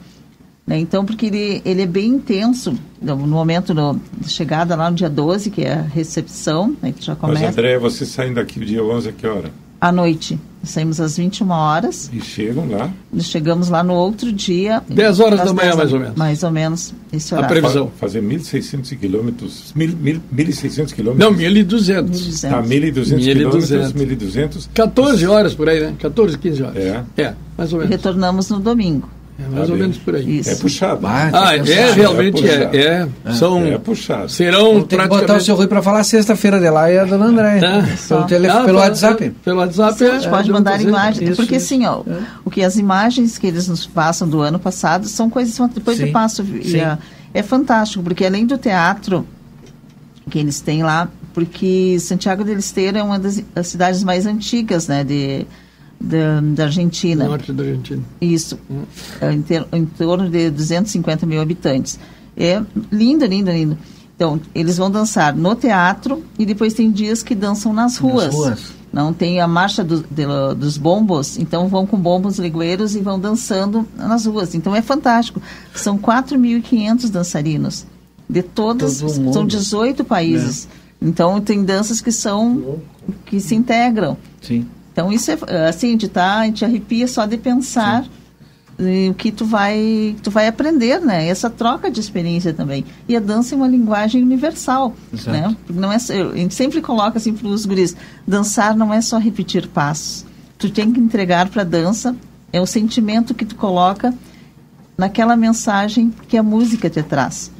Né? 0.65 0.79
Então, 0.79 1.05
porque 1.05 1.27
ele, 1.27 1.61
ele 1.63 1.83
é 1.83 1.85
bem 1.85 2.07
intenso 2.07 2.75
no 2.99 3.15
momento 3.15 3.73
da 3.73 3.95
chegada 4.27 4.75
lá 4.75 4.89
no 4.89 4.95
dia 4.95 5.09
12, 5.09 5.51
que 5.51 5.63
é 5.63 5.73
a 5.73 5.81
recepção, 5.81 6.75
né, 6.81 6.91
que 6.91 7.05
já 7.05 7.15
começa. 7.15 7.45
Mas, 7.45 7.51
André, 7.51 7.77
você 7.77 8.05
saindo 8.05 8.35
daqui 8.35 8.59
dia 8.65 8.83
11 8.83 9.09
a 9.09 9.11
que 9.11 9.27
hora? 9.27 9.51
À 9.79 9.91
noite. 9.91 10.39
Saímos 10.63 10.99
às 10.99 11.17
21 11.17 11.47
horas. 11.51 12.09
E 12.11 12.19
chegam 12.19 12.67
lá? 12.67 12.89
Chegamos 13.19 13.69
lá 13.69 13.83
no 13.83 13.93
outro 13.93 14.31
dia. 14.31 14.81
10 14.89 15.19
horas 15.19 15.39
da 15.43 15.53
manhã, 15.53 15.75
mais 15.75 15.93
ou 15.93 15.99
menos. 15.99 16.15
Mais 16.15 16.43
ou 16.43 16.49
menos, 16.49 16.93
esse 17.13 17.35
horário. 17.35 17.57
A 17.57 17.61
previsão. 17.61 17.91
Fazer 17.99 18.23
1.600 18.23 18.97
quilômetros. 18.97 19.73
1.600 19.77 20.91
quilômetros? 20.91 21.19
Não, 21.19 21.37
1.200. 21.37 22.51
Ah, 22.51 22.63
1.200 22.63 23.19
quilômetros, 23.19 23.69
1.200. 23.69 24.69
14 24.73 25.27
horas 25.27 25.53
por 25.53 25.69
aí, 25.69 25.81
né? 25.81 25.93
14, 25.99 26.35
15 26.39 26.63
horas. 26.63 26.77
É. 26.77 27.03
É, 27.17 27.33
mais 27.55 27.71
ou 27.71 27.77
menos. 27.77 27.91
Retornamos 27.91 28.49
no 28.49 28.59
domingo. 28.59 29.07
É 29.37 29.47
mais 29.49 29.67
Tá 29.67 29.73
ou 29.73 29.79
menos 29.79 29.97
por 29.97 30.15
aí. 30.15 30.39
Isso. 30.39 30.49
É 30.49 30.55
puxado. 30.55 31.05
Ah, 31.05 31.29
Ah, 31.33 31.49
tem 31.51 31.63
que 31.63 31.71
é, 31.73 31.75
pensar. 31.83 31.95
realmente 31.95 32.47
É 32.47 32.53
é. 32.73 33.07
é, 33.25 33.33
são, 33.33 33.65
É 33.65 33.77
puxado. 33.77 34.29
serão 34.29 34.65
Vamos 34.73 34.87
ter 34.87 34.95
que 34.95 35.01
botar 35.03 35.05
o 35.05 35.09
praticamente... 35.09 35.43
seu 35.45 35.55
Rui 35.55 35.67
para 35.67 35.81
falar 35.81 36.03
sexta-feira 36.05 36.57
de 36.59 36.69
lá 36.69 36.89
e 36.89 36.97
a 36.97 37.03
dona 37.03 37.25
André. 37.25 37.57
É. 37.59 37.97
Pelo, 38.07 38.23
tele, 38.23 38.47
Ah, 38.47 38.63
pelo 38.63 38.77
WhatsApp. 38.79 39.29
Pelo 39.43 39.59
WhatsApp, 39.59 39.97
Sim, 39.97 40.05
a 40.05 40.07
é, 40.07 40.11
gente 40.19 40.29
pode 40.29 40.49
é, 40.49 40.53
mandar 40.53 40.81
imagens, 40.81 41.29
Isso, 41.31 41.35
porque 41.41 41.57
isso. 41.57 41.65
assim, 41.73 41.85
ó, 41.85 42.01
o 42.45 42.49
que 42.49 42.63
as 42.63 42.77
imagens 42.77 43.37
que 43.37 43.45
eles 43.47 43.67
nos 43.67 43.85
passam 43.85 44.27
do 44.27 44.39
ano 44.39 44.57
passado 44.57 45.05
são 45.07 45.29
coisas 45.29 45.53
que 45.57 45.75
depois 45.75 45.97
Sim, 45.97 46.05
eu 46.05 46.11
passo 46.13 46.41
e 46.41 46.69
sim. 46.71 46.79
a- 46.79 46.97
é 47.33 47.43
fantástico, 47.43 48.01
porque 48.03 48.23
além 48.25 48.45
do 48.45 48.57
teatro 48.57 49.27
que 50.29 50.39
eles 50.39 50.61
têm 50.61 50.81
lá, 50.81 51.09
porque 51.33 51.97
Santiago 51.99 52.43
del 52.45 52.57
Esteiro 52.57 52.97
é 52.97 53.03
uma 53.03 53.19
das, 53.19 53.43
das 53.53 53.67
cidades 53.67 54.01
mais 54.03 54.25
antigas, 54.25 54.87
né, 54.87 55.03
de, 55.03 55.45
da, 55.99 56.41
da 56.41 56.63
Argentina. 56.65 57.25
Norte 57.25 57.51
da 57.53 57.63
Argentina. 57.63 58.01
Isso, 58.21 58.57
é, 59.21 59.31
em, 59.31 59.41
ter- 59.41 59.65
em 59.73 59.85
torno 59.85 60.29
de 60.29 60.49
250 60.49 61.25
mil 61.25 61.41
habitantes. 61.41 61.99
É 62.37 62.61
lindo, 62.91 63.25
lindo, 63.25 63.49
lindo. 63.51 63.77
Então, 64.15 64.39
eles 64.53 64.77
vão 64.77 64.89
dançar 64.89 65.35
no 65.35 65.55
teatro 65.55 66.23
e 66.39 66.45
depois 66.45 66.73
tem 66.73 66.89
dias 66.91 67.21
que 67.23 67.35
dançam 67.35 67.73
nas 67.73 67.97
ruas. 67.97 68.33
ruas. 68.33 68.73
Não 68.93 69.11
tem 69.11 69.41
a 69.41 69.47
marcha 69.47 69.83
do- 69.83 70.05
de- 70.09 70.55
dos 70.57 70.77
bombos, 70.77 71.37
então 71.37 71.67
vão 71.67 71.85
com 71.85 71.97
bombos 71.97 72.39
ligueiros 72.39 72.95
e 72.95 73.01
vão 73.01 73.19
dançando 73.19 73.85
nas 73.97 74.25
ruas. 74.25 74.55
Então 74.55 74.73
é 74.73 74.81
fantástico. 74.81 75.41
São 75.73 75.97
4.500 75.97 77.09
dançarinos 77.09 77.85
de 78.29 78.41
todas, 78.41 78.99
Todo 79.01 79.33
são 79.33 79.45
18 79.45 80.03
países. 80.05 80.67
Então 81.01 81.41
tem 81.41 81.63
danças 81.63 81.99
que 81.99 82.11
são 82.11 82.79
que 83.25 83.39
se 83.41 83.53
integram. 83.53 84.17
Sim. 84.41 84.65
Então 84.95 85.11
isso 85.11 85.29
é 85.29 85.67
assim, 85.67 85.97
de 85.97 86.07
tá, 86.07 86.39
a 86.39 86.45
gente 86.45 86.63
arrepia 86.63 87.05
só 87.05 87.25
de 87.25 87.35
pensar 87.35 88.05
o 88.79 89.13
que 89.13 89.29
tu 89.29 89.43
vai, 89.43 90.15
tu 90.23 90.31
vai 90.31 90.47
aprender, 90.47 91.01
né? 91.01 91.27
Essa 91.27 91.49
troca 91.49 91.91
de 91.91 91.99
experiência 91.99 92.53
também. 92.53 92.85
E 93.05 93.13
a 93.13 93.19
dança 93.19 93.53
é 93.53 93.57
uma 93.57 93.67
linguagem 93.67 94.23
universal, 94.23 94.93
Exato. 95.13 95.31
né? 95.31 95.57
Não 95.69 95.91
é, 95.91 95.97
a 95.97 96.37
gente 96.37 96.53
sempre 96.53 96.81
coloca 96.81 97.17
assim 97.17 97.33
para 97.33 97.45
os 97.45 97.65
guris, 97.65 97.93
dançar 98.25 98.73
não 98.73 98.93
é 98.93 99.01
só 99.01 99.17
repetir 99.17 99.67
passos. 99.67 100.25
Tu 100.57 100.69
tem 100.69 100.93
que 100.93 100.99
entregar 101.01 101.49
para 101.49 101.63
a 101.63 101.65
dança 101.65 102.15
é 102.53 102.61
o 102.61 102.65
sentimento 102.65 103.33
que 103.33 103.43
tu 103.43 103.55
coloca 103.55 104.13
naquela 104.97 105.35
mensagem 105.35 106.13
que 106.29 106.37
a 106.37 106.43
música 106.43 106.89
te 106.89 107.03
traz. 107.03 107.51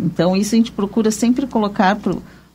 Então, 0.00 0.36
isso 0.36 0.56
a 0.56 0.58
gente 0.58 0.72
procura 0.72 1.12
sempre 1.12 1.46
colocar 1.46 1.96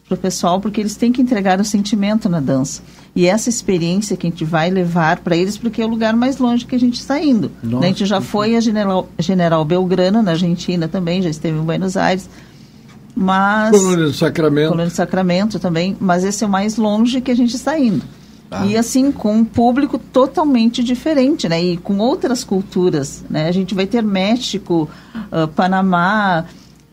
para 0.08 0.16
o 0.16 0.18
pessoal, 0.18 0.62
porque 0.62 0.80
eles 0.80 0.96
têm 0.96 1.12
que 1.12 1.22
entregar 1.22 1.60
o 1.60 1.66
sentimento 1.66 2.30
na 2.30 2.40
dança. 2.40 2.82
E 3.16 3.26
essa 3.26 3.50
experiência 3.50 4.16
que 4.16 4.28
a 4.28 4.30
gente 4.30 4.46
vai 4.46 4.70
levar 4.70 5.20
para 5.20 5.36
eles, 5.36 5.58
porque 5.58 5.82
é 5.82 5.86
o 5.86 5.90
lugar 5.90 6.16
mais 6.16 6.38
longe 6.38 6.66
que 6.66 6.76
a 6.76 6.80
gente 6.80 7.00
está 7.00 7.20
indo. 7.22 7.52
Nossa, 7.62 7.82
Né? 7.82 7.88
A 7.88 7.90
gente 7.90 8.06
já 8.06 8.22
foi 8.22 8.56
a 8.56 8.62
General, 8.62 9.10
General 9.20 9.66
Belgrano, 9.66 10.22
na 10.22 10.32
Argentina 10.32 10.88
também, 10.88 11.22
já 11.22 11.30
esteve 11.30 11.58
em 11.58 11.62
Buenos 11.62 11.98
Aires. 11.98 12.30
Mas. 13.16 13.72
Colônia 13.72 14.06
do 14.06 14.14
Sacramento. 14.14 14.70
Colônia 14.70 14.92
do 14.92 14.96
Sacramento 14.96 15.60
também, 15.60 15.98
mas 16.00 16.24
esse 16.24 16.44
é 16.44 16.48
o 16.48 16.50
mais 16.50 16.78
longe 16.78 17.20
que 17.20 17.32
a 17.32 17.36
gente 17.36 17.56
está 17.56 17.78
indo. 17.78 18.04
E 18.66 18.78
assim, 18.78 19.12
com 19.12 19.36
um 19.36 19.44
público 19.44 20.00
totalmente 20.00 20.82
diferente, 20.82 21.50
né? 21.50 21.62
E 21.62 21.76
com 21.76 21.98
outras 21.98 22.46
culturas, 22.46 23.26
né? 23.30 23.50
A 23.50 23.52
gente 23.52 23.76
vai 23.76 23.86
ter 23.86 24.02
México, 24.02 24.90
ah, 25.30 25.48
Panamá, 25.48 26.46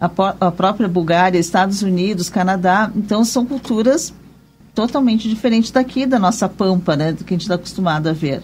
a, 0.05 0.47
a 0.47 0.51
própria 0.51 0.89
Bulgária, 0.89 1.39
Estados 1.39 1.83
Unidos, 1.83 2.29
Canadá. 2.29 2.91
Então, 2.95 3.25
são 3.25 3.45
culturas 3.45 4.13
totalmente 4.75 5.29
diferentes 5.29 5.71
daqui, 5.71 6.05
da 6.05 6.19
nossa 6.19 6.49
pampa, 6.49 6.97
né? 6.97 7.13
Do 7.13 7.25
que 7.25 7.33
a 7.33 7.37
gente 7.37 7.43
está 7.43 7.55
acostumado 7.55 8.09
a 8.09 8.13
ver. 8.13 8.43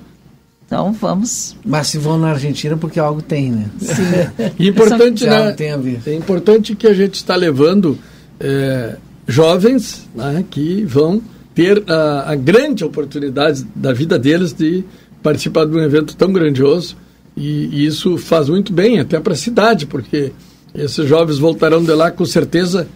Então, 0.67 0.93
vamos... 0.93 1.57
Mas 1.65 1.89
se 1.89 1.99
vão 1.99 2.17
na 2.17 2.31
Argentina, 2.31 2.77
porque 2.77 3.01
algo 3.01 3.21
tem, 3.21 3.51
né? 3.51 3.71
E 4.59 4.69
importante, 4.69 5.27
né? 5.27 5.53
tem 5.53 5.73
a 5.73 5.77
ver. 5.77 6.01
É 6.07 6.15
importante 6.15 6.77
que 6.77 6.87
a 6.87 6.95
gente 6.95 7.15
está 7.15 7.35
levando 7.35 7.99
eh, 8.39 8.97
jovens 9.27 10.09
né, 10.15 10.45
que 10.49 10.85
vão 10.85 11.21
ter 11.55 11.83
a, 11.89 12.33
a 12.33 12.35
grande 12.37 12.85
oportunidade 12.85 13.67
da 13.75 13.93
vida 13.93 14.19
deles 14.19 14.53
de 14.53 14.85
participar 15.23 15.67
de 15.67 15.77
um 15.77 15.81
evento 15.81 16.17
tão 16.17 16.33
grandioso. 16.33 16.97
E, 17.37 17.67
e 17.73 17.87
isso 17.87 18.17
faz 18.17 18.49
muito 18.49 18.73
bem 18.73 19.01
até 19.01 19.19
para 19.19 19.33
a 19.33 19.37
cidade, 19.37 19.87
porque 19.87 20.33
esses 20.75 21.09
jovens 21.09 21.39
voltarão 21.39 21.83
de 21.83 21.93
lá 21.93 22.11
com 22.11 22.25
certeza 22.25 22.87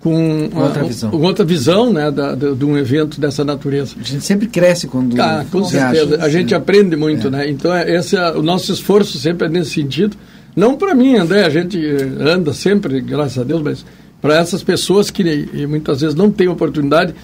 com 0.00 0.48
Com 0.50 0.60
outra 0.60 0.82
uma- 0.82 0.88
visão. 0.88 1.10
com 1.10 1.18
outra 1.22 1.44
visão 1.44 1.92
né, 1.92 2.10
da, 2.10 2.34
da- 2.34 2.50
de 2.52 2.64
um 2.64 2.76
evento 2.76 3.20
dessa 3.20 3.44
natureza. 3.44 3.94
A 4.00 4.02
gente 4.02 4.24
sempre 4.24 4.48
cresce 4.48 4.88
quando 4.88 5.20
Ah, 5.20 5.44
com 5.50 5.62
viaja. 5.62 5.94
certeza. 6.00 6.24
A 6.24 6.28
gente 6.28 6.54
aprende 6.54 6.96
muito, 6.96 7.30
né? 7.30 7.48
Então, 7.48 7.72
é, 7.72 7.88
esse 7.96 8.16
é, 8.16 8.30
o 8.32 8.42
nosso 8.42 8.72
esforço 8.72 9.16
sempre 9.18 9.46
é 9.46 9.50
nesse 9.50 9.70
sentido. 9.70 10.16
Não 10.56 10.76
para 10.76 10.92
mim, 10.94 11.14
André, 11.16 11.44
a 11.44 11.48
gente 11.50 11.78
eh, 11.78 12.08
anda 12.20 12.52
sempre, 12.52 13.00
graças 13.00 13.38
a 13.38 13.44
Deus, 13.44 13.62
mas 13.62 13.86
para 14.20 14.36
essas 14.36 14.62
pessoas 14.62 15.08
que 15.10 15.22
e 15.54 15.66
muitas 15.66 16.00
vezes 16.00 16.14
não 16.16 16.30
têm 16.32 16.48
oportunidade, 16.48 17.14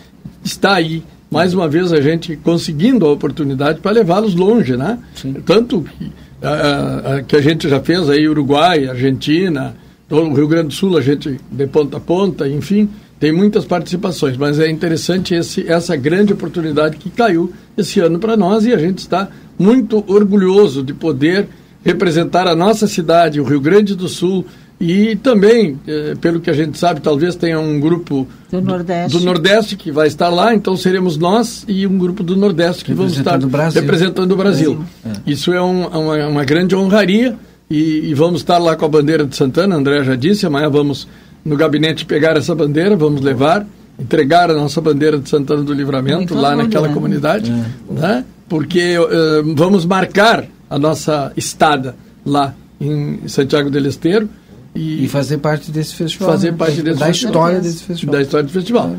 está 0.45 0.75
aí. 0.75 1.03
Mais 1.31 1.53
uma 1.53 1.69
vez 1.69 1.93
a 1.93 2.01
gente 2.01 2.37
conseguindo 2.37 3.05
a 3.05 3.13
oportunidade 3.13 3.81
para 3.81 3.91
levá-los 3.91 4.35
longe, 4.35 4.77
né? 4.77 4.99
Tanto 5.45 5.83
que 5.99 6.11
a, 6.41 6.49
a- 6.49 7.15
a- 7.17 7.23
que 7.23 7.35
a 7.37 7.41
gente 7.43 7.69
já 7.69 7.81
fez 7.81 8.09
aí 8.09 8.27
Uruguai, 8.29 8.87
Argentina, 8.89 9.75
todo 10.09 10.29
o 10.31 10.35
Rio 10.35 10.49
Grande 10.49 10.69
do 10.69 10.75
Sul, 10.75 10.97
a 10.97 11.01
gente 11.01 11.39
de 11.51 11.67
ponta 11.67 11.97
a 11.99 12.01
ponta, 12.01 12.49
enfim, 12.49 12.89
tem 13.21 13.33
muitas 13.33 13.65
participações, 13.65 14.37
mas 14.37 14.59
é 14.61 14.71
interessante 14.71 15.35
esse, 15.35 15.67
essa 15.71 15.95
grande 15.97 16.33
oportunidade 16.33 16.97
que 16.97 17.11
caiu 17.11 17.53
esse 17.77 18.01
ano 18.01 18.19
para 18.19 18.37
nós 18.37 18.65
e 18.65 18.73
a 18.73 18.79
gente 18.79 18.99
está 18.99 19.29
muito 19.59 20.05
orgulhoso 20.07 20.83
de 20.83 20.95
poder 20.95 21.49
representar 21.85 22.47
a 22.47 22.55
nossa 22.55 22.87
cidade, 22.87 23.41
o 23.41 23.45
Rio 23.45 23.61
Grande 23.61 23.95
do 23.95 24.09
Sul, 24.09 24.45
e 24.81 25.17
também, 25.17 25.77
eh, 25.89 26.15
pelo 26.21 26.39
que 26.39 26.49
a 26.49 26.53
gente 26.53 26.79
sabe, 26.79 27.01
talvez 27.01 27.35
tenha 27.35 27.59
um 27.59 27.81
grupo 27.81 28.29
Do 28.49 28.61
Nordeste. 28.61 29.19
do 29.19 29.25
Nordeste 29.25 29.77
que 29.77 29.91
vai 29.91 30.07
estar 30.07 30.29
lá, 30.29 30.55
então 30.55 30.77
seremos 30.77 31.17
nós 31.17 31.65
e 31.67 31.85
um 31.85 31.99
grupo 31.99 32.23
do 32.23 32.37
Nordeste 32.37 32.85
que 32.85 32.95
vamos 32.95 33.17
estar 33.19 33.41
Representando 33.81 34.31
o 34.33 34.37
Brasil. 34.37 34.75
Brasil. 35.03 35.23
Isso 35.27 35.53
é 35.53 35.61
um- 35.61 35.87
uma, 35.89 36.27
uma 36.29 36.45
grande 36.45 36.77
honraria 36.77 37.35
e, 37.71 38.11
e 38.11 38.15
vamos 38.15 38.41
estar 38.41 38.59
lá 38.59 38.77
com 38.77 38.85
a 38.85 38.89
bandeira 38.89 39.27
de 39.27 39.37
Santana, 39.37 39.77
André 39.77 40.03
já 40.03 40.17
disse, 40.17 40.47
amanhã 40.47 40.69
vamos 40.71 41.07
no 41.45 41.57
gabinete 41.57 42.05
pegar 42.05 42.37
essa 42.37 42.55
bandeira, 42.55 42.97
vamos 42.97 43.21
levar, 43.21 43.67
entregar 43.99 44.51
a 44.51 44.55
nossa 44.55 44.81
bandeira 44.81 45.19
de 45.19 45.29
Santana 45.29 45.63
do 45.63 45.73
Livramento 45.73 46.35
lá 46.35 46.55
naquela 46.57 46.89
né? 46.89 46.95
comunidade, 46.95 47.51
né? 47.91 48.25
porque 48.49 48.81
eh, 48.81 49.43
vamos 49.55 49.85
marcar 49.85 50.45
a 50.71 50.79
nossa 50.79 51.33
estada 51.37 51.97
lá 52.25 52.55
em 52.81 53.27
Santiago 53.27 53.71
del 53.71 53.87
Esteiro 53.87 54.29
e, 54.75 55.05
E 55.05 55.09
fazer 55.09 55.39
parte 55.39 55.71
desse 55.71 55.95
festival. 55.95 56.31
fazer 56.31 56.53
né? 56.53 56.57
parte 56.57 56.83
desse 56.83 56.99
da 56.99 57.07
festival. 57.07 57.33
história 57.33 57.61
desse 57.61 57.83
festival. 57.83 58.15
Da 58.15 58.23
história 58.23 58.47
do 58.47 58.53
festival. 58.53 58.97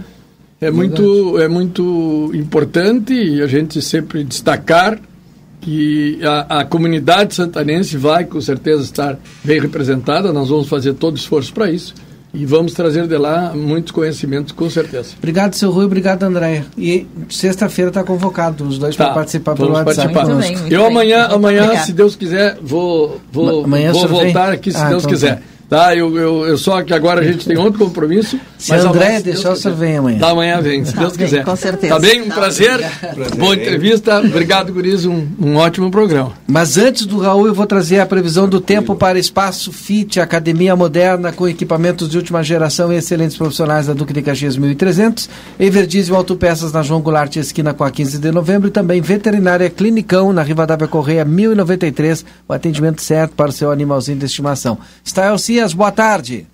É, 0.61 0.69
muito, 0.69 1.39
é 1.39 1.47
muito 1.47 2.31
importante 2.33 3.13
a 3.41 3.47
gente 3.47 3.81
sempre 3.81 4.23
destacar 4.25 4.99
que 5.61 6.19
a, 6.23 6.59
a 6.59 6.65
comunidade 6.65 7.35
santanense 7.35 7.97
vai 7.97 8.23
com 8.25 8.39
certeza 8.39 8.81
estar 8.83 9.17
bem 9.43 9.59
representada, 9.59 10.31
nós 10.31 10.49
vamos 10.49 10.67
fazer 10.69 10.93
todo 10.93 11.13
o 11.13 11.17
esforço 11.17 11.53
para 11.53 11.69
isso 11.69 11.93
e 12.33 12.45
vamos 12.45 12.73
trazer 12.73 13.07
de 13.07 13.17
lá 13.17 13.53
muitos 13.55 13.91
conhecimentos 13.91 14.51
com 14.51 14.69
certeza. 14.69 15.09
Obrigado, 15.17 15.55
seu 15.55 15.71
Rui. 15.71 15.85
Obrigado, 15.85 16.21
André. 16.23 16.63
E 16.77 17.07
sexta-feira 17.27 17.89
está 17.89 18.03
convocado 18.03 18.63
os 18.63 18.77
dois 18.77 18.95
Tá, 18.95 19.05
para 19.05 19.13
participar 19.15 19.55
pelo 19.55 19.71
WhatsApp 19.73 20.13
participar. 20.13 20.25
Muito 20.33 20.41
bem, 20.47 20.57
muito 20.57 20.73
Eu 20.73 20.81
bem. 20.83 20.91
amanhã, 20.91 21.19
Muito 21.23 21.35
amanhã 21.35 21.77
se 21.83 21.91
Deus 21.91 22.15
quiser, 22.15 22.57
vou, 22.61 23.19
vou, 23.31 23.61
Ma- 23.61 23.65
amanhã 23.65 23.91
vou 23.91 24.07
voltar 24.07 24.51
aqui 24.53 24.71
se 24.71 24.77
Ah, 24.77 24.89
Deus 24.89 25.03
então 25.03 25.11
quiser. 25.13 25.35
tá. 25.37 25.41
Tá, 25.69 25.95
eu, 25.95 26.17
eu, 26.17 26.47
eu 26.47 26.57
só 26.57 26.81
que 26.81 26.91
agora 26.93 27.21
a 27.21 27.23
gente 27.23 27.45
tem 27.45 27.55
outro 27.55 27.77
compromisso. 27.77 28.39
Se 28.57 28.71
mas 28.71 28.83
André 28.83 29.05
amanhã, 29.05 29.21
deixar, 29.21 29.49
Deus 29.49 29.59
o 29.59 29.61
senhor 29.61 29.73
quiser. 29.75 29.85
vem 29.87 29.97
amanhã. 29.97 30.19
Tá, 30.19 30.29
amanhã 30.31 30.61
vem, 30.61 30.83
se 30.83 30.93
Tá 30.93 30.99
Deus 31.01 31.15
bem, 31.15 31.27
quiser. 31.27 31.45
com 31.45 31.55
certeza. 31.55 31.93
Tá 31.93 31.99
bem? 31.99 32.21
Um 32.23 32.27
Tá. 32.29 32.33
prazer. 32.35 32.91
Boa 33.37 33.53
entrevista. 33.55 34.19
Obrigado, 34.19 34.73
Guriz. 34.73 35.05
Um, 35.05 35.27
um 35.39 35.55
ótimo 35.57 35.91
programa. 35.91 36.33
Mas 36.47 36.75
antes 36.77 37.05
do 37.05 37.19
Raul, 37.19 37.45
eu 37.45 37.53
vou 37.53 37.67
trazer 37.67 37.99
a 37.99 38.05
previsão 38.07 38.49
do 38.49 38.59
tempo 38.59 38.95
para 38.95 39.19
Espaço 39.19 39.71
Fit, 39.71 40.19
academia 40.19 40.75
moderna 40.75 41.31
com 41.31 41.47
equipamentos 41.47 42.09
de 42.09 42.17
última 42.17 42.41
geração 42.43 42.91
e 42.91 42.95
excelentes 42.97 43.37
profissionais 43.37 43.85
da 43.85 43.93
Duque 43.93 44.11
de 44.11 44.23
Caxias 44.23 44.57
1300, 44.57 45.29
Everdiesel 45.59 46.15
Autopeças 46.15 46.73
na 46.73 46.81
João 46.81 46.99
Goulart, 46.99 47.35
esquina 47.35 47.75
com 47.75 47.83
a 47.83 47.91
15 47.91 48.17
de 48.17 48.31
novembro 48.31 48.67
e 48.69 48.71
também 48.71 49.01
Veterinária 49.01 49.69
Clinicão 49.69 50.33
na 50.33 50.41
Rivadavia 50.41 50.87
Correia 50.87 51.23
1093, 51.23 52.25
o 52.47 52.53
atendimento 52.53 53.01
certo 53.03 53.35
para 53.35 53.49
o 53.51 53.53
seu 53.53 53.71
animalzinho 53.71 54.17
de 54.17 54.25
estimação. 54.25 54.77
Stael 55.05 55.37
Cias, 55.59 55.73
boa 55.73 55.91
tarde. 55.91 56.47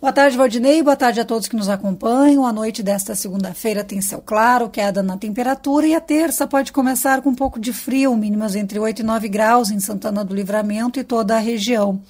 Boa 0.00 0.12
tarde, 0.12 0.36
Valdinei. 0.36 0.82
Boa 0.82 0.96
tarde 0.96 1.20
a 1.20 1.24
todos 1.24 1.46
que 1.46 1.54
nos 1.54 1.68
acompanham. 1.68 2.44
A 2.44 2.52
noite 2.52 2.82
desta 2.82 3.14
segunda-feira 3.14 3.84
tem 3.84 4.00
céu 4.00 4.20
claro, 4.20 4.68
queda 4.68 5.04
na 5.04 5.16
temperatura 5.16 5.86
e 5.86 5.94
a 5.94 6.00
terça 6.00 6.48
pode 6.48 6.72
começar 6.72 7.22
com 7.22 7.30
um 7.30 7.34
pouco 7.34 7.60
de 7.60 7.72
frio, 7.72 8.16
mínimas 8.16 8.56
entre 8.56 8.80
8 8.80 9.02
e 9.02 9.04
9 9.04 9.28
graus 9.28 9.70
em 9.70 9.78
Santana 9.78 10.24
do 10.24 10.34
Livramento 10.34 10.98
e 10.98 11.04
toda 11.04 11.36
a 11.36 11.38
região. 11.38 12.00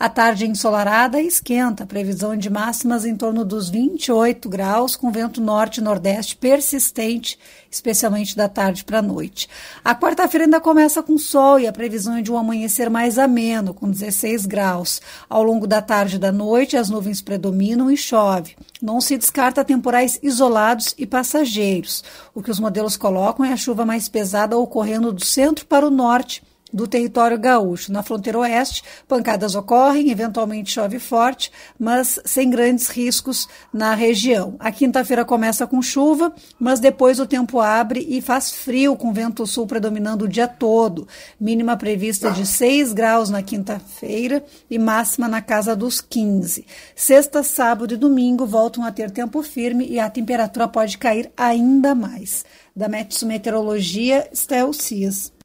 A 0.00 0.08
tarde 0.08 0.46
ensolarada 0.46 1.20
esquenta, 1.20 1.84
previsão 1.84 2.36
de 2.36 2.48
máximas 2.48 3.04
em 3.04 3.16
torno 3.16 3.44
dos 3.44 3.68
28 3.68 4.48
graus, 4.48 4.94
com 4.94 5.10
vento 5.10 5.40
norte-nordeste 5.40 6.36
persistente, 6.36 7.36
especialmente 7.68 8.36
da 8.36 8.48
tarde 8.48 8.84
para 8.84 9.00
a 9.00 9.02
noite. 9.02 9.48
A 9.84 9.96
quarta-feira 9.96 10.44
ainda 10.44 10.60
começa 10.60 11.02
com 11.02 11.18
sol 11.18 11.58
e 11.58 11.66
a 11.66 11.72
previsão 11.72 12.14
é 12.14 12.22
de 12.22 12.30
um 12.30 12.38
amanhecer 12.38 12.88
mais 12.88 13.18
ameno, 13.18 13.74
com 13.74 13.90
16 13.90 14.46
graus. 14.46 15.02
Ao 15.28 15.42
longo 15.42 15.66
da 15.66 15.82
tarde 15.82 16.14
e 16.14 16.20
da 16.20 16.30
noite, 16.30 16.76
as 16.76 16.88
nuvens 16.88 17.20
predominam 17.20 17.90
e 17.90 17.96
chove. 17.96 18.54
Não 18.80 19.00
se 19.00 19.18
descarta 19.18 19.64
temporais 19.64 20.16
isolados 20.22 20.94
e 20.96 21.06
passageiros. 21.06 22.04
O 22.32 22.40
que 22.40 22.52
os 22.52 22.60
modelos 22.60 22.96
colocam 22.96 23.44
é 23.44 23.52
a 23.52 23.56
chuva 23.56 23.84
mais 23.84 24.08
pesada 24.08 24.56
ocorrendo 24.56 25.12
do 25.12 25.24
centro 25.24 25.66
para 25.66 25.84
o 25.84 25.90
norte 25.90 26.40
do 26.72 26.86
território 26.86 27.38
gaúcho. 27.38 27.92
Na 27.92 28.02
fronteira 28.02 28.38
oeste, 28.38 28.82
pancadas 29.06 29.54
ocorrem, 29.54 30.10
eventualmente 30.10 30.72
chove 30.72 30.98
forte, 30.98 31.50
mas 31.78 32.20
sem 32.24 32.50
grandes 32.50 32.88
riscos 32.88 33.48
na 33.72 33.94
região. 33.94 34.56
A 34.58 34.70
quinta-feira 34.70 35.24
começa 35.24 35.66
com 35.66 35.80
chuva, 35.80 36.32
mas 36.58 36.80
depois 36.80 37.18
o 37.20 37.26
tempo 37.26 37.60
abre 37.60 38.06
e 38.08 38.20
faz 38.20 38.52
frio, 38.52 38.96
com 38.96 39.12
vento 39.12 39.46
sul 39.46 39.66
predominando 39.66 40.24
o 40.24 40.28
dia 40.28 40.48
todo. 40.48 41.06
Mínima 41.40 41.76
prevista 41.76 42.30
de 42.30 42.46
6 42.46 42.92
graus 42.92 43.30
na 43.30 43.42
quinta-feira 43.42 44.44
e 44.70 44.78
máxima 44.78 45.28
na 45.28 45.40
casa 45.40 45.74
dos 45.74 46.00
15. 46.00 46.66
Sexta, 46.94 47.42
sábado 47.42 47.94
e 47.94 47.96
domingo 47.96 48.46
voltam 48.46 48.84
a 48.84 48.92
ter 48.92 49.10
tempo 49.10 49.42
firme 49.42 49.86
e 49.88 49.98
a 49.98 50.10
temperatura 50.10 50.68
pode 50.68 50.98
cair 50.98 51.30
ainda 51.36 51.94
mais. 51.94 52.44
Da 52.74 52.88
Metsu 52.88 53.26
Meteorologia, 53.26 54.28
Estel 54.32 54.72
Cias. 54.72 55.37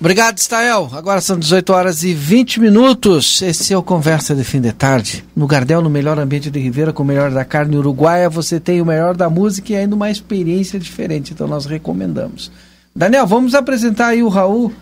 Obrigado, 0.00 0.38
Stael. 0.38 0.90
Agora 0.92 1.20
são 1.20 1.38
18 1.38 1.72
horas 1.72 2.02
e 2.02 2.12
20 2.12 2.60
minutos. 2.60 3.40
Esse 3.40 3.72
é 3.72 3.78
o 3.78 3.82
Conversa 3.82 4.34
de 4.34 4.44
Fim 4.44 4.60
de 4.60 4.72
Tarde. 4.72 5.24
No 5.34 5.46
Gardel, 5.46 5.80
no 5.80 5.88
melhor 5.88 6.18
ambiente 6.18 6.50
de 6.50 6.58
Ribeira, 6.58 6.92
com 6.92 7.02
o 7.02 7.06
melhor 7.06 7.30
da 7.30 7.44
carne 7.44 7.76
uruguaia, 7.76 8.28
você 8.28 8.58
tem 8.58 8.80
o 8.80 8.86
melhor 8.86 9.16
da 9.16 9.30
música 9.30 9.72
e 9.72 9.76
ainda 9.76 9.94
uma 9.94 10.10
experiência 10.10 10.78
diferente. 10.78 11.32
Então 11.32 11.46
nós 11.46 11.64
recomendamos. 11.64 12.50
Daniel, 12.94 13.26
vamos 13.26 13.54
apresentar 13.54 14.08
aí 14.08 14.22
o 14.22 14.28
Raul 14.28 14.72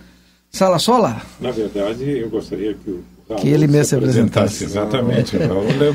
Salassola? 0.50 1.22
Na 1.40 1.50
verdade, 1.50 2.04
eu 2.04 2.28
gostaria 2.28 2.74
que 2.74 2.90
o 2.90 3.04
Raul 3.28 3.40
que 3.40 3.48
ele 3.48 3.66
mesmo 3.66 3.84
se 3.84 3.94
apresentasse. 3.94 4.64
Exatamente. 4.64 5.36
o 5.36 5.46
Raul 5.46 5.68
é 5.68 5.94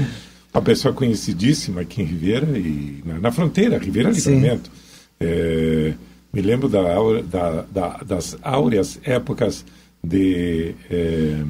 uma 0.54 0.62
pessoa 0.62 0.94
conhecidíssima 0.94 1.82
aqui 1.82 2.02
em 2.02 2.06
Ribeira 2.06 2.48
e 2.58 3.04
na, 3.06 3.20
na 3.20 3.32
fronteira, 3.32 3.78
Ribeira 3.78 4.10
Livramento. 4.10 4.72
É, 5.20 5.94
me 6.34 6.42
lembro 6.42 6.68
da, 6.68 6.82
da, 7.24 7.62
da, 7.64 7.98
das 8.04 8.38
áureas 8.42 9.00
épocas 9.04 9.66
de. 10.04 10.76
É, 10.90 11.44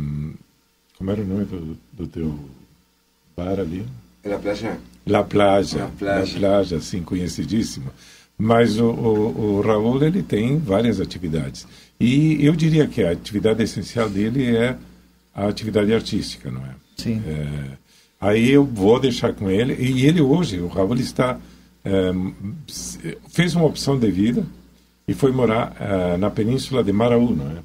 como 0.97 1.11
era 1.11 1.21
o 1.21 1.25
nome 1.25 1.45
do, 1.45 1.77
do 1.93 2.07
teu 2.07 2.39
bar 3.35 3.59
ali? 3.59 3.85
La 4.23 4.37
Playa. 4.37 4.79
La 5.05 5.23
Playa. 5.23 5.67
La 5.79 5.89
Playa, 5.89 6.23
La 6.23 6.39
Playa 6.39 6.77
assim, 6.77 7.01
conhecidíssimo. 7.01 7.91
Mas 8.37 8.77
o, 8.77 8.85
o, 8.85 9.57
o, 9.57 9.61
Raul 9.61 10.03
ele 10.03 10.21
tem 10.21 10.59
várias 10.59 10.99
atividades. 10.99 11.67
E 11.99 12.45
eu 12.45 12.55
diria 12.55 12.85
que 12.87 13.03
a 13.03 13.11
atividade 13.11 13.63
essencial 13.63 14.09
dele 14.09 14.55
é 14.55 14.77
a 15.33 15.47
atividade 15.47 15.91
artística, 15.93 16.51
não 16.51 16.61
é? 16.61 16.75
Sim. 16.97 17.21
É, 17.25 17.77
aí 18.21 18.51
eu 18.51 18.63
vou 18.63 18.99
deixar 18.99 19.33
com 19.33 19.49
ele. 19.49 19.73
E 19.73 20.05
ele 20.05 20.21
hoje, 20.21 20.59
o 20.59 20.67
Raul, 20.67 20.95
está. 20.95 21.39
É, 21.83 22.11
fez 23.29 23.55
uma 23.55 23.65
opção 23.65 23.97
de 23.97 24.11
vida 24.11 24.45
e 25.07 25.13
foi 25.13 25.31
morar 25.31 25.75
uh, 25.79 26.17
na 26.17 26.29
península 26.29 26.83
de 26.83 26.91
Maraú, 26.91 27.35
não 27.35 27.49
é? 27.51 27.59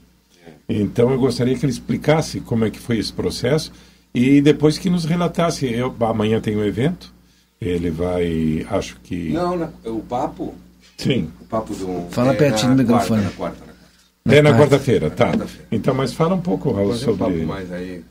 Então 0.69 1.11
eu 1.11 1.19
gostaria 1.19 1.59
que 1.59 1.65
ele 1.65 1.73
explicasse 1.73 2.41
como 2.41 2.65
é 2.65 2.71
que 2.71 2.79
foi 2.79 2.99
esse 2.99 3.13
processo 3.13 3.73
e 4.15 4.41
depois 4.41 4.79
que 4.79 4.89
nos 4.89 5.05
relatasse. 5.05 5.71
Eu, 5.71 5.95
amanhã 6.01 6.41
tem 6.41 6.57
um 6.57 6.65
evento, 6.65 7.13
ele 7.61 7.91
vai, 7.91 8.67
acho 8.71 8.99
que... 9.01 9.33
Não, 9.33 9.57
na, 9.57 9.71
o 9.85 10.01
papo... 10.01 10.55
Sim. 10.97 11.31
O 11.41 11.45
papo 11.47 11.75
do... 11.75 12.07
Fala 12.11 12.33
é, 12.33 12.37
pertinho 12.37 12.77
do 12.77 12.83
microfone. 12.83 13.23
Na 13.23 13.31
quarta, 13.31 13.59
na 13.61 13.73
quarta. 13.73 14.39
É 14.39 14.41
na 14.41 14.57
quarta-feira, 14.57 15.11
tá. 15.11 15.33
Quarta 15.33 15.49
então, 15.71 15.95
mas 15.95 16.13
fala 16.13 16.37
um 16.37 16.41
pouco, 16.41 16.71
Raul, 16.71 16.95
sobre... 16.95 17.25
Um 17.25 17.29
papo 17.29 17.47
mais 17.47 17.73
aí, 17.73 18.05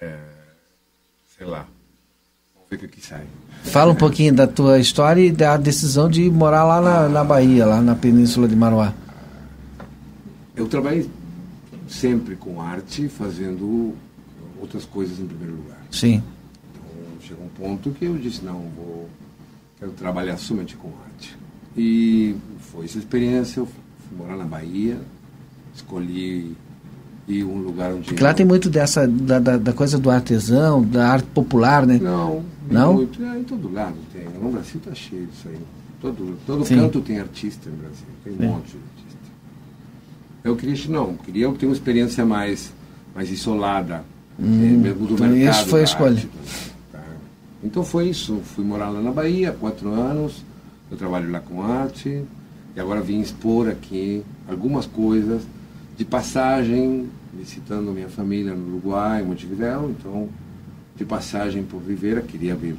é, 0.00 0.14
sei 1.36 1.46
lá, 1.46 1.60
vamos 1.60 1.64
ver 1.64 1.64
o 1.64 1.66
que, 1.66 1.66
que 1.66 2.54
sai. 2.54 2.57
Fala 3.64 3.92
um 3.92 3.94
pouquinho 3.94 4.34
da 4.34 4.46
tua 4.46 4.78
história 4.78 5.20
e 5.20 5.32
da 5.32 5.56
decisão 5.56 6.08
de 6.08 6.30
morar 6.30 6.64
lá 6.64 6.80
na, 6.80 7.08
na 7.08 7.24
Bahia, 7.24 7.66
lá 7.66 7.80
na 7.80 7.94
Península 7.94 8.46
de 8.46 8.54
Maruá. 8.54 8.92
Eu 10.54 10.66
trabalhei 10.66 11.08
sempre 11.88 12.36
com 12.36 12.60
arte, 12.60 13.08
fazendo 13.08 13.94
outras 14.60 14.84
coisas 14.84 15.18
em 15.18 15.26
primeiro 15.26 15.56
lugar. 15.56 15.78
Sim. 15.90 16.22
Então 16.74 17.20
chegou 17.26 17.44
um 17.44 17.48
ponto 17.48 17.90
que 17.90 18.04
eu 18.04 18.16
disse, 18.16 18.44
não, 18.44 18.64
vou 18.76 19.08
quero 19.78 19.92
trabalhar 19.92 20.36
somente 20.36 20.76
com 20.76 20.88
arte. 20.88 21.36
E 21.76 22.34
foi 22.72 22.84
essa 22.84 22.98
experiência, 22.98 23.60
eu 23.60 23.66
fui 23.66 24.18
morar 24.18 24.36
na 24.36 24.44
Bahia, 24.44 24.98
escolhi 25.74 26.56
ir 27.28 27.44
um 27.44 27.58
lugar 27.58 27.92
onde... 27.92 28.08
Porque 28.08 28.22
lá 28.22 28.34
tem 28.34 28.44
muito 28.44 28.68
dessa, 28.68 29.06
da, 29.06 29.38
da, 29.38 29.56
da, 29.56 29.72
coisa 29.72 29.98
do 29.98 30.10
artesão, 30.10 30.82
da 30.82 31.08
arte 31.08 31.26
popular, 31.26 31.86
né? 31.86 31.98
Não, 32.02 32.42
não? 32.74 32.94
Muito, 32.94 33.22
é, 33.22 33.38
em 33.38 33.44
todo 33.44 33.72
lado 33.72 33.96
tem. 34.12 34.24
No 34.24 34.50
Brasil 34.50 34.78
está 34.78 34.94
cheio 34.94 35.26
disso 35.26 35.48
aí. 35.48 35.58
Todo, 36.00 36.38
todo 36.46 36.64
canto 36.64 37.00
tem 37.00 37.18
artista 37.18 37.68
no 37.68 37.76
Brasil, 37.76 38.06
tem 38.22 38.32
um 38.32 38.52
monte 38.52 38.70
de 38.70 38.76
artista. 38.76 39.18
Eu 40.44 40.56
queria, 40.56 40.88
não, 40.88 41.16
queria 41.16 41.50
ter 41.52 41.66
uma 41.66 41.74
experiência 41.74 42.24
mais, 42.24 42.72
mais 43.14 43.30
isolada, 43.30 44.04
hum, 44.38 44.44
é, 44.44 44.70
mesmo 44.76 45.06
do 45.06 45.14
então 45.14 45.26
mercado. 45.26 45.54
Isso 45.56 45.66
foi 45.66 45.80
a 45.80 45.84
escolha. 45.84 46.12
Arte, 46.12 46.28
tá? 46.92 47.02
Então 47.64 47.84
foi 47.84 48.08
isso. 48.08 48.40
Fui 48.44 48.64
morar 48.64 48.90
lá 48.90 49.00
na 49.00 49.10
Bahia, 49.10 49.52
quatro 49.52 49.90
anos. 49.90 50.44
Eu 50.90 50.96
trabalho 50.96 51.30
lá 51.30 51.40
com 51.40 51.62
arte. 51.62 52.24
E 52.76 52.80
agora 52.80 53.00
vim 53.00 53.20
expor 53.20 53.68
aqui 53.68 54.22
algumas 54.48 54.86
coisas 54.86 55.42
de 55.96 56.04
passagem, 56.04 57.08
visitando 57.34 57.90
minha 57.90 58.08
família 58.08 58.54
no 58.54 58.68
Uruguai, 58.68 59.20
em 59.20 59.24
Montevideo. 59.24 59.90
Então, 59.98 60.28
de 60.98 61.04
passagem 61.04 61.62
por 61.62 61.78
Rivera, 61.78 62.20
queria 62.20 62.56
vir. 62.56 62.76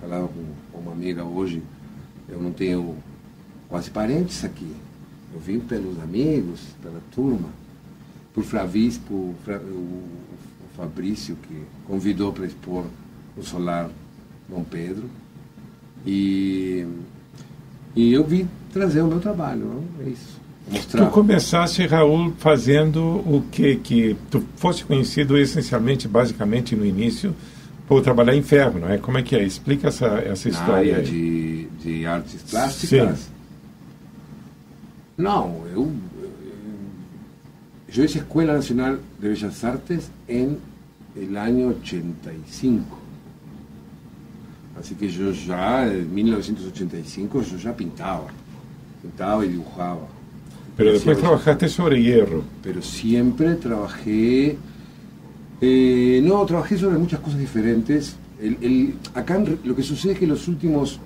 Falava 0.00 0.28
com 0.72 0.78
uma 0.78 0.92
amiga 0.92 1.22
hoje, 1.22 1.62
eu 2.26 2.40
não 2.40 2.52
tenho 2.52 2.96
quase 3.68 3.90
parentes 3.90 4.42
aqui. 4.44 4.74
Eu 5.32 5.38
vim 5.38 5.60
pelos 5.60 6.00
amigos, 6.00 6.60
pela 6.82 7.00
turma, 7.14 7.50
por 8.32 8.42
Flavis, 8.42 8.96
por 8.96 9.14
o, 9.14 9.28
o 9.46 10.08
Fabrício, 10.74 11.36
que 11.36 11.62
convidou 11.86 12.32
para 12.32 12.46
expor 12.46 12.86
o 13.36 13.42
Solar 13.42 13.90
Dom 14.48 14.64
Pedro. 14.64 15.08
E, 16.06 16.86
e 17.94 18.12
eu 18.12 18.24
vim 18.24 18.48
trazer 18.72 19.02
o 19.02 19.06
meu 19.06 19.20
trabalho, 19.20 19.84
é 20.00 20.08
isso. 20.08 20.39
Mostrar. 20.70 21.04
Tu 21.06 21.10
começaste, 21.10 21.86
Raul, 21.86 22.32
fazendo 22.38 23.00
o 23.02 23.42
que? 23.50 23.76
Que 23.76 24.16
tu 24.30 24.44
fosse 24.56 24.84
conhecido 24.84 25.36
essencialmente, 25.36 26.06
basicamente, 26.06 26.76
no 26.76 26.86
início, 26.86 27.34
por 27.88 28.02
trabalhar 28.02 28.36
em 28.36 28.42
ferro, 28.42 28.78
não 28.78 28.88
é? 28.88 28.98
Como 28.98 29.18
é 29.18 29.22
que 29.22 29.34
é? 29.34 29.42
Explica 29.42 29.88
essa, 29.88 30.06
essa 30.06 30.48
Na 30.48 30.54
história. 30.54 30.94
área 30.96 31.04
de, 31.04 31.66
de 31.82 32.06
artes 32.06 32.42
plásticas? 32.48 33.18
Sim. 33.18 33.26
Não, 35.18 35.64
eu, 35.74 35.92
eu 37.94 38.04
hice 38.04 38.18
Escuela 38.18 38.54
Nacional 38.54 38.98
de 39.18 39.28
Bellas 39.28 39.64
Artes 39.64 40.10
en 40.28 40.56
el 41.16 41.36
año 41.36 41.68
85. 41.68 42.98
Así 44.78 44.94
que 44.94 45.08
yo 45.10 45.32
ya, 45.32 45.86
en 45.88 46.14
1985, 46.14 47.42
yo 47.42 47.56
ya 47.58 47.74
pintaba. 47.76 48.28
Pintaba 49.02 49.44
y 49.44 49.48
dibujaba. 49.48 50.06
Pero 50.80 50.94
después 50.94 51.18
trabajaste 51.18 51.68
sobre 51.68 52.02
hierro. 52.02 52.42
Pero 52.62 52.80
siempre 52.80 53.54
trabajé. 53.56 54.56
Eh, 55.60 56.22
no, 56.24 56.46
trabajé 56.46 56.78
sobre 56.78 56.96
muchas 56.96 57.20
cosas 57.20 57.38
diferentes. 57.38 58.16
El, 58.40 58.56
el, 58.62 58.94
acá 59.14 59.38
lo 59.62 59.76
que 59.76 59.82
sucede 59.82 60.14
es 60.14 60.18
que 60.18 60.26
los 60.26 60.48
últimos 60.48 60.98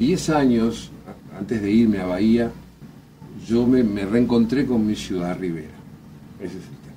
10 0.00 0.30
años, 0.30 0.90
antes 1.38 1.62
de 1.62 1.70
irme 1.70 2.00
a 2.00 2.06
Bahía, 2.06 2.50
yo 3.46 3.68
me, 3.68 3.84
me, 3.84 4.04
reencontré 4.04 4.66
con 4.66 4.84
mi 4.84 4.96
ciudad 4.96 5.38
Rivera. 5.38 5.78
Ese 6.40 6.58
es 6.58 6.64
el 6.64 6.78
tema. 6.82 6.96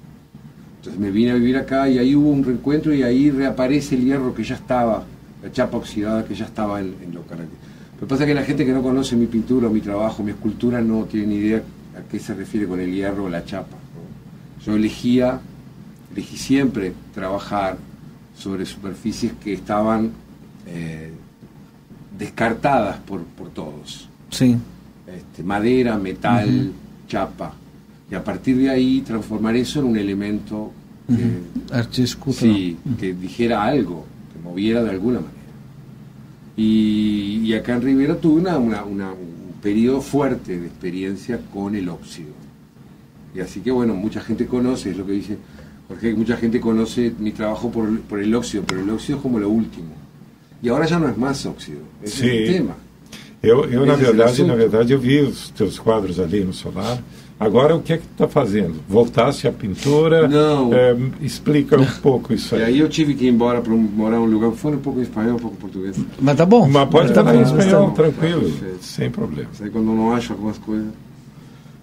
Entonces 0.78 1.00
me 1.00 1.12
vine 1.12 1.32
a 1.32 1.36
vivir 1.36 1.58
acá 1.58 1.88
y 1.88 2.00
ahí 2.00 2.16
hubo 2.16 2.32
un 2.32 2.44
reencuentro 2.44 2.96
y 2.96 3.04
ahí 3.04 3.30
reaparece 3.30 3.94
el 3.94 4.06
hierro 4.06 4.34
que 4.34 4.44
ya 4.44 4.56
estaba, 4.56 5.04
la 5.44 5.52
chapa 5.52 5.78
oxidada 5.78 6.26
que 6.26 6.34
ya 6.34 6.46
estaba 6.46 6.80
en, 6.80 6.96
en 7.04 7.14
lo 7.14 7.22
Lo 7.22 8.00
que 8.00 8.06
pasa 8.08 8.24
es 8.24 8.28
que 8.28 8.34
la 8.34 8.44
gente 8.44 8.66
que 8.66 8.74
no 8.74 8.82
conoce 8.82 9.16
mi 9.16 9.28
pintura, 9.28 9.70
mi 9.70 9.82
trabajo, 9.82 10.24
mi 10.24 10.32
escultura, 10.32 10.82
no 10.82 11.04
tiene 11.04 11.28
ni 11.28 11.36
idea 11.36 11.62
a 12.04 12.10
qué 12.10 12.20
se 12.20 12.34
refiere 12.34 12.68
con 12.68 12.80
el 12.80 12.92
hierro 12.94 13.26
o 13.26 13.30
la 13.30 13.46
chapa. 13.46 13.76
¿no? 13.78 14.66
Yo 14.66 14.76
elegía, 14.76 15.40
elegí 16.14 16.38
siempre 16.38 16.94
trabajar 17.14 17.78
sobre 18.38 18.66
superficies 18.66 19.34
que 19.44 19.54
estaban 19.54 20.12
eh, 20.68 21.12
descartadas 22.18 22.98
por, 23.00 23.22
por 23.24 23.50
todos. 23.50 24.08
Sim. 24.30 24.58
Este, 25.08 25.44
madera, 25.44 25.98
metal, 25.98 26.72
chapa. 27.08 27.54
Y 28.10 28.16
a 28.16 28.24
partir 28.24 28.58
de 28.58 28.70
ahí 28.70 29.02
transformar 29.02 29.56
eso 29.56 29.80
en 29.80 29.86
un 29.86 29.98
elemento 29.98 30.72
que, 31.08 31.14
sí, 32.34 32.78
que 33.00 33.14
dijera 33.14 33.64
algo, 33.64 34.06
que 34.34 34.40
moviera 34.48 34.84
de 34.84 34.90
alguna 34.92 35.20
manera. 35.20 35.36
Y, 36.58 37.42
y 37.44 37.54
acá 37.54 37.76
en 37.76 37.82
Rivera 37.82 38.16
tuve 38.16 38.42
una, 38.42 38.58
una- 38.58 38.84
una- 38.84 39.12
un 39.12 39.31
periodo 39.62 40.02
fuerte 40.02 40.58
de 40.60 40.68
experiencia 40.68 41.40
con 41.54 41.76
el 41.76 41.90
óxido. 41.90 42.34
Y 43.34 43.40
así 43.40 43.62
que 43.62 43.72
bueno, 43.72 43.94
mucha 43.94 44.22
gente 44.22 44.46
conoce, 44.46 44.92
es 44.92 44.98
lo 44.98 45.06
que 45.06 45.14
dice 45.14 45.38
Jorge, 45.88 46.14
mucha 46.14 46.38
gente 46.38 46.60
conoce 46.60 47.14
mi 47.20 47.32
trabajo 47.32 47.72
por, 47.72 48.00
por 48.02 48.20
el 48.20 48.34
óxido, 48.34 48.64
pero 48.66 48.82
el 48.82 48.90
óxido 48.90 49.18
es 49.18 49.22
como 49.22 49.40
lo 49.40 49.50
último. 49.50 50.02
E 50.64 50.70
agora 50.70 50.86
já 50.86 51.00
não 51.00 51.10
é 51.10 51.14
mais 51.14 51.44
óxido, 51.46 51.82
esse 52.04 52.30
é 52.30 52.44
o 52.44 52.54
tema. 52.54 52.76
Eu, 53.42 53.66
eu 53.66 53.86
na 53.86 53.96
verdade, 53.96 54.18
na 54.18 54.26
assunto. 54.26 54.56
verdade, 54.56 54.94
eu 54.94 55.00
vi 55.00 55.20
os 55.22 55.50
teus 55.50 55.80
quadros 55.80 56.20
ali 56.20 56.44
no 56.44 56.54
solar. 56.54 57.02
Agora, 57.44 57.76
o 57.76 57.82
que 57.82 57.94
é 57.94 57.98
que 57.98 58.04
tu 58.04 58.12
está 58.12 58.28
fazendo? 58.28 58.76
Voltasse 58.88 59.48
à 59.48 59.52
pintura? 59.52 60.28
Não. 60.28 60.72
É, 60.74 60.96
explica 61.22 61.76
um 61.80 61.86
pouco 62.02 62.32
isso 62.34 62.56
E 62.56 62.60
aí. 62.60 62.64
aí 62.66 62.80
eu 62.80 62.88
tive 62.88 63.16
que 63.16 63.26
ir 63.26 63.30
embora 63.30 63.60
para 63.62 63.74
morar 63.74 64.18
em 64.18 64.20
um 64.20 64.26
lugar, 64.26 64.52
foi 64.52 64.76
um 64.76 64.80
pouco 64.80 65.00
em 65.00 65.02
espanhol, 65.02 65.38
um 65.38 65.40
pouco 65.40 65.56
em 65.58 65.60
português. 65.60 65.98
Mas 66.22 66.38
tá 66.38 66.46
bom. 66.46 66.68
Mas 66.70 66.88
pode 66.90 67.12
Mas 67.14 67.26
tá 67.26 67.36
em 67.36 67.42
espanhol, 67.42 67.88
bom. 67.88 67.94
tranquilo, 67.94 68.42
Perfeito. 68.42 68.84
sem 68.86 69.10
problema. 69.10 69.50
Aí 69.60 69.70
quando 69.72 69.88
eu 69.90 69.96
não 69.96 70.14
acho 70.14 70.34
algumas 70.34 70.58
coisas. 70.60 70.90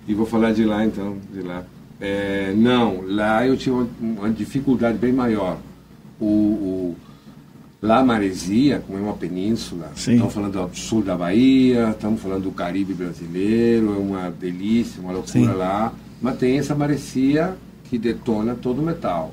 E 0.07 0.15
vou 0.15 0.25
falar 0.25 0.53
de 0.53 0.65
lá 0.65 0.85
então, 0.85 1.17
de 1.35 1.43
lá. 1.43 1.65
É, 2.01 2.55
não, 2.57 3.03
lá 3.07 3.45
eu 3.45 3.57
tive 3.57 3.73
uma, 3.75 3.89
uma 4.01 4.31
dificuldade 4.31 4.97
bem 4.97 5.13
maior. 5.13 5.59
O, 6.21 6.25
o, 6.25 6.97
lá 7.81 7.99
a 7.99 8.05
Maresia, 8.05 8.83
como 8.87 8.99
é 8.99 9.01
uma 9.03 9.15
península, 9.15 9.93
Sim. 9.95 10.13
estamos 10.15 10.35
falando 10.35 10.69
do 10.69 10.77
sul 10.77 11.03
da 11.03 11.17
Bahia, 11.17 11.91
estamos 11.91 12.21
falando 12.21 12.45
do 12.45 12.51
Caribe 12.53 12.93
brasileiro, 12.95 13.95
é 13.95 13.99
uma 13.99 14.31
delícia, 14.31 15.01
uma 15.01 15.13
loucura 15.13 15.33
Sim. 15.33 15.47
lá. 15.57 15.93
Mas 16.21 16.37
tem 16.39 16.59
essa 16.59 16.75
maresia 16.75 17.57
que 17.85 17.97
detona 17.99 18.55
todo 18.57 18.81
o 18.81 18.85
metal. 18.85 19.33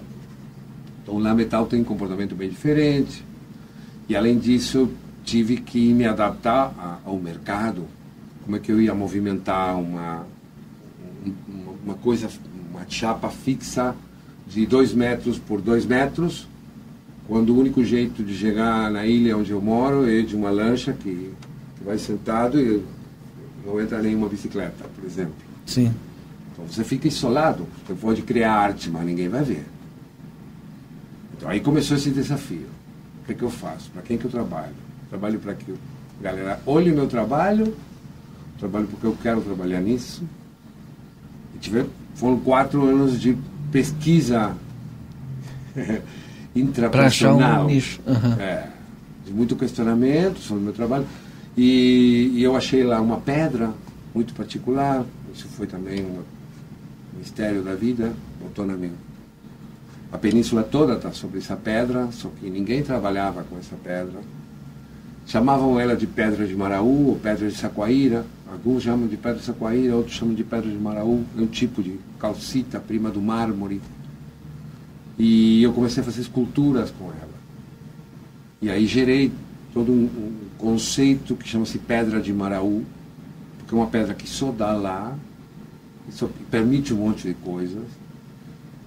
Então 1.01 1.17
lá 1.17 1.33
metal 1.33 1.65
tem 1.65 1.81
um 1.81 1.83
comportamento 1.83 2.35
bem 2.35 2.47
diferente. 2.49 3.23
E 4.07 4.15
além 4.15 4.37
disso, 4.37 4.77
eu 4.77 4.91
tive 5.23 5.57
que 5.57 5.91
me 5.93 6.05
adaptar 6.05 6.73
a- 6.77 6.99
ao 7.03 7.17
mercado. 7.17 7.85
Como 8.43 8.55
é 8.55 8.59
que 8.59 8.71
eu 8.71 8.79
ia 8.79 8.93
movimentar 8.93 9.75
uma, 9.79 10.27
um- 11.25 11.33
uma, 11.51 11.71
uma 11.85 11.93
coisa, 11.95 12.29
uma 12.69 12.85
chapa 12.87 13.29
fixa 13.29 13.95
de 14.47 14.67
dois 14.67 14.93
metros 14.93 15.39
por 15.39 15.59
dois 15.59 15.85
metros, 15.87 16.47
quando 17.27 17.49
o 17.49 17.59
único 17.59 17.83
jeito 17.83 18.23
de 18.23 18.35
chegar 18.35 18.91
na 18.91 19.05
ilha 19.05 19.37
onde 19.37 19.51
eu 19.51 19.61
moro 19.61 20.07
é 20.09 20.21
de 20.21 20.35
uma 20.35 20.51
lancha 20.51 20.93
que, 20.93 21.31
que 21.77 21.83
vai 21.83 21.97
sentado 21.97 22.59
e 22.59 22.83
não 23.65 23.81
entra 23.81 24.01
nenhuma 24.01 24.29
bicicleta, 24.29 24.85
por 24.95 25.03
exemplo. 25.03 25.33
Sim. 25.65 25.91
Então 26.53 26.65
você 26.65 26.83
fica 26.83 27.07
isolado. 27.07 27.65
Você 27.85 27.93
pode 27.95 28.21
criar 28.21 28.53
arte, 28.53 28.89
mas 28.89 29.05
ninguém 29.05 29.27
vai 29.27 29.43
ver. 29.43 29.65
Então 31.35 31.49
aí 31.49 31.59
começou 31.59 31.97
esse 31.97 32.11
desafio. 32.11 32.67
O 33.21 33.25
que, 33.25 33.31
é 33.31 33.35
que 33.35 33.43
eu 33.43 33.49
faço? 33.49 33.89
Para 33.89 34.03
quem 34.03 34.17
que 34.17 34.25
eu 34.25 34.31
trabalho? 34.31 34.75
Trabalho 35.09 35.39
para 35.39 35.55
que 35.55 35.71
a 35.71 36.23
galera 36.23 36.59
olhe 36.65 36.91
o 36.91 36.95
meu 36.95 37.07
trabalho, 37.07 37.75
trabalho 38.59 38.87
porque 38.87 39.05
eu 39.05 39.17
quero 39.21 39.41
trabalhar 39.41 39.81
nisso. 39.81 40.23
E 41.55 41.57
tive, 41.57 41.85
foram 42.13 42.39
quatro 42.39 42.85
anos 42.85 43.19
de 43.19 43.35
pesquisa 43.71 44.55
Pra 46.89 47.05
achar 47.07 47.33
um 47.33 47.35
intraprofissional. 47.35 47.67
nicho. 47.67 47.99
Aham. 48.07 48.37
É, 48.39 48.67
de 49.25 49.33
muito 49.33 49.55
questionamento 49.55 50.39
sobre 50.39 50.61
o 50.61 50.65
meu 50.65 50.73
trabalho. 50.73 51.05
E, 51.57 52.31
e 52.33 52.43
eu 52.43 52.55
achei 52.55 52.83
lá 52.83 52.99
uma 53.01 53.17
pedra 53.17 53.71
muito 54.13 54.33
particular. 54.33 55.03
Isso 55.33 55.47
foi 55.49 55.67
também 55.67 56.01
um 56.03 56.21
mistério 57.17 57.61
da 57.61 57.75
vida. 57.75 58.13
Botou 58.41 58.65
na 58.65 58.73
minha. 58.75 58.93
A 60.11 60.17
península 60.17 60.63
toda 60.63 60.93
está 60.93 61.11
sobre 61.11 61.39
essa 61.39 61.57
pedra, 61.57 62.07
só 62.11 62.29
que 62.39 62.49
ninguém 62.49 62.81
trabalhava 62.83 63.43
com 63.43 63.57
essa 63.57 63.75
pedra. 63.75 64.19
Chamavam 65.25 65.79
ela 65.79 65.95
de 65.95 66.05
pedra 66.05 66.45
de 66.47 66.55
Maraú 66.55 67.09
ou 67.09 67.15
pedra 67.15 67.49
de 67.49 67.55
Saquaíra. 67.55 68.25
Alguns 68.49 68.83
chamam 68.83 69.07
de 69.07 69.17
pedra 69.17 69.39
de 69.39 69.45
Saquaíra, 69.45 69.95
outros 69.95 70.15
chamam 70.15 70.35
de 70.35 70.43
pedra 70.43 70.69
de 70.69 70.77
Maraú. 70.77 71.25
É 71.37 71.41
um 71.41 71.47
tipo 71.47 71.81
de 71.81 71.99
calcita, 72.19 72.79
prima 72.79 73.09
do 73.09 73.19
mármore. 73.21 73.81
E 75.17 75.63
eu 75.63 75.71
comecei 75.73 76.01
a 76.01 76.05
fazer 76.05 76.21
esculturas 76.21 76.91
com 76.91 77.05
ela. 77.05 77.35
E 78.61 78.69
aí 78.69 78.85
gerei 78.85 79.31
todo 79.73 79.91
um, 79.91 80.05
um 80.05 80.33
conceito 80.57 81.35
que 81.35 81.47
chama-se 81.47 81.77
pedra 81.77 82.21
de 82.21 82.33
Maraú, 82.33 82.83
porque 83.57 83.73
é 83.73 83.77
uma 83.77 83.87
pedra 83.87 84.13
que 84.13 84.27
só 84.27 84.51
dá 84.51 84.71
lá, 84.73 85.15
só 86.09 86.29
permite 86.49 86.93
um 86.93 86.97
monte 86.97 87.27
de 87.27 87.33
coisas. 87.33 87.83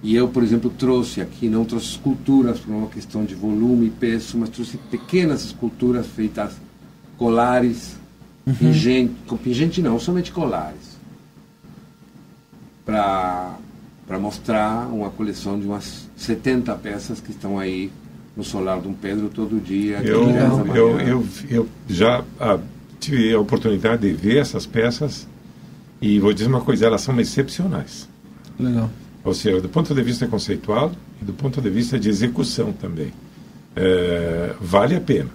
E 0.01 0.15
eu, 0.15 0.29
por 0.29 0.43
exemplo, 0.43 0.69
trouxe 0.69 1.19
aqui, 1.19 1.49
não 1.49 1.65
trouxe 1.65 1.87
esculturas 1.87 2.59
por 2.59 2.73
uma 2.73 2.87
questão 2.87 3.25
de 3.25 3.35
volume 3.35 3.87
e 3.87 3.89
peso, 3.89 4.37
mas 4.37 4.49
trouxe 4.49 4.77
pequenas 4.77 5.43
esculturas 5.43 6.07
feitas 6.07 6.53
colares, 7.17 7.97
pingente, 8.57 9.13
com 9.27 9.35
pingente 9.35 9.81
não, 9.81 9.99
somente 9.99 10.31
colares, 10.31 10.97
para 12.85 13.57
para 14.09 14.17
mostrar 14.17 14.87
uma 14.91 15.11
coleção 15.11 15.59
de 15.59 15.67
umas 15.67 16.09
70 16.17 16.73
peças 16.77 17.21
que 17.21 17.29
estão 17.29 17.59
aí 17.59 17.91
no 18.35 18.43
solar 18.43 18.81
Dom 18.81 18.91
Pedro 18.91 19.29
todo 19.29 19.61
dia. 19.63 20.01
Eu, 20.01 20.25
às 20.25 20.33
10 20.33 20.49
da 20.49 20.63
manhã. 20.63 20.75
eu, 20.75 20.99
eu, 20.99 21.27
eu 21.47 21.67
já 21.87 22.23
ah, 22.39 22.57
tive 22.99 23.31
a 23.31 23.39
oportunidade 23.39 24.01
de 24.01 24.11
ver 24.11 24.37
essas 24.37 24.65
peças 24.65 25.27
e 26.01 26.17
vou 26.17 26.33
dizer 26.33 26.47
uma 26.47 26.61
coisa, 26.61 26.87
elas 26.87 27.01
são 27.01 27.19
excepcionais. 27.19 28.09
Legal. 28.59 28.89
Ou 29.23 29.33
seja, 29.35 29.61
do 29.61 29.69
ponto 29.69 29.93
de 29.93 30.01
vista 30.01 30.25
conceitual 30.25 30.91
e 31.21 31.25
do 31.25 31.33
ponto 31.33 31.61
de 31.61 31.69
vista 31.69 31.99
de 31.99 32.09
execução 32.09 32.73
também. 32.73 33.13
É, 33.75 34.55
vale 34.59 34.95
a 34.95 35.01
pena. 35.01 35.29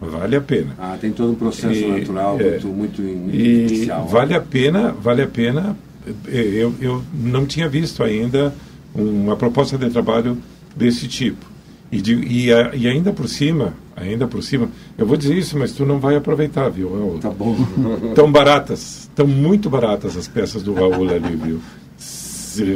Vale 0.00 0.34
a 0.34 0.40
pena. 0.40 0.74
Ah, 0.76 0.98
tem 1.00 1.12
todo 1.12 1.30
um 1.30 1.34
processo 1.36 1.72
E, 1.72 2.00
natural 2.00 2.40
é, 2.40 2.50
muito, 2.50 2.66
muito, 2.66 3.00
muito 3.00 3.36
E 3.36 3.62
artificial. 3.62 4.08
vale 4.08 4.34
a 4.34 4.40
pena, 4.40 4.90
vale 4.90 5.22
a 5.22 5.28
pena. 5.28 5.76
Eh, 6.26 6.50
Eu, 6.62 6.74
eu 6.80 7.02
não 7.14 7.46
tinha 7.46 7.68
visto 7.68 8.02
ainda 8.02 8.54
uma 8.94 9.36
proposta 9.36 9.76
de 9.78 9.88
trabalho 9.90 10.36
desse 10.76 11.06
tipo. 11.08 11.46
E, 11.90 12.00
de, 12.02 12.14
e, 12.14 12.52
a- 12.52 12.72
e 12.74 12.86
ainda 12.86 13.12
por 13.12 13.26
cima, 13.28 13.72
ainda 13.96 14.26
por 14.28 14.42
cima, 14.42 14.68
eu 14.98 15.06
vou 15.06 15.16
dizer 15.16 15.34
isso, 15.38 15.58
mas 15.58 15.72
tu 15.72 15.86
não 15.86 15.98
vai 15.98 16.16
aproveitar, 16.16 16.68
viu? 16.68 16.92
Raul? 16.92 17.18
Tá 17.18 17.30
bom. 17.30 17.56
Tão 18.14 18.30
baratas, 18.30 19.10
tão 19.14 19.26
muito 19.26 19.70
baratas 19.70 20.14
as 20.16 20.28
peças 20.28 20.62
do 20.62 20.74
Raul 20.74 21.08
ali, 21.08 21.34
viu? 21.36 21.60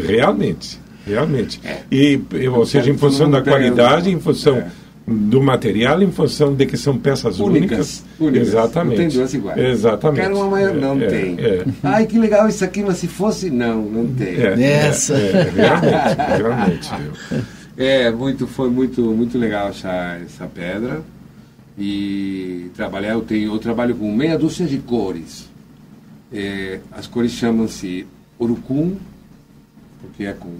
Realmente, 0.06 0.78
realmente. 1.06 1.60
E, 1.90 2.20
e, 2.34 2.48
ou 2.48 2.64
seja, 2.64 2.90
em 2.90 2.96
função 2.96 3.30
da 3.30 3.42
qualidade, 3.42 4.10
em 4.10 4.20
função 4.20 4.56
É. 4.56 4.70
do 5.06 5.42
material, 5.42 6.00
em 6.02 6.10
função 6.12 6.54
de 6.54 6.64
que 6.64 6.76
são 6.76 6.96
peças 6.96 7.40
únicas. 7.40 7.70
Únicas, 7.70 8.04
únicas. 8.20 8.48
Exatamente. 8.48 8.90
Não 8.98 9.08
tem 9.08 9.08
duas 9.18 9.34
iguais. 9.34 9.58
Exatamente. 9.58 10.20
Quero 10.22 10.36
uma 10.36 10.48
maior, 10.50 10.74
não 10.74 11.00
É, 11.02 11.06
tem. 11.06 11.36
é, 11.40 11.64
Ai, 11.82 12.06
que 12.06 12.18
legal 12.18 12.48
isso 12.48 12.64
aqui, 12.64 12.82
mas 12.82 12.98
se 12.98 13.08
fosse, 13.08 13.50
não, 13.50 13.82
não 13.82 14.06
tem. 14.14 14.28
é, 14.36 14.54
é, 14.60 14.86
Essa. 14.86 15.14
é, 15.14 15.50
realmente, 15.50 16.38
realmente. 16.38 16.90
É, 17.76 18.10
muito, 18.12 18.46
foi 18.46 18.70
muito, 18.70 19.02
muito 19.02 19.36
legal 19.38 19.68
achar 19.68 20.20
essa 20.22 20.46
pedra 20.46 21.02
e 21.78 22.70
trabalhar. 22.76 23.12
Eu, 23.12 23.22
tenho, 23.22 23.52
eu 23.54 23.58
trabalho 23.58 23.94
com 23.94 24.14
meia 24.14 24.38
dúzia 24.38 24.66
de 24.66 24.78
cores. 24.78 25.48
É, 26.32 26.80
as 26.92 27.06
cores 27.06 27.32
chamam-se 27.32 28.06
urucum, 28.40 28.94
porque 30.00 30.24
é 30.24 30.32
com 30.32 30.50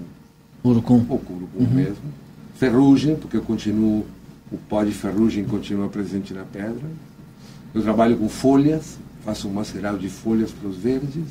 Urucum. 0.65 1.05
o 1.09 1.15
urucum 1.15 1.67
mesmo. 1.75 1.97
Ferrugem, 2.57 3.17
porque 3.17 3.37
eu 3.37 3.43
continuo, 3.43 4.07
o 4.53 4.59
pó 4.69 4.85
de 4.85 4.93
ferrugem 4.93 5.45
continua 5.45 5.89
presente 5.89 6.35
na 6.35 6.45
pedra. 6.45 6.89
Eu 7.75 7.83
trabalho 7.83 8.17
com 8.19 8.29
folhas, 8.29 8.99
faço 9.25 9.49
um 9.49 9.53
mascarado 9.53 9.99
de 9.99 10.11
folhas 10.11 10.51
para 10.51 10.69
os 10.69 10.77
verdes 10.77 11.25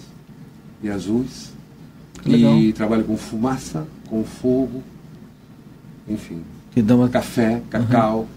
e 0.82 0.90
azuis. 0.90 1.54
Legal. 2.26 2.58
E 2.58 2.74
trabalho 2.74 3.04
com 3.04 3.16
fumaça, 3.16 3.88
com 4.10 4.24
fogo, 4.24 4.84
enfim, 6.08 6.42
Que 6.72 6.82
dá 6.82 6.96
uma... 6.96 7.10
café, 7.10 7.62
cacau. 7.70 8.28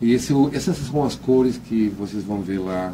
E 0.00 0.12
esse, 0.12 0.32
essas 0.52 0.76
são 0.78 1.04
as 1.04 1.14
cores 1.14 1.56
que 1.56 1.88
vocês 1.88 2.24
vão 2.24 2.42
ver 2.42 2.58
lá 2.58 2.92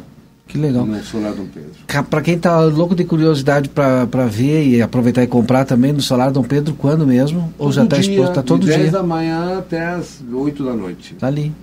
Que 0.49 0.57
legal. 0.57 0.85
no 0.85 1.01
Solar 1.03 1.33
Dom 1.33 1.45
Pedro. 1.45 2.03
Pra 2.09 2.21
quem 2.21 2.37
tá 2.37 2.59
louco 2.65 2.93
de 2.95 3.05
curiosidade 3.05 3.69
pra 3.69 4.25
ver 4.25 4.65
e 4.67 4.81
aproveitar 4.81 5.23
e 5.23 5.27
comprar 5.27 5.63
também 5.63 5.93
no 5.93 6.01
Solar 6.01 6.31
Dom 6.31 6.43
Pedro, 6.43 6.73
quando 6.73 7.05
mesmo? 7.07 7.53
Ou 7.57 7.71
já 7.71 7.81
Todo 7.83 7.89
tá 7.91 7.97
dia, 7.99 8.11
exposto? 8.11 8.33
Tá 8.33 8.43
todo 8.43 8.61
de 8.61 8.67
10 8.67 8.81
dia. 8.81 8.91
da 8.91 9.03
manhã 9.03 9.59
até 9.59 9.85
as 9.85 10.21
8 10.29 10.63
da 10.65 10.73
noite. 10.73 11.13
Tá 11.13 11.27
ali. 11.27 11.53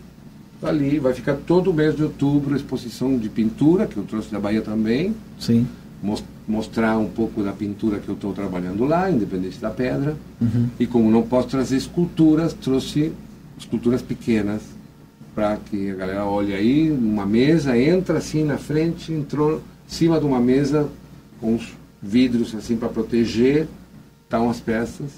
Tá 0.60 0.68
ali, 0.68 0.98
vai 0.98 1.12
ficar 1.12 1.34
todo 1.34 1.74
mês 1.74 1.94
de 1.96 2.02
outubro 2.04 2.56
exposição 2.56 3.18
de 3.18 3.28
pintura, 3.28 3.86
que 3.86 3.96
eu 3.96 4.04
trouxe 4.04 4.30
da 4.32 4.38
Bahia 4.40 4.62
também. 4.62 5.14
Sim. 5.38 5.66
Mos- 6.02 6.24
mostrar 6.48 6.96
um 6.96 7.08
pouco 7.08 7.42
da 7.42 7.50
pintura 7.52 7.98
que 7.98 8.08
eu 8.08 8.14
estou 8.14 8.32
trabalhando 8.32 8.84
lá, 8.84 9.10
independente 9.10 9.58
da 9.58 9.68
pedra. 9.70 10.16
Uhum. 10.40 10.68
E 10.78 10.86
como 10.86 11.10
não 11.10 11.22
posso 11.22 11.48
trazer 11.48 11.76
esculturas, 11.76 12.52
trouxe 12.52 13.10
esculturas 13.58 14.00
pequenas 14.00 14.62
para 15.36 15.58
que 15.70 15.90
a 15.90 15.94
galera 15.94 16.24
olhe 16.24 16.54
aí, 16.54 16.90
uma 16.90 17.26
mesa, 17.26 17.78
entra 17.78 18.16
assim 18.16 18.42
na 18.42 18.56
frente, 18.56 19.12
entrou 19.12 19.56
em 19.58 19.60
cima 19.86 20.18
de 20.18 20.24
uma 20.24 20.40
mesa 20.40 20.88
com 21.38 21.54
uns 21.56 21.74
vidros 22.02 22.54
assim 22.54 22.74
para 22.74 22.88
proteger, 22.88 23.68
estão 24.24 24.48
as 24.48 24.60
peças. 24.60 25.10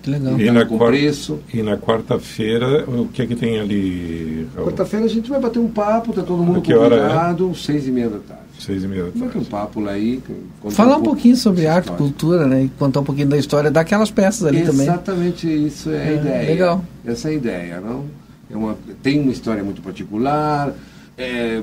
Que 0.00 0.10
legal. 0.10 0.38
E 0.40 0.48
na, 0.52 0.64
com 0.64 0.78
quarta, 0.78 0.96
preço. 0.96 1.40
e 1.52 1.60
na 1.60 1.76
quarta-feira, 1.76 2.84
o 2.88 3.08
que 3.08 3.20
é 3.22 3.26
que 3.26 3.34
tem 3.34 3.58
ali, 3.58 4.46
Raul? 4.54 4.68
Quarta-feira 4.68 5.06
a 5.06 5.08
gente 5.08 5.28
vai 5.28 5.40
bater 5.40 5.58
um 5.58 5.66
papo, 5.68 6.12
tá 6.12 6.22
todo 6.22 6.40
mundo 6.40 6.60
é? 6.60 6.74
convidado, 6.74 7.52
seis 7.56 7.88
e 7.88 7.90
meia 7.90 8.08
da 8.08 8.18
tarde. 8.20 8.42
Seis 8.60 8.84
e 8.84 8.86
meia 8.86 9.04
da 9.06 9.10
Vai 9.10 9.18
ter 9.22 9.24
um 9.26 9.30
tarde. 9.30 9.48
papo 9.50 9.80
lá 9.80 9.90
aí. 9.92 10.22
Falar 10.70 10.90
um 10.90 10.94
pouco 11.00 11.10
pouquinho 11.16 11.36
sobre 11.36 11.66
arte, 11.66 11.86
história. 11.86 11.98
cultura, 11.98 12.46
né? 12.46 12.62
E 12.64 12.68
contar 12.78 13.00
um 13.00 13.04
pouquinho 13.04 13.26
da 13.28 13.36
história 13.38 13.72
daquelas 13.72 14.10
peças 14.12 14.44
ali 14.44 14.62
também. 14.62 14.82
Exatamente 14.86 15.48
isso 15.48 15.90
é 15.90 15.96
a 15.96 16.04
É, 16.10 16.14
ideia. 16.14 16.46
legal. 16.48 16.84
Essa 17.04 17.28
é 17.28 17.30
a 17.32 17.34
ideia, 17.34 17.80
não? 17.80 18.04
É 18.50 18.56
uma, 18.56 18.76
tem 19.02 19.20
uma 19.20 19.32
história 19.32 19.62
muito 19.62 19.82
particular. 19.82 20.74
É, 21.16 21.62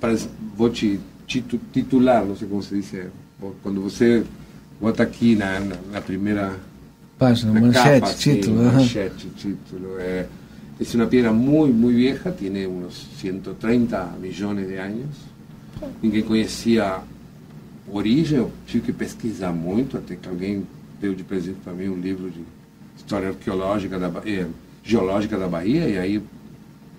pra- 0.00 0.14
vou 0.56 0.70
te 0.70 0.98
titu- 1.26 1.60
titular, 1.72 2.24
não 2.24 2.36
sei 2.36 2.48
como 2.48 2.62
se 2.62 2.74
diz. 2.76 2.94
é, 2.94 3.06
Quando 3.62 3.80
você 3.82 4.24
bota 4.80 5.02
aqui 5.02 5.34
na, 5.36 5.60
na, 5.60 5.76
na 5.92 6.00
primeira 6.00 6.56
Página, 7.18 7.52
na 7.52 7.60
manchete, 7.60 8.00
capa, 8.00 8.06
assim, 8.12 8.34
título. 8.34 8.60
aham. 8.60 8.72
manchete, 8.72 9.26
título. 9.36 9.98
É, 9.98 10.26
es 10.80 10.94
una 10.94 11.06
piedra 11.06 11.32
muy, 11.32 11.70
muy 11.70 11.94
vieja, 11.94 12.32
tiene 12.32 12.66
unos 12.66 12.94
130 13.20 14.16
millones 14.20 14.66
de 14.68 14.80
años. 14.80 15.08
Ninguém 16.02 16.22
conhecia 16.22 16.84
a 16.96 17.02
origem, 17.90 18.38
eu 18.38 18.50
tive 18.66 18.86
que 18.86 18.92
pesquisar 18.92 19.52
muito, 19.52 19.96
até 19.98 20.16
que 20.16 20.28
alguém 20.28 20.66
deu 21.00 21.14
de 21.14 21.22
presente 21.22 21.58
para 21.62 21.72
mim 21.74 21.88
um 21.88 22.00
livro 22.00 22.30
de 22.30 22.40
história 22.96 23.28
arqueológica, 23.28 23.98
da, 23.98 24.10
eh, 24.24 24.46
geológica 24.84 25.38
da 25.38 25.48
Bahia, 25.48 25.88
e 25.88 25.98
aí 25.98 26.22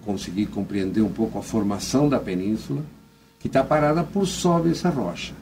consegui 0.04 0.46
compreender 0.46 1.02
um 1.02 1.10
pouco 1.10 1.40
a 1.40 1.44
formação 1.44 2.10
da 2.10 2.20
península, 2.20 2.84
que 3.40 3.48
está 3.48 3.64
parada 3.64 4.04
por 4.04 4.26
sobre 4.26 4.72
essa 4.72 4.90
rocha. 4.90 5.34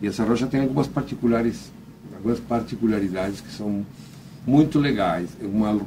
E 0.00 0.06
essa 0.06 0.24
rocha 0.24 0.46
tem 0.46 0.60
algumas 0.60 0.86
particulares, 0.86 1.72
algumas 2.14 2.38
particularidades 2.40 3.40
que 3.40 3.52
são 3.52 3.84
muito 4.46 4.78
legais. 4.78 5.30
É 5.42 5.46
uma 5.46 5.80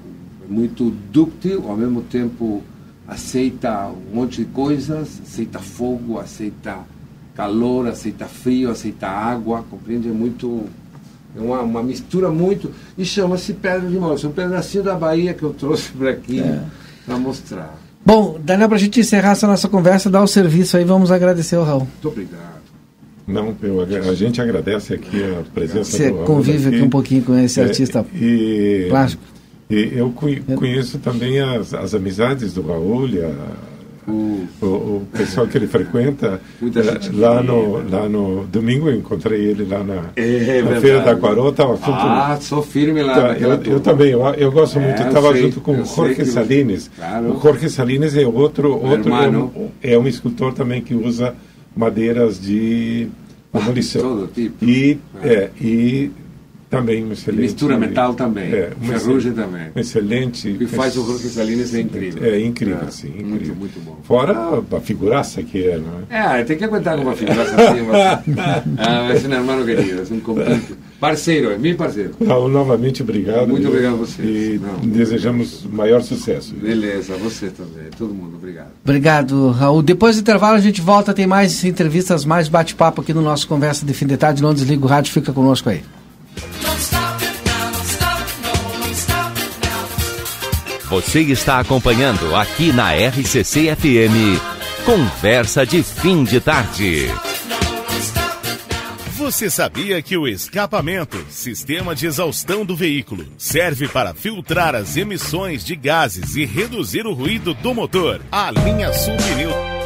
é 0.47 0.51
muito 0.51 0.89
dúctil, 1.11 1.69
ao 1.69 1.75
mesmo 1.75 2.01
tempo 2.03 2.63
aceita 3.07 3.87
um 3.87 4.15
monte 4.15 4.43
de 4.43 4.45
coisas, 4.51 5.21
aceita 5.21 5.59
fogo, 5.59 6.19
aceita 6.19 6.79
calor, 7.35 7.87
aceita 7.87 8.25
frio, 8.25 8.71
aceita 8.71 9.07
água, 9.07 9.63
compreende? 9.69 10.09
É 10.09 10.11
muito 10.11 10.65
uma, 11.35 11.61
uma 11.61 11.83
mistura 11.83 12.29
muito 12.29 12.71
e 12.97 13.05
chama-se 13.05 13.53
pedra 13.53 13.87
de 13.89 13.97
moça, 13.97 14.27
um 14.27 14.31
pedacinho 14.31 14.83
da 14.83 14.95
Bahia 14.95 15.33
que 15.33 15.43
eu 15.43 15.53
trouxe 15.53 15.91
para 15.91 16.11
aqui 16.11 16.41
para 17.05 17.17
mostrar. 17.17 17.77
Bom, 18.05 18.39
Daniel, 18.41 18.69
pra 18.69 18.77
gente 18.77 18.99
encerrar 18.99 19.31
essa 19.31 19.45
nossa 19.47 19.67
conversa, 19.67 20.09
dar 20.09 20.23
o 20.23 20.27
serviço 20.27 20.77
aí, 20.77 20.83
vamos 20.83 21.11
agradecer 21.11 21.55
ao 21.57 21.63
Raul. 21.65 21.81
Muito 21.81 22.07
obrigado. 22.07 22.57
Não, 23.27 23.53
eu, 23.61 23.81
a 24.09 24.13
gente 24.15 24.41
agradece 24.41 24.93
aqui 24.93 25.21
a 25.21 25.43
presença 25.53 25.91
Você 25.97 26.09
do 26.09 26.15
Raul 26.15 26.25
convive 26.25 26.69
aqui 26.69 26.81
um 26.81 26.89
pouquinho 26.89 27.23
com 27.23 27.37
esse 27.37 27.59
É, 27.59 27.63
artista 27.63 28.05
e, 28.15 28.85
plástico. 28.89 29.21
E 29.69 29.91
eu 29.93 30.11
conhe- 30.11 30.39
conheço 30.39 30.97
também 30.99 31.41
as, 31.41 31.73
as 31.73 31.93
amizades 31.93 32.53
do 32.53 32.61
Raul, 32.61 33.09
e 33.09 33.19
o, 34.07 34.47
o 34.61 35.07
pessoal 35.11 35.45
que 35.47 35.57
ele 35.57 35.67
frequenta. 35.67 36.39
Eh, 36.61 37.09
lá, 37.13 37.43
no, 37.43 37.89
lá 37.89 38.07
no 38.07 38.45
domingo 38.45 38.89
eu 38.89 38.95
encontrei 38.95 39.45
ele 39.45 39.65
lá 39.65 39.83
na, 39.83 40.03
É 40.15 40.61
na 40.61 40.69
verdade. 40.69 40.81
Feira 40.81 40.99
da 41.01 41.15
Quarô, 41.15 41.49
estava 41.49 41.75
junto. 41.75 41.91
Ah, 41.91 42.37
sou 42.39 42.63
firme 42.63 43.03
lá. 43.03 43.13
Tá, 43.13 43.37
eu, 43.37 43.61
eu 43.63 43.79
também, 43.79 44.11
eu, 44.11 44.21
eu 44.35 44.51
gosto 44.51 44.79
É, 44.79 44.81
muito. 44.81 45.01
Estava 45.01 45.35
junto 45.35 45.59
com 45.61 45.81
o 45.81 45.85
Jorge 45.85 46.25
Salines. 46.25 46.89
Claro. 46.95 47.37
O 47.37 47.41
Jorge 47.41 47.69
Salines 47.69 48.15
é 48.15 48.25
outro, 48.25 48.73
outro 48.81 49.13
é, 49.13 49.29
um, 49.29 49.69
é 49.83 49.97
um 49.97 50.07
escultor 50.07 50.53
também 50.53 50.81
que 50.81 50.95
usa 50.95 51.35
madeiras 51.75 52.39
de 52.41 53.07
demolição. 53.53 54.01
todo 54.01 54.27
tipo. 54.33 54.63
E, 54.63 54.99
é, 55.21 55.49
e 55.59 56.11
também 56.69 57.05
um 57.05 57.11
excelente. 57.13 57.41
mistura 57.41 57.77
metal 57.77 58.13
também, 58.13 58.51
É, 58.53 58.71
um 58.81 58.85
ferrugem 58.87 59.31
também. 59.31 59.67
Um 59.75 59.79
excelente. 59.79 60.49
O 60.49 60.57
que 60.57 60.65
faz 60.67 60.97
o 60.97 61.05
Jorge 61.05 61.29
Salines 61.29 61.73
é 61.73 61.79
incrível. 61.81 62.23
É 62.23 62.39
incrível, 62.41 62.79
É, 62.87 62.91
sim. 62.91 63.07
muito, 63.09 63.33
Incrível. 63.35 63.55
muito 63.55 63.79
bom. 63.85 63.97
Fora 64.03 64.61
a 64.75 64.79
figuraça 64.81 65.41
que 65.43 65.63
é, 65.65 65.77
não 65.77 66.01
é? 66.09 66.41
É, 66.41 66.43
tem 66.43 66.57
que 66.57 66.63
aguentar 66.65 66.97
com 66.97 67.03
uma 67.03 67.15
figuraça 67.15 67.55
assim. 67.55 67.81
Mas... 67.87 67.97
Ah, 68.77 69.07
é 69.09 69.27
um 69.27 69.33
hermano 69.33 69.65
querido, 69.65 70.01
é 70.09 70.13
um 70.13 70.19
completo. 70.19 70.77
Parceiro, 70.99 71.51
é 71.51 71.57
meu 71.57 71.75
parceiro. 71.75 72.11
Raul, 72.27 72.49
novamente 72.49 73.03
obrigado. 73.03 73.47
Muito 73.47 73.63
E- 73.65 73.67
obrigado 73.67 73.93
a 73.93 73.97
vocês. 73.97 74.27
E 74.27 74.59
Não. 74.59 74.79
desejamos 74.89 75.63
maior 75.71 76.01
sucesso. 76.01 76.55
Beleza, 76.55 77.15
você 77.17 77.47
também, 77.49 77.83
todo 77.97 78.13
mundo, 78.13 78.35
obrigado. 78.35 78.69
Obrigado, 78.83 79.51
Raul. 79.51 79.81
Depois 79.83 80.15
do 80.15 80.21
intervalo 80.21 80.55
a 80.55 80.59
gente 80.59 80.81
volta, 80.81 81.13
tem 81.13 81.27
mais 81.27 81.63
entrevistas, 81.63 82.25
mais 82.25 82.47
bate-papo 82.49 83.01
aqui 83.01 83.13
no 83.13 83.21
nosso 83.21 83.47
Conversa 83.47 83.85
de 83.85 83.93
Fim 83.93 84.07
de 84.07 84.17
Tarde. 84.17 84.41
Não 84.41 84.53
desliga 84.53 84.83
o 84.83 84.87
rádio, 84.87 85.13
fica 85.13 85.31
conosco 85.31 85.69
aí. 85.69 85.81
Você 90.89 91.19
está 91.19 91.59
acompanhando 91.59 92.33
aqui 92.33 92.71
na 92.71 92.93
RCC 92.93 93.75
FM. 93.75 94.39
Conversa 94.85 95.65
de 95.65 95.83
fim 95.83 96.23
de 96.23 96.39
tarde. 96.39 97.07
Você 99.17 99.49
sabia 99.49 100.01
que 100.01 100.15
o 100.15 100.25
escapamento, 100.25 101.17
sistema 101.29 101.93
de 101.93 102.07
exaustão 102.07 102.63
do 102.63 102.73
veículo, 102.73 103.25
serve 103.37 103.89
para 103.89 104.13
filtrar 104.13 104.75
as 104.75 104.95
emissões 104.95 105.65
de 105.65 105.75
gases 105.75 106.37
e 106.37 106.45
reduzir 106.45 107.05
o 107.05 107.13
ruído 107.13 107.53
do 107.53 107.73
motor? 107.73 108.21
A 108.31 108.49
linha 108.49 108.93
Sul 108.93 109.17
Pneu. 109.17 109.76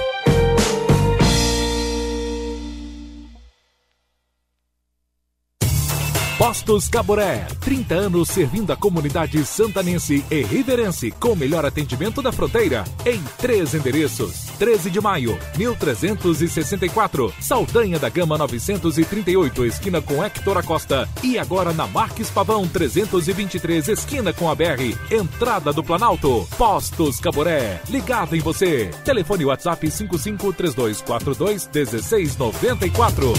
Postos 6.41 6.89
Caboré, 6.89 7.45
30 7.59 7.93
anos 7.93 8.29
servindo 8.29 8.73
a 8.73 8.75
comunidade 8.75 9.45
santanense 9.45 10.25
e 10.31 10.41
riverense 10.41 11.11
com 11.11 11.33
o 11.33 11.35
melhor 11.35 11.63
atendimento 11.63 12.19
da 12.19 12.31
fronteira 12.31 12.83
em 13.05 13.21
três 13.37 13.75
endereços. 13.75 14.45
13 14.57 14.89
de 14.89 14.99
maio, 14.99 15.37
1364, 15.55 17.31
Saldanha 17.39 17.99
da 17.99 18.09
Gama 18.09 18.39
938, 18.39 19.67
esquina 19.67 20.01
com 20.01 20.23
Hector 20.23 20.57
Acosta 20.57 21.07
e 21.21 21.37
agora 21.37 21.73
na 21.73 21.85
Marques 21.85 22.31
Pavão 22.31 22.67
323, 22.67 23.89
esquina 23.89 24.33
com 24.33 24.49
a 24.49 24.55
BR, 24.55 24.97
entrada 25.11 25.71
do 25.71 25.83
Planalto. 25.83 26.47
Postos 26.57 27.19
Caboré, 27.19 27.79
ligado 27.87 28.35
em 28.35 28.39
você. 28.39 28.89
Telefone 29.05 29.45
WhatsApp 29.45 29.91
553242 29.91 31.69
1694. 31.71 33.31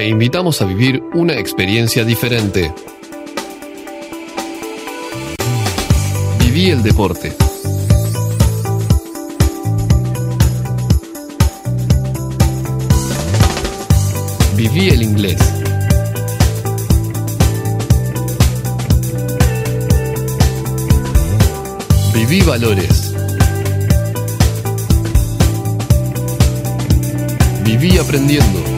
Te 0.00 0.08
invitamos 0.08 0.62
a 0.62 0.64
vivir 0.64 1.02
una 1.12 1.34
experiencia 1.34 2.06
diferente. 2.06 2.72
Viví 6.38 6.70
el 6.70 6.82
deporte. 6.82 7.36
Viví 14.56 14.88
el 14.88 15.02
inglés. 15.02 15.38
Viví 22.14 22.40
valores. 22.40 23.14
Viví 27.62 27.98
aprendiendo. 27.98 28.69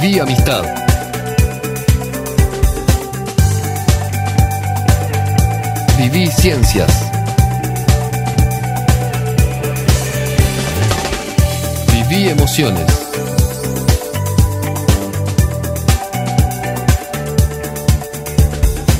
Viví 0.00 0.20
amistad. 0.20 0.64
Viví 5.96 6.28
ciencias. 6.30 6.90
Viví 11.92 12.28
emociones. 12.28 12.86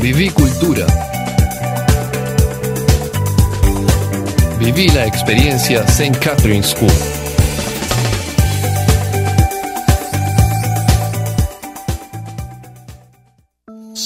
Viví 0.01 0.31
cultura. 0.31 0.87
Viví 4.59 4.89
la 4.89 5.05
experiencia 5.07 5.87
St. 5.87 6.19
Catherine 6.19 6.65
School. 6.65 7.18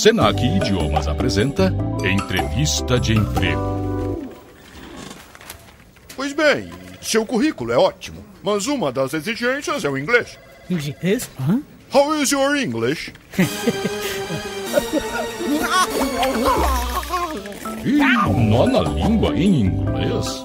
Senac 0.03 0.45
Idiomas 0.45 1.07
apresenta 1.07 1.73
Entrevista 2.05 2.99
de 2.99 3.13
Emprego. 3.13 4.27
Pois 6.17 6.33
bem, 6.33 6.69
seu 7.01 7.25
currículo 7.25 7.71
é 7.71 7.77
ótimo, 7.77 8.19
mas 8.43 8.67
uma 8.67 8.91
das 8.91 9.15
exigências 9.15 9.85
é 9.85 9.89
o 9.89 9.97
inglês. 9.97 10.37
Inglês? 10.69 11.31
Hã? 11.41 11.63
How 11.95 12.21
is 12.21 12.33
your 12.33 12.57
English? 12.57 13.13
Ih, 17.85 18.49
nó 18.51 18.67
na 18.67 18.81
língua 18.81 19.37
em 19.37 19.61
inglês? 19.61 20.43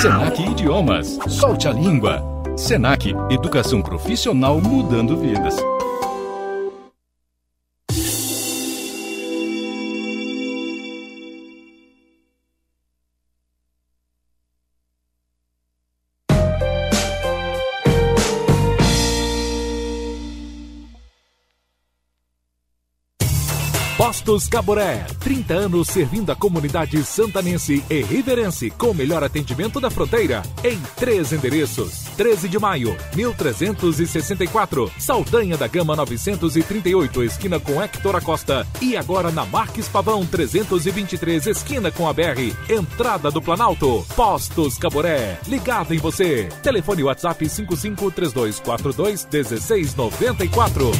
Senac 0.00 0.42
Idiomas, 0.42 1.18
solte 1.28 1.68
a 1.68 1.72
língua. 1.72 2.24
Senac, 2.56 3.14
educação 3.30 3.82
profissional 3.82 4.62
mudando 4.62 5.18
vidas. 5.18 5.56
Postos 24.34 24.48
Caboré, 24.48 25.06
30 25.20 25.54
anos 25.54 25.86
servindo 25.86 26.32
a 26.32 26.34
comunidade 26.34 27.04
santanense 27.04 27.84
e 27.88 28.02
riverense 28.02 28.68
com 28.68 28.90
o 28.90 28.94
melhor 28.94 29.22
atendimento 29.22 29.78
da 29.78 29.88
fronteira 29.90 30.42
em 30.64 30.76
três 30.96 31.32
endereços. 31.32 32.06
13 32.16 32.48
de 32.48 32.58
maio, 32.58 32.96
1364, 33.14 34.90
Saldanha 34.98 35.56
da 35.56 35.68
Gama 35.68 35.94
938, 35.94 37.22
esquina 37.22 37.60
com 37.60 37.80
Hector 37.80 38.16
Acosta 38.16 38.66
e 38.82 38.96
agora 38.96 39.30
na 39.30 39.44
Marques 39.44 39.86
Pavão 39.86 40.26
323, 40.26 41.46
esquina 41.46 41.92
com 41.92 42.08
a 42.08 42.12
BR, 42.12 42.52
entrada 42.68 43.30
do 43.30 43.40
Planalto. 43.40 44.04
Postos 44.16 44.76
Caboré, 44.78 45.38
ligado 45.46 45.94
em 45.94 45.98
você. 45.98 46.48
Telefone 46.60 47.04
WhatsApp 47.04 47.48
553242 47.48 49.28
1694. 49.30 50.90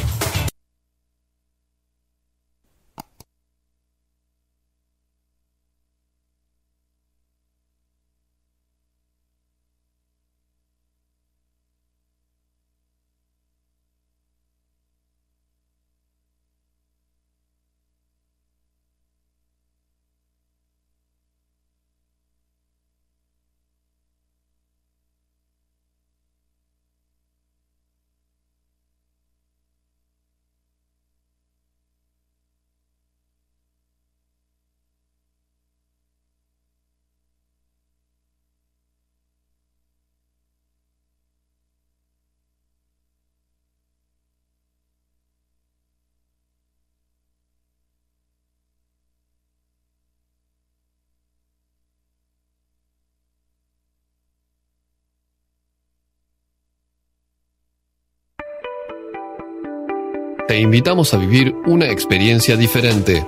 Te 60.47 60.59
invitamos 60.59 61.11
a 61.15 61.17
vivir 61.17 61.55
una 61.65 61.89
experiencia 61.89 62.55
diferente. 62.55 63.25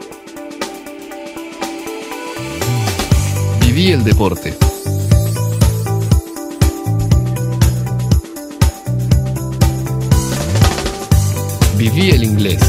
Viví 3.60 3.92
el 3.92 4.04
deporte. 4.04 4.54
Viví 11.76 12.12
el 12.12 12.24
inglés. 12.24 12.62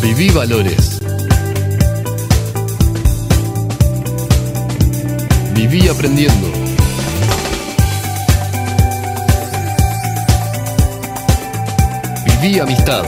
Viví 0.00 0.30
valores. 0.30 1.00
Viví 5.54 5.86
aprendiendo. 5.88 6.63
Viví 12.44 12.60
amistad. 12.60 13.04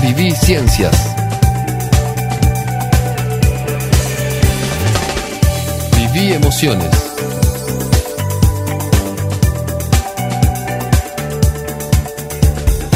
Viví 0.00 0.32
ciencias. 0.32 0.96
Viví 5.94 6.32
emociones. 6.32 6.88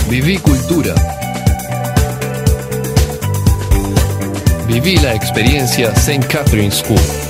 Viví 0.08 0.38
cultura. 0.38 0.94
Viví 4.66 4.96
la 4.96 5.12
experiencia 5.12 5.92
St. 5.94 6.26
Catherine 6.26 6.70
School. 6.70 7.21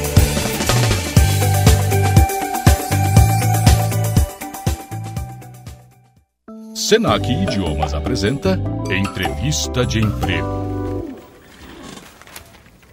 Senac 6.93 7.27
Idiomas 7.27 7.95
apresenta 7.95 8.61
Entrevista 8.91 9.87
de 9.87 9.99
Emprego. 9.99 11.17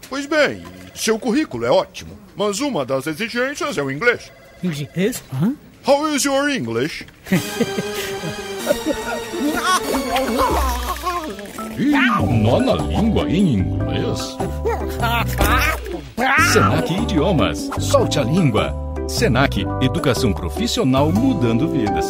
Pois 0.10 0.26
bem, 0.26 0.64
seu 0.95 1.20
currículo 1.20 1.66
é 1.66 1.70
ótimo, 1.70 2.18
mas 2.34 2.62
uma 2.62 2.86
das 2.86 3.08
exigências 3.08 3.78
é 3.78 3.84
o 3.84 3.91
inglês. 3.91 4.32
Inglês? 4.64 5.22
Hã? 5.34 5.54
How 5.86 6.16
is 6.16 6.24
your 6.24 6.50
English? 6.50 7.06
Ih, 11.78 12.41
nó 12.41 12.62
na 12.62 12.76
língua 12.76 13.30
em 13.30 13.56
inglês? 13.56 14.38
Senac 16.54 16.93
Idiomas, 16.93 17.70
solte 17.80 18.18
a 18.18 18.24
língua. 18.24 18.74
Senac, 19.10 19.60
educação 19.82 20.32
profissional 20.32 21.12
mudando 21.12 21.68
vidas. 21.68 22.08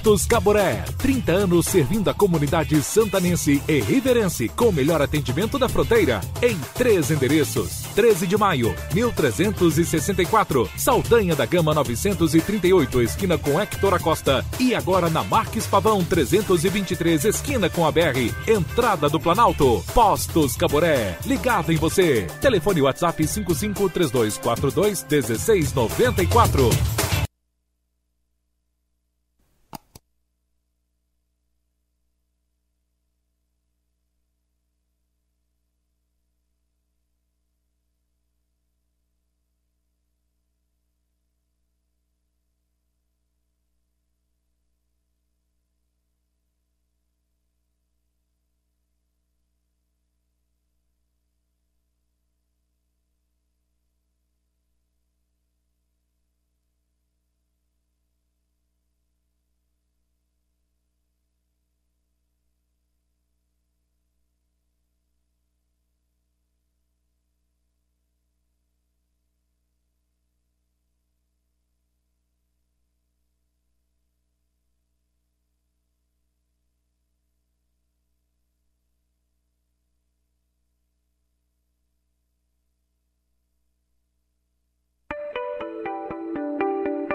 Postos 0.00 0.24
Caboré, 0.24 0.82
30 0.96 1.30
anos 1.30 1.66
servindo 1.66 2.08
a 2.08 2.14
comunidade 2.14 2.82
santanense 2.82 3.62
e 3.68 3.80
riverense 3.80 4.48
com 4.48 4.70
o 4.70 4.72
melhor 4.72 5.02
atendimento 5.02 5.58
da 5.58 5.68
fronteira 5.68 6.22
em 6.40 6.56
três 6.74 7.10
endereços. 7.10 7.82
13 7.94 8.26
de 8.26 8.34
maio, 8.38 8.74
1364, 8.94 10.70
Saldanha 10.74 11.36
da 11.36 11.44
Gama 11.44 11.74
938, 11.74 13.02
esquina 13.02 13.36
com 13.36 13.60
Hector 13.60 13.92
Acosta 13.92 14.42
e 14.58 14.74
agora 14.74 15.10
na 15.10 15.22
Marques 15.22 15.66
Pavão 15.66 16.02
323, 16.02 17.26
esquina 17.26 17.68
com 17.68 17.86
a 17.86 17.92
BR, 17.92 18.32
entrada 18.48 19.06
do 19.06 19.20
Planalto. 19.20 19.84
Postos 19.92 20.56
Caboré, 20.56 21.18
ligado 21.26 21.72
em 21.72 21.76
você. 21.76 22.26
Telefone 22.40 22.80
WhatsApp 22.80 23.22
553242 23.26 25.00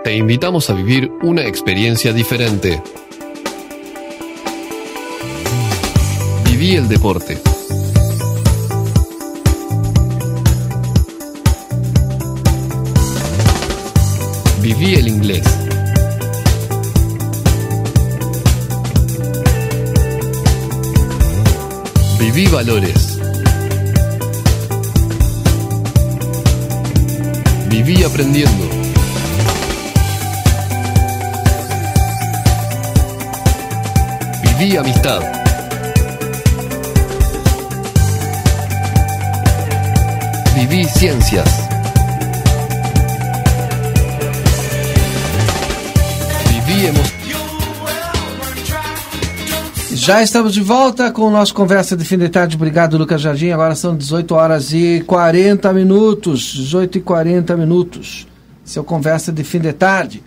Te 0.06 0.16
invitamos 0.16 0.70
a 0.70 0.74
vivir 0.74 1.12
una 1.24 1.48
experiencia 1.48 2.14
diferente. 2.14 2.80
Viví 6.44 6.76
el 6.76 6.88
deporte. 6.88 7.40
Viví 14.62 14.94
el 14.94 15.08
inglés. 15.08 15.44
Viví 22.20 22.46
valores. 22.46 23.20
Viví 27.72 28.04
aprendiendo. 28.04 28.75
Viví 34.58 34.78
amistad. 34.78 35.22
Viví 40.54 40.86
ciencias. 40.86 41.50
Viví. 46.48 46.94
Já 49.92 50.22
estamos 50.22 50.54
de 50.54 50.62
volta 50.62 51.12
com 51.12 51.24
o 51.24 51.30
nosso 51.30 51.54
Conversa 51.54 51.98
de 51.98 52.06
Fim 52.06 52.18
de 52.18 52.30
Tarde. 52.30 52.56
Obrigado, 52.56 52.98
Lucas 52.98 53.20
Jardim. 53.20 53.50
Agora 53.50 53.76
são 53.76 53.94
18 53.94 54.36
horas 54.36 54.72
e 54.72 55.04
40 55.06 55.74
minutos. 55.74 56.54
18 56.54 57.00
e 57.00 57.02
40 57.02 57.58
minutos. 57.58 58.26
Seu 58.64 58.86
Conversa 58.86 59.34
de 59.34 59.44
Fim 59.44 59.60
de 59.60 59.74
Tarde. 59.74 60.24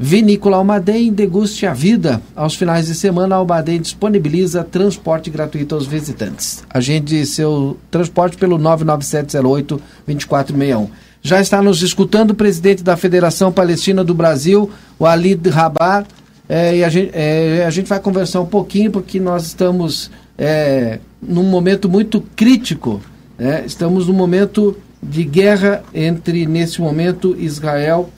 Vinícola 0.00 0.58
Almaden, 0.58 1.12
deguste 1.12 1.66
a 1.66 1.74
vida. 1.74 2.22
Aos 2.36 2.54
finais 2.54 2.86
de 2.86 2.94
semana, 2.94 3.34
a 3.34 3.38
Almaden 3.38 3.80
disponibiliza 3.80 4.62
transporte 4.62 5.28
gratuito 5.28 5.74
aos 5.74 5.86
visitantes. 5.86 6.62
Agende 6.70 7.26
seu 7.26 7.76
transporte 7.90 8.36
pelo 8.36 8.58
99708 8.58 9.82
2461. 10.06 10.88
Já 11.20 11.40
está 11.40 11.60
nos 11.60 11.82
escutando 11.82 12.30
o 12.30 12.34
presidente 12.36 12.84
da 12.84 12.96
Federação 12.96 13.50
Palestina 13.50 14.04
do 14.04 14.14
Brasil, 14.14 14.70
o 14.96 15.04
Rabar, 15.50 16.06
é, 16.48 16.76
e 16.76 16.84
a 16.84 16.88
gente, 16.88 17.10
é, 17.12 17.64
a 17.66 17.70
gente 17.70 17.86
vai 17.86 17.98
conversar 17.98 18.40
um 18.40 18.46
pouquinho, 18.46 18.92
porque 18.92 19.18
nós 19.18 19.46
estamos 19.46 20.12
é, 20.38 21.00
num 21.20 21.44
momento 21.44 21.88
muito 21.88 22.20
crítico. 22.34 23.00
Né? 23.38 23.64
Estamos 23.66 24.06
num 24.06 24.14
momento 24.14 24.76
de 25.02 25.24
guerra 25.24 25.82
entre, 25.94 26.46
nesse 26.46 26.80
momento, 26.80 27.36
Israel 27.38 28.10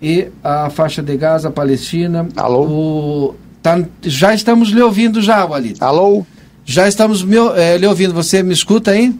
e 0.00 0.28
a 0.42 0.70
faixa 0.70 1.02
de 1.02 1.16
Gaza, 1.16 1.48
a 1.48 1.52
Palestina. 1.52 2.28
Alô? 2.36 2.66
O, 2.66 3.34
tá, 3.62 3.82
já 4.02 4.34
estamos 4.34 4.68
lhe 4.68 4.80
ouvindo 4.80 5.20
já, 5.20 5.44
Walid. 5.44 5.82
Alô? 5.82 6.24
Já 6.64 6.86
estamos 6.86 7.22
me, 7.22 7.36
é, 7.56 7.76
lhe 7.76 7.86
ouvindo. 7.86 8.12
Você 8.14 8.42
me 8.42 8.52
escuta 8.52 8.90
aí? 8.90 9.14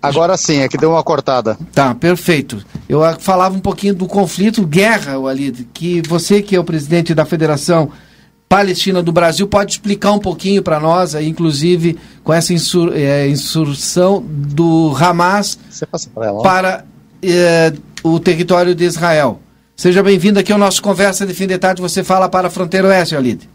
Agora 0.00 0.36
sim, 0.36 0.58
é 0.58 0.68
que 0.68 0.76
deu 0.76 0.90
uma 0.90 1.02
cortada. 1.02 1.58
Tá, 1.72 1.94
perfeito. 1.94 2.62
Eu 2.86 3.00
falava 3.18 3.56
um 3.56 3.60
pouquinho 3.60 3.94
do 3.94 4.06
conflito, 4.06 4.66
guerra, 4.66 5.18
Walid, 5.18 5.66
que 5.72 6.02
você 6.06 6.42
que 6.42 6.54
é 6.54 6.60
o 6.60 6.64
presidente 6.64 7.14
da 7.14 7.24
Federação 7.24 7.90
Palestina 8.54 9.02
do 9.02 9.10
Brasil 9.10 9.48
pode 9.48 9.72
explicar 9.72 10.12
um 10.12 10.20
pouquinho 10.20 10.62
para 10.62 10.78
nós, 10.78 11.16
inclusive 11.16 11.98
com 12.22 12.32
essa 12.32 12.52
insur, 12.52 12.92
é, 12.94 13.26
insurção 13.26 14.24
do 14.24 14.94
Hamas 14.96 15.58
para, 16.14 16.34
para 16.34 16.84
é, 17.20 17.72
o 18.04 18.20
território 18.20 18.72
de 18.72 18.84
Israel. 18.84 19.40
Seja 19.76 20.04
bem-vindo 20.04 20.38
aqui 20.38 20.52
ao 20.52 20.58
nosso 20.58 20.80
Conversa 20.80 21.26
de 21.26 21.34
Fim 21.34 21.48
de 21.48 21.58
Tarde. 21.58 21.82
Você 21.82 22.04
fala 22.04 22.28
para 22.28 22.46
a 22.46 22.50
Fronteira 22.50 22.86
Oeste, 22.86 23.16
Walid. 23.16 23.50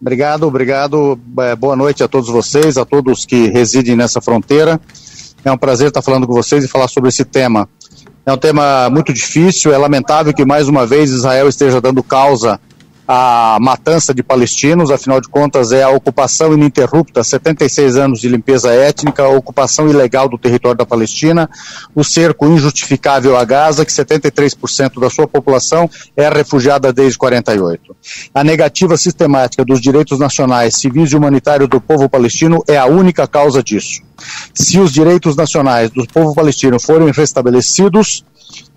Obrigado, 0.00 0.44
obrigado. 0.44 1.18
Boa 1.58 1.74
noite 1.74 2.04
a 2.04 2.06
todos 2.06 2.30
vocês, 2.30 2.78
a 2.78 2.84
todos 2.84 3.26
que 3.26 3.48
residem 3.48 3.96
nessa 3.96 4.20
fronteira. 4.20 4.80
É 5.44 5.50
um 5.50 5.58
prazer 5.58 5.88
estar 5.88 6.02
falando 6.02 6.24
com 6.24 6.34
vocês 6.34 6.62
e 6.62 6.68
falar 6.68 6.86
sobre 6.86 7.08
esse 7.08 7.24
tema. 7.24 7.68
É 8.24 8.32
um 8.32 8.38
tema 8.38 8.88
muito 8.90 9.12
difícil, 9.12 9.74
é 9.74 9.76
lamentável 9.76 10.32
que 10.32 10.44
mais 10.44 10.68
uma 10.68 10.86
vez 10.86 11.10
Israel 11.10 11.48
esteja 11.48 11.80
dando 11.80 12.00
causa 12.00 12.60
à 13.10 13.56
matança 13.58 14.12
de 14.12 14.22
palestinos, 14.22 14.90
afinal 14.90 15.18
de 15.18 15.28
contas 15.28 15.72
é 15.72 15.82
a 15.82 15.88
ocupação 15.88 16.52
ininterrupta, 16.52 17.24
76 17.24 17.96
anos 17.96 18.20
de 18.20 18.28
limpeza 18.28 18.70
étnica, 18.70 19.22
a 19.22 19.30
ocupação 19.30 19.88
ilegal 19.88 20.28
do 20.28 20.36
território 20.36 20.76
da 20.76 20.84
Palestina, 20.84 21.48
o 21.94 22.04
cerco 22.04 22.46
injustificável 22.46 23.34
a 23.38 23.46
Gaza, 23.46 23.86
que 23.86 23.90
73% 23.90 25.00
da 25.00 25.08
sua 25.08 25.26
população 25.26 25.88
é 26.14 26.28
refugiada 26.28 26.92
desde 26.92 27.16
48. 27.16 27.96
A 28.34 28.44
negativa 28.44 28.94
sistemática 28.98 29.64
dos 29.64 29.80
direitos 29.80 30.18
nacionais, 30.18 30.76
civis 30.76 31.10
e 31.10 31.16
humanitários 31.16 31.68
do 31.70 31.80
povo 31.80 32.10
palestino 32.10 32.62
é 32.68 32.76
a 32.76 32.84
única 32.84 33.26
causa 33.26 33.62
disso. 33.62 34.02
Se 34.52 34.78
os 34.78 34.92
direitos 34.92 35.34
nacionais 35.34 35.90
do 35.90 36.06
povo 36.06 36.34
palestino 36.34 36.78
forem 36.78 37.10
restabelecidos, 37.10 38.22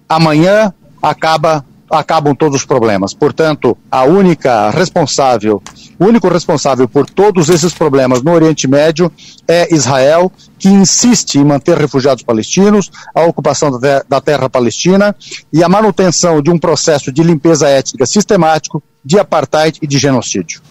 amanhã 0.07 0.73
acaba 1.01 1.65
acabam 1.91 2.33
todos 2.33 2.61
os 2.61 2.65
problemas. 2.65 3.13
Portanto, 3.13 3.77
a 3.89 4.03
única 4.03 4.69
responsável, 4.69 5.61
o 5.99 6.05
único 6.05 6.27
responsável 6.29 6.87
por 6.87 7.09
todos 7.09 7.49
esses 7.49 7.73
problemas 7.73 8.21
no 8.21 8.31
Oriente 8.31 8.67
Médio 8.67 9.11
é 9.47 9.73
Israel, 9.73 10.31
que 10.57 10.69
insiste 10.69 11.35
em 11.35 11.43
manter 11.43 11.77
refugiados 11.77 12.23
palestinos, 12.23 12.89
a 13.13 13.23
ocupação 13.23 13.79
da, 13.79 14.21
terra 14.21 14.49
palestina 14.49 15.15
e 15.51 15.63
a 15.63 15.69
manutenção 15.69 16.41
de 16.41 16.49
um 16.49 16.57
processo 16.57 17.11
de 17.11 17.21
limpeza 17.23 17.67
étnica 17.67 18.05
sistemático, 18.05 18.81
de 19.03 19.19
apartheid 19.19 19.77
e 19.81 19.87
de 19.87 19.97
genocídio. 19.97 20.61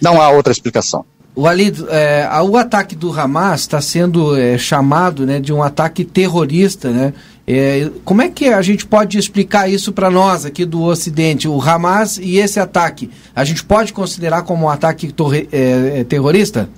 Não 0.00 0.20
há 0.20 0.30
outra 0.30 0.52
explicação. 0.52 1.04
Walid, 1.36 1.84
é, 1.88 2.28
o 2.42 2.56
ataque 2.56 2.94
do 2.94 3.18
Hamas 3.18 3.60
está 3.60 3.80
sendo 3.80 4.36
é, 4.36 4.58
chamado 4.58 5.24
né, 5.24 5.40
de 5.40 5.52
um 5.52 5.62
ataque 5.62 6.04
terrorista, 6.04 6.90
né? 6.90 7.14
É, 7.52 7.90
como 8.04 8.22
é 8.22 8.28
que 8.28 8.46
a 8.46 8.62
gente 8.62 8.86
pode 8.86 9.18
explicar 9.18 9.68
isso 9.68 9.92
para 9.92 10.08
nós 10.08 10.44
aqui 10.44 10.64
do 10.64 10.84
Ocidente, 10.84 11.48
o 11.48 11.60
Hamas 11.60 12.16
e 12.16 12.38
esse 12.38 12.60
ataque? 12.60 13.10
A 13.34 13.42
gente 13.42 13.64
pode 13.64 13.92
considerar 13.92 14.42
como 14.42 14.66
um 14.66 14.68
ataque 14.68 15.10
torre, 15.10 15.48
é, 15.50 16.00
é, 16.00 16.04
terrorista? 16.04 16.70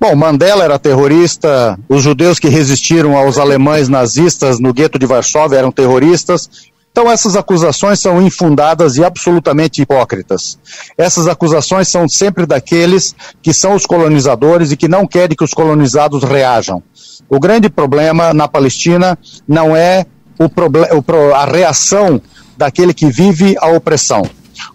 Bom, 0.00 0.16
Mandela 0.16 0.64
era 0.64 0.80
terrorista, 0.80 1.78
os 1.88 2.02
judeus 2.02 2.40
que 2.40 2.48
resistiram 2.48 3.16
aos 3.16 3.38
alemães 3.38 3.88
nazistas 3.88 4.58
no 4.58 4.72
gueto 4.72 4.98
de 4.98 5.06
Varsóvia 5.06 5.58
eram 5.58 5.70
terroristas, 5.70 6.50
então, 6.92 7.10
essas 7.10 7.36
acusações 7.36 7.98
são 8.00 8.20
infundadas 8.20 8.96
e 8.96 9.04
absolutamente 9.04 9.80
hipócritas. 9.80 10.58
Essas 10.96 11.26
acusações 11.26 11.88
são 11.88 12.06
sempre 12.06 12.44
daqueles 12.44 13.14
que 13.40 13.54
são 13.54 13.74
os 13.74 13.86
colonizadores 13.86 14.70
e 14.70 14.76
que 14.76 14.86
não 14.86 15.06
querem 15.06 15.34
que 15.34 15.42
os 15.42 15.54
colonizados 15.54 16.22
reajam. 16.22 16.82
O 17.28 17.40
grande 17.40 17.68
problema 17.68 18.32
na 18.34 18.46
Palestina 18.46 19.18
não 19.46 19.74
é 19.74 20.06
o 20.38 21.34
a 21.34 21.44
reação 21.44 22.20
daquele 22.56 22.92
que 22.92 23.06
vive 23.06 23.56
a 23.58 23.68
opressão. 23.68 24.22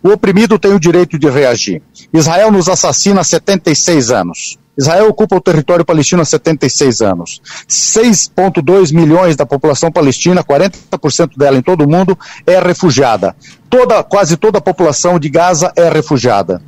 O 0.01 0.09
oprimido 0.09 0.57
tem 0.57 0.73
o 0.73 0.79
direito 0.79 1.17
de 1.17 1.29
reagir. 1.29 1.81
Israel 2.13 2.51
nos 2.51 2.67
assassina 2.67 3.21
há 3.21 3.23
76 3.23 4.11
anos. 4.11 4.57
Israel 4.77 5.07
ocupa 5.09 5.35
o 5.35 5.41
território 5.41 5.83
palestino 5.83 6.21
há 6.21 6.25
76 6.25 7.01
anos. 7.01 7.41
6,2 7.67 8.93
milhões 8.93 9.35
da 9.35 9.45
população 9.45 9.91
palestina, 9.91 10.43
40% 10.43 11.35
dela 11.35 11.57
em 11.57 11.63
todo 11.63 11.83
o 11.83 11.89
mundo, 11.89 12.17
é 12.45 12.59
refugiada. 12.59 13.35
Toda, 13.69 14.03
quase 14.03 14.37
toda 14.37 14.59
a 14.59 14.61
população 14.61 15.17
de 15.17 15.29
Gaza 15.29 15.71
é 15.75 15.89
refugiada. 15.89 16.61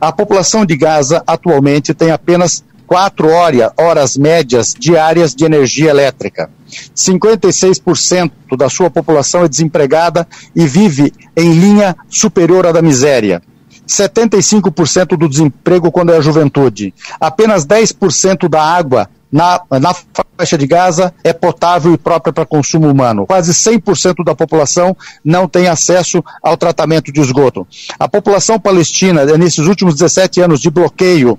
A 0.00 0.10
população 0.10 0.64
de 0.64 0.74
Gaza 0.74 1.22
atualmente 1.26 1.92
tem 1.92 2.10
apenas 2.10 2.64
4 2.90 3.28
horas, 3.28 3.70
horas 3.78 4.16
médias 4.16 4.74
diárias 4.76 5.32
de 5.32 5.44
energia 5.44 5.90
elétrica. 5.90 6.50
56% 6.92 8.32
da 8.58 8.68
sua 8.68 8.90
população 8.90 9.44
é 9.44 9.48
desempregada 9.48 10.26
e 10.56 10.66
vive 10.66 11.12
em 11.36 11.52
linha 11.52 11.96
superior 12.08 12.66
à 12.66 12.72
da 12.72 12.82
miséria. 12.82 13.40
75% 13.86 15.16
do 15.16 15.28
desemprego 15.28 15.92
quando 15.92 16.12
é 16.12 16.16
a 16.16 16.20
juventude. 16.20 16.92
Apenas 17.20 17.64
10% 17.64 18.48
da 18.48 18.60
água 18.60 19.08
na, 19.30 19.60
na 19.80 19.94
faixa 20.36 20.58
de 20.58 20.66
Gaza 20.66 21.14
é 21.22 21.32
potável 21.32 21.94
e 21.94 21.98
própria 21.98 22.32
para 22.32 22.44
consumo 22.44 22.90
humano. 22.90 23.24
Quase 23.24 23.52
100% 23.52 24.24
da 24.24 24.34
população 24.34 24.96
não 25.24 25.46
tem 25.46 25.68
acesso 25.68 26.24
ao 26.42 26.56
tratamento 26.56 27.12
de 27.12 27.20
esgoto. 27.20 27.64
A 28.00 28.08
população 28.08 28.58
palestina, 28.58 29.24
nesses 29.38 29.68
últimos 29.68 29.94
17 29.94 30.40
anos 30.40 30.60
de 30.60 30.70
bloqueio 30.70 31.38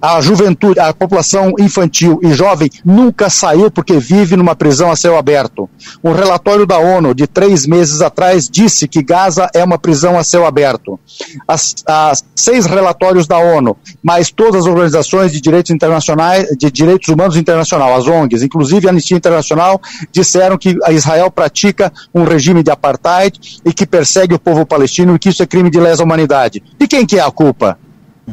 a 0.00 0.20
juventude, 0.20 0.80
a 0.80 0.92
população 0.92 1.52
infantil 1.58 2.18
e 2.22 2.32
jovem 2.32 2.70
nunca 2.84 3.28
saiu 3.28 3.70
porque 3.70 3.98
vive 3.98 4.36
numa 4.36 4.56
prisão 4.56 4.90
a 4.90 4.96
céu 4.96 5.18
aberto. 5.18 5.68
Um 6.02 6.12
relatório 6.12 6.66
da 6.66 6.78
ONU 6.78 7.14
de 7.14 7.26
três 7.26 7.66
meses 7.66 8.00
atrás 8.00 8.48
disse 8.48 8.88
que 8.88 9.02
Gaza 9.02 9.50
é 9.54 9.62
uma 9.62 9.78
prisão 9.78 10.18
a 10.18 10.24
céu 10.24 10.46
aberto. 10.46 10.98
As, 11.46 11.74
as 11.86 12.24
seis 12.34 12.66
relatórios 12.66 13.26
da 13.26 13.38
ONU, 13.38 13.76
mais 14.02 14.30
todas 14.30 14.62
as 14.62 14.66
organizações 14.66 15.32
de 15.32 15.40
direitos 15.40 15.70
internacionais, 15.70 16.46
de 16.56 16.70
direitos 16.70 17.08
humanos 17.08 17.36
internacional, 17.36 17.94
as 17.94 18.06
ONGs, 18.06 18.42
inclusive 18.42 18.86
a 18.86 18.90
Anistia 18.90 19.16
Internacional, 19.16 19.80
disseram 20.10 20.56
que 20.56 20.76
Israel 20.90 21.30
pratica 21.30 21.92
um 22.14 22.24
regime 22.24 22.62
de 22.62 22.70
apartheid 22.70 23.38
e 23.64 23.72
que 23.72 23.86
persegue 23.86 24.34
o 24.34 24.38
povo 24.38 24.64
palestino 24.64 25.14
e 25.14 25.18
que 25.18 25.28
isso 25.28 25.42
é 25.42 25.46
crime 25.46 25.70
de 25.70 25.78
lesa 25.78 26.02
humanidade. 26.02 26.62
E 26.78 26.86
quem 26.86 27.04
que 27.04 27.18
é 27.18 27.22
a 27.22 27.30
culpa? 27.30 27.78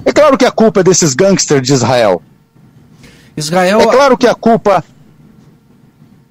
É 0.06 0.12
claro 0.12 0.38
que 0.38 0.46
a 0.46 0.52
culpa 0.52 0.80
é 0.80 0.84
desses 0.84 1.14
gangsters 1.14 1.62
de 1.62 1.74
Israel. 1.74 2.22
Israel. 3.36 3.82
É 3.82 3.88
claro 3.88 4.18
que 4.18 4.28
a 4.28 4.34
culpa. 4.34 4.84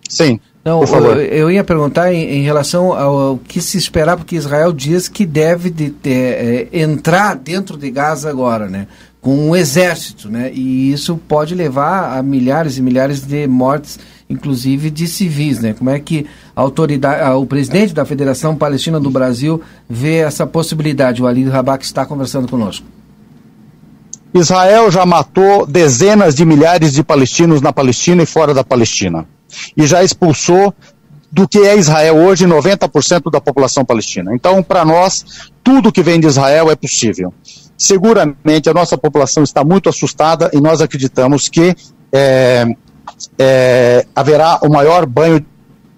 Sim. 0.08 0.40
Não, 0.66 0.80
por 0.80 0.88
favor. 0.88 1.16
Eu, 1.16 1.22
eu 1.22 1.50
ia 1.50 1.62
perguntar 1.62 2.12
em, 2.12 2.22
em, 2.38 2.42
relação 2.42 2.92
ao 2.92 3.38
que 3.38 3.60
se 3.60 3.78
esperar, 3.78 4.16
porque 4.16 4.34
Israel 4.34 4.72
diz 4.72 5.08
que 5.08 5.24
deve 5.24 5.70
de, 5.70 5.90
de, 5.90 6.10
é, 6.12 6.68
entrar 6.72 7.36
dentro 7.36 7.76
de 7.76 7.88
Gaza 7.88 8.28
agora, 8.28 8.66
né? 8.66 8.88
Com 9.20 9.50
um 9.50 9.54
exército, 9.54 10.28
né? 10.28 10.50
E 10.52 10.92
isso 10.92 11.16
pode 11.28 11.54
levar 11.54 12.18
a 12.18 12.22
milhares 12.22 12.78
e 12.78 12.82
milhares 12.82 13.24
de 13.24 13.46
mortes, 13.46 13.96
inclusive 14.28 14.90
de 14.90 15.06
civis, 15.06 15.60
né? 15.60 15.72
Como 15.72 15.88
é 15.88 16.00
que 16.00 16.26
a 16.54 16.60
autoridade, 16.60 17.30
o 17.36 17.46
presidente 17.46 17.94
da 17.94 18.04
Federação 18.04 18.56
Palestina 18.56 18.98
do 18.98 19.10
Brasil 19.10 19.62
vê 19.88 20.16
essa 20.16 20.44
possibilidade? 20.44 21.22
O 21.22 21.28
Ali 21.28 21.44
Rabak 21.44 21.84
está 21.84 22.04
conversando 22.04 22.48
conosco. 22.48 22.95
Israel 24.34 24.90
já 24.90 25.06
matou 25.06 25.66
dezenas 25.66 26.34
de 26.34 26.44
milhares 26.44 26.92
de 26.92 27.02
palestinos 27.02 27.60
na 27.60 27.72
Palestina 27.72 28.22
e 28.22 28.26
fora 28.26 28.52
da 28.52 28.62
Palestina. 28.62 29.26
E 29.76 29.86
já 29.86 30.02
expulsou 30.02 30.74
do 31.30 31.46
que 31.48 31.58
é 31.58 31.76
Israel 31.76 32.16
hoje 32.16 32.46
90% 32.46 33.30
da 33.30 33.40
população 33.40 33.84
palestina. 33.84 34.34
Então, 34.34 34.62
para 34.62 34.84
nós, 34.84 35.50
tudo 35.62 35.92
que 35.92 36.02
vem 36.02 36.20
de 36.20 36.26
Israel 36.26 36.70
é 36.70 36.76
possível. 36.76 37.32
Seguramente 37.76 38.70
a 38.70 38.74
nossa 38.74 38.96
população 38.96 39.42
está 39.42 39.62
muito 39.62 39.88
assustada 39.88 40.50
e 40.52 40.60
nós 40.60 40.80
acreditamos 40.80 41.48
que 41.48 41.76
é, 42.12 42.66
é, 43.38 44.06
haverá 44.14 44.58
o 44.62 44.68
maior 44.68 45.04
banho 45.04 45.44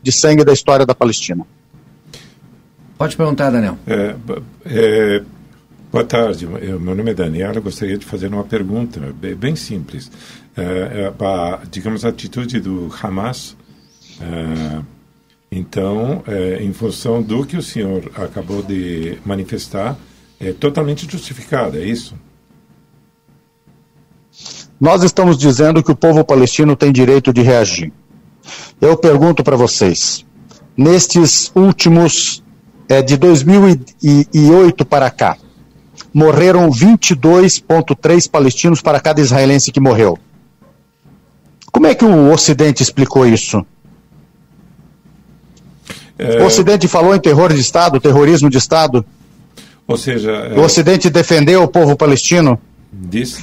de 0.02 0.10
sangue 0.12 0.44
da 0.44 0.52
história 0.52 0.84
da 0.84 0.94
Palestina. 0.94 1.46
Pode 2.96 3.16
perguntar, 3.16 3.50
Daniel. 3.50 3.78
É, 3.86 4.14
é 4.66 5.22
Boa 5.90 6.04
tarde, 6.04 6.46
meu 6.46 6.78
nome 6.78 7.12
é 7.12 7.14
Daniel. 7.14 7.54
Eu 7.54 7.62
gostaria 7.62 7.96
de 7.96 8.04
fazer 8.04 8.28
uma 8.28 8.44
pergunta 8.44 9.00
bem, 9.38 9.56
simples. 9.56 10.10
É, 10.54 10.62
é, 10.62 11.24
a, 11.24 11.60
digamos, 11.70 12.04
a 12.04 12.10
atitude 12.10 12.60
do 12.60 12.94
Hamas, 13.02 13.56
é, 14.20 14.82
então, 15.50 16.22
é, 16.26 16.62
em 16.62 16.74
função 16.74 17.22
do 17.22 17.42
que 17.46 17.56
o 17.56 17.62
senhor 17.62 18.12
acabou 18.16 18.62
de 18.62 19.16
manifestar, 19.24 19.96
é 20.38 20.52
totalmente 20.52 21.10
justificada, 21.10 21.78
é 21.78 21.86
isso? 21.86 22.14
Nós 24.78 25.02
estamos 25.02 25.38
dizendo 25.38 25.82
que 25.82 25.90
o 25.90 25.96
povo 25.96 26.22
palestino 26.22 26.76
tem 26.76 26.92
direito 26.92 27.32
de 27.32 27.40
reagir. 27.40 27.90
Eu 28.78 28.94
pergunto 28.94 29.42
para 29.42 29.56
vocês, 29.56 30.22
nestes 30.76 31.50
últimos, 31.54 32.44
é, 32.90 33.00
de 33.00 33.16
2008 33.16 34.84
para 34.84 35.10
cá, 35.10 35.38
morreram 36.12 36.70
22,3 36.70 38.30
palestinos 38.30 38.80
para 38.80 39.00
cada 39.00 39.20
israelense 39.20 39.72
que 39.72 39.80
morreu. 39.80 40.18
Como 41.70 41.86
é 41.86 41.94
que 41.94 42.04
o 42.04 42.32
Ocidente 42.32 42.82
explicou 42.82 43.26
isso? 43.26 43.64
É... 46.18 46.42
O 46.42 46.46
Ocidente 46.46 46.88
falou 46.88 47.14
em 47.14 47.20
terror 47.20 47.52
de 47.52 47.60
Estado, 47.60 48.00
terrorismo 48.00 48.50
de 48.50 48.58
Estado. 48.58 49.04
Ou 49.86 49.96
seja. 49.96 50.30
É... 50.30 50.58
O 50.58 50.62
Ocidente 50.62 51.08
defendeu 51.08 51.62
o 51.62 51.68
povo 51.68 51.96
palestino. 51.96 52.60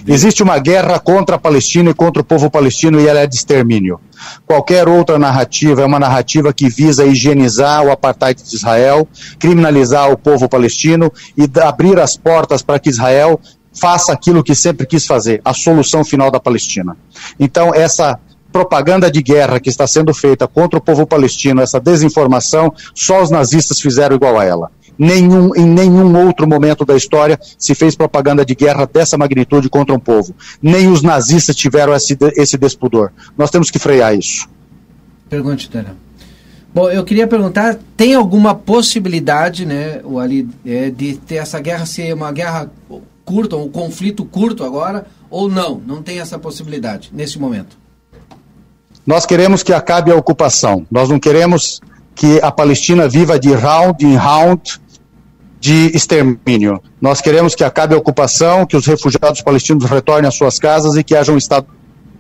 Existe 0.08 0.42
uma 0.42 0.58
guerra 0.58 1.00
contra 1.00 1.36
a 1.36 1.40
Palestina 1.40 1.92
e 1.92 1.94
contra 1.94 2.22
o 2.22 2.26
povo 2.26 2.50
palestino 2.50 3.00
e 3.00 3.08
ela 3.08 3.20
é 3.20 3.28
de 3.28 3.36
extermínio. 3.36 4.00
Qualquer 4.46 4.88
outra 4.88 5.20
narrativa 5.20 5.82
é 5.82 5.86
uma 5.86 6.00
narrativa 6.00 6.52
que 6.52 6.68
visa 6.68 7.06
higienizar 7.06 7.86
o 7.86 7.92
apartheid 7.92 8.42
de 8.42 8.56
Israel, 8.56 9.08
criminalizar 9.38 10.12
o 10.12 10.18
povo 10.18 10.50
palestino 10.50 11.12
e 11.38 11.48
abrir 11.60 12.00
as 12.00 12.18
portas 12.18 12.62
para 12.62 12.80
que 12.80 12.90
Israel 12.90 13.40
faça 13.74 14.14
aquilo 14.14 14.44
que 14.44 14.56
sempre 14.56 14.86
quis 14.88 15.06
fazer, 15.06 15.42
a 15.44 15.54
solução 15.54 16.04
final 16.04 16.32
da 16.32 16.40
Palestina. 16.40 16.98
Então, 17.40 17.74
essa 17.74 18.20
propaganda 18.52 19.12
de 19.12 19.22
guerra 19.22 19.60
que 19.60 19.70
está 19.70 19.86
sendo 19.86 20.14
feita 20.14 20.48
contra 20.48 20.80
o 20.80 20.82
povo 20.82 21.06
palestino, 21.06 21.62
essa 21.62 21.78
desinformação, 21.80 22.74
só 22.94 23.22
os 23.22 23.30
nazistas 23.30 23.82
fizeram 23.82 24.16
igual 24.16 24.40
a 24.40 24.46
ela. 24.46 24.72
Nenhum, 24.98 25.56
em 25.56 25.66
nenhum 25.66 26.26
outro 26.26 26.48
momento 26.48 26.86
da 26.86 26.96
história 26.96 27.40
se 27.58 27.76
fez 27.76 27.96
propaganda 27.96 28.46
de 28.46 28.56
guerra 28.56 28.86
dessa 28.86 29.18
magnitude 29.18 29.70
contra 29.70 29.94
um 29.94 30.00
povo. 30.00 30.34
Nem 30.62 30.88
os 30.88 31.02
nazistas 31.02 31.56
tiveram 31.56 31.94
esse, 31.94 32.18
esse 32.36 32.58
despudor. 32.58 33.12
Nós 33.38 33.50
temos 33.50 33.70
que 33.70 33.80
frear 33.80 34.18
isso. 34.18 34.48
Pergunte, 35.30 35.70
Daniel. 35.70 35.96
Bom, 36.74 36.90
eu 36.90 37.06
queria 37.06 37.26
perguntar, 37.26 37.78
tem 37.96 38.16
alguma 38.16 38.54
possibilidade, 38.54 39.66
né, 39.66 40.02
o 40.04 40.20
Ali, 40.20 40.50
é, 40.66 40.90
de 40.90 41.16
ter 41.16 41.36
essa 41.36 41.58
guerra 41.60 41.86
ser 41.86 42.14
uma 42.14 42.34
guerra 42.34 42.70
curta, 43.24 43.56
um 43.56 43.70
conflito 43.70 44.26
curto 44.26 44.64
agora, 44.64 45.06
ou 45.30 45.50
não? 45.50 45.82
Não 45.86 46.04
tem 46.04 46.20
essa 46.20 46.38
possibilidade 46.38 47.12
nesse 47.14 47.40
momento? 47.40 47.78
Nós 49.08 49.26
queremos 49.26 49.64
que 49.64 49.72
acabe 49.72 50.12
a 50.12 50.16
ocupação. 50.16 50.86
Nós 50.92 51.10
não 51.10 51.20
queremos 51.20 51.80
que 52.14 52.40
a 52.42 52.52
Palestina 52.52 53.08
viva 53.08 53.40
de 53.40 53.54
round 53.54 54.06
em 54.06 54.16
round 54.16 54.82
de 55.66 55.88
extermínio. 55.96 56.80
Nós 57.02 57.22
queremos 57.22 57.56
que 57.56 57.64
acabe 57.64 57.96
a 57.96 57.98
ocupação, 57.98 58.68
que 58.68 58.78
os 58.78 58.86
refugiados 58.86 59.42
palestinos 59.42 59.90
retornem 59.90 60.28
às 60.28 60.36
suas 60.36 60.60
casas 60.60 60.96
e 60.96 61.04
que 61.04 61.16
haja 61.16 61.32
um 61.32 61.38
Estado 61.38 61.66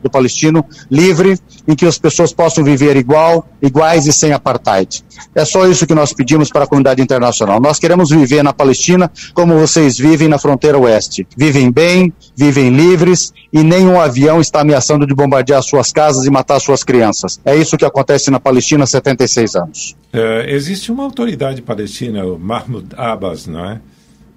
do 0.05 0.09
palestino 0.09 0.63
livre, 0.89 1.37
em 1.67 1.75
que 1.75 1.85
as 1.85 1.97
pessoas 1.97 2.31
possam 2.31 2.63
viver 2.63 2.95
igual, 2.95 3.47
iguais 3.61 4.05
e 4.05 4.13
sem 4.13 4.31
apartheid. 4.31 5.03
É 5.33 5.43
só 5.43 5.67
isso 5.67 5.87
que 5.87 5.95
nós 5.95 6.13
pedimos 6.13 6.49
para 6.49 6.63
a 6.63 6.67
comunidade 6.67 7.01
internacional. 7.01 7.59
Nós 7.59 7.79
queremos 7.79 8.11
viver 8.11 8.43
na 8.43 8.53
Palestina 8.53 9.11
como 9.33 9.57
vocês 9.57 9.97
vivem 9.97 10.27
na 10.27 10.37
fronteira 10.37 10.77
oeste. 10.77 11.27
Vivem 11.35 11.71
bem, 11.71 12.13
vivem 12.35 12.69
livres 12.69 13.33
e 13.51 13.63
nenhum 13.63 13.99
avião 13.99 14.39
está 14.39 14.61
ameaçando 14.61 15.07
de 15.07 15.15
bombardear 15.15 15.61
suas 15.63 15.91
casas 15.91 16.25
e 16.25 16.29
matar 16.29 16.59
suas 16.59 16.83
crianças. 16.83 17.39
É 17.43 17.55
isso 17.55 17.77
que 17.77 17.85
acontece 17.85 18.29
na 18.29 18.39
Palestina 18.39 18.83
há 18.83 18.87
76 18.87 19.55
anos. 19.55 19.95
É, 20.13 20.53
existe 20.53 20.91
uma 20.91 21.03
autoridade 21.03 21.61
palestina, 21.61 22.23
o 22.25 22.37
Mahmoud 22.37 22.89
Abbas, 22.95 23.47
não 23.47 23.65
é? 23.65 23.81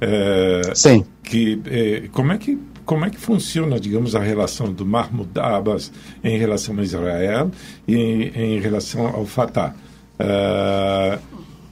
é 0.01 0.63
Sim. 0.75 1.05
Que, 1.23 1.61
é, 1.67 2.09
como 2.11 2.33
é 2.33 2.39
que 2.39 2.59
como 2.89 3.05
é 3.05 3.11
que 3.11 3.19
funciona, 3.19 3.79
digamos, 3.79 4.15
a 4.15 4.19
relação 4.19 4.73
do 4.73 4.87
Mahmoud 4.87 5.39
Abbas 5.39 5.93
em 6.25 6.39
relação 6.39 6.79
a 6.79 6.83
Israel 6.83 7.51
e 7.87 7.95
em, 7.95 8.55
em 8.55 8.61
relação 8.61 9.07
ao 9.07 9.27
Fatah? 9.27 9.75
Uh, 10.19 11.21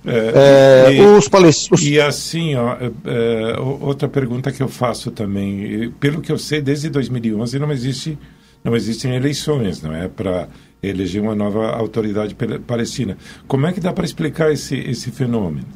é, 0.05 0.93
e, 0.93 1.01
os 1.01 1.27
palestinos. 1.27 1.83
E 1.83 1.99
assim, 1.99 2.55
ó, 2.55 2.77
é, 3.07 3.59
outra 3.59 4.07
pergunta 4.07 4.53
que 4.53 4.63
eu 4.63 4.69
faço 4.69 5.11
também, 5.11 5.91
pelo 5.99 6.21
que 6.21 6.31
eu 6.31 6.39
sei, 6.39 6.61
desde 6.61 6.91
2011 6.91 7.59
não 7.59 7.73
existe, 7.73 8.19
não 8.63 8.77
existem 8.77 9.17
eleições, 9.17 9.81
não 9.81 9.97
é, 9.97 10.09
para 10.09 10.49
eleger 10.83 11.23
uma 11.23 11.35
nova 11.35 11.71
autoridade 11.71 12.37
palestina. 12.67 13.17
Como 13.49 13.67
é 13.67 13.73
que 13.73 13.81
dá 13.81 13.91
para 13.91 14.05
explicar 14.05 14.53
esse 14.53 14.77
esse 14.77 15.11
fenômeno? 15.11 15.67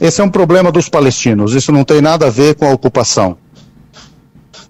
Esse 0.00 0.20
é 0.20 0.24
um 0.24 0.28
problema 0.28 0.72
dos 0.72 0.88
palestinos. 0.88 1.54
Isso 1.54 1.70
não 1.70 1.84
tem 1.84 2.02
nada 2.02 2.26
a 2.26 2.30
ver 2.30 2.56
com 2.56 2.66
a 2.66 2.72
ocupação. 2.72 3.38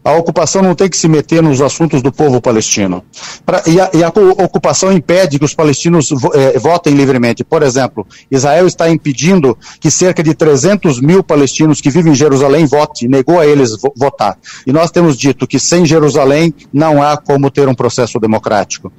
A 0.06 0.12
ocupação 0.12 0.62
não 0.62 0.72
tem 0.72 0.88
que 0.88 0.96
se 0.96 1.08
meter 1.08 1.42
nos 1.42 1.60
assuntos 1.60 2.00
do 2.00 2.12
povo 2.12 2.40
palestino. 2.40 3.02
Pra, 3.44 3.60
e, 3.66 3.80
a, 3.80 3.90
e, 3.92 4.04
a, 4.04 4.08
ocupação 4.08 4.92
impede 4.92 5.36
que 5.36 5.44
os 5.44 5.52
palestinos 5.52 6.10
é, 6.32 6.56
votem 6.60 6.94
livremente. 6.94 7.42
Por 7.42 7.60
exemplo, 7.60 8.06
Israel 8.30 8.68
está 8.68 8.88
impedindo 8.88 9.58
que 9.80 9.90
cerca 9.90 10.22
de 10.22 10.32
300 10.32 11.00
mil 11.00 11.24
palestinos 11.24 11.80
que 11.80 11.90
vivem 11.90 12.12
em 12.12 12.14
Jerusalém 12.14 12.66
votem, 12.66 13.08
negou 13.08 13.40
a 13.40 13.46
eles 13.48 13.76
vo 13.80 13.92
votar. 13.96 14.38
E 14.64 14.72
nós 14.72 14.92
temos 14.92 15.16
dito 15.18 15.44
que 15.44 15.58
sem 15.58 15.84
Jerusalém 15.84 16.54
não 16.72 17.02
há 17.02 17.16
como 17.16 17.50
ter 17.50 17.68
um 17.68 17.74
processo 17.74 18.20
democrático. 18.20 18.92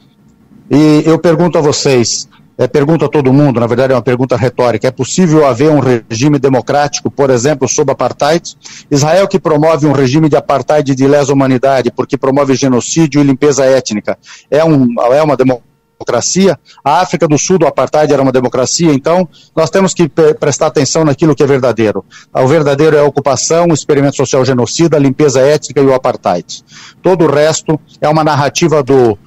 E 0.69 1.03
eu 1.05 1.17
pergunto 1.17 1.57
a 1.57 1.61
vocês, 1.61 2.27
é, 2.57 2.67
pergunta 2.67 3.05
a 3.05 3.09
todo 3.09 3.31
mundo, 3.31 3.59
na 3.59 3.67
verdade 3.67 3.93
é 3.93 3.95
uma 3.95 4.01
pergunta 4.01 4.35
retórica: 4.35 4.87
é 4.87 4.91
possível 4.91 5.45
haver 5.45 5.69
um 5.69 5.79
regime 5.79 6.39
democrático, 6.39 7.11
por 7.11 7.29
exemplo, 7.29 7.67
sob 7.67 7.91
apartheid? 7.91 8.57
Israel 8.89 9.27
que 9.27 9.39
promove 9.39 9.85
um 9.85 9.91
regime 9.91 10.27
de 10.27 10.35
apartheid 10.35 10.95
de 10.95 11.07
lesa 11.07 11.31
humanidade, 11.31 11.91
porque 11.91 12.17
promove 12.17 12.55
genocídio 12.55 13.21
e 13.21 13.23
limpeza 13.23 13.63
étnica, 13.63 14.17
é, 14.49 14.63
um, 14.63 14.87
é 15.13 15.21
uma 15.21 15.37
democracia? 15.37 16.57
A 16.83 17.01
África 17.01 17.27
do 17.27 17.37
Sul 17.37 17.59
do 17.59 17.67
apartheid 17.67 18.11
era 18.11 18.21
uma 18.21 18.31
democracia, 18.31 18.91
então 18.91 19.27
nós 19.55 19.69
temos 19.69 19.93
que 19.93 20.09
prestar 20.39 20.67
atenção 20.67 21.03
naquilo 21.03 21.35
que 21.35 21.43
é 21.43 21.47
verdadeiro. 21.47 22.03
O 22.33 22.47
verdadeiro 22.47 22.95
é 22.95 22.99
a 22.99 23.03
ocupação, 23.03 23.67
o 23.67 23.73
experimento 23.73 24.15
social 24.15 24.43
genocida, 24.43 24.97
a 24.97 24.99
limpeza 24.99 25.41
étnica 25.41 25.81
e 25.81 25.85
o 25.85 25.93
apartheid. 25.93 26.63
Todo 27.01 27.25
o 27.25 27.31
resto 27.31 27.79
é 28.01 28.07
uma 28.07 28.23
narrativa 28.23 28.81
do, 28.81 29.17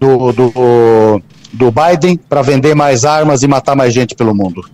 do, 0.00 0.32
do 0.32 1.22
do 1.52 1.70
Biden 1.70 2.16
para 2.16 2.42
vender 2.42 2.74
mais 2.74 3.04
armas 3.04 3.42
e 3.42 3.48
matar 3.48 3.76
mais 3.76 3.92
gente 3.92 4.14
pelo 4.14 4.34
mundo. 4.34 4.68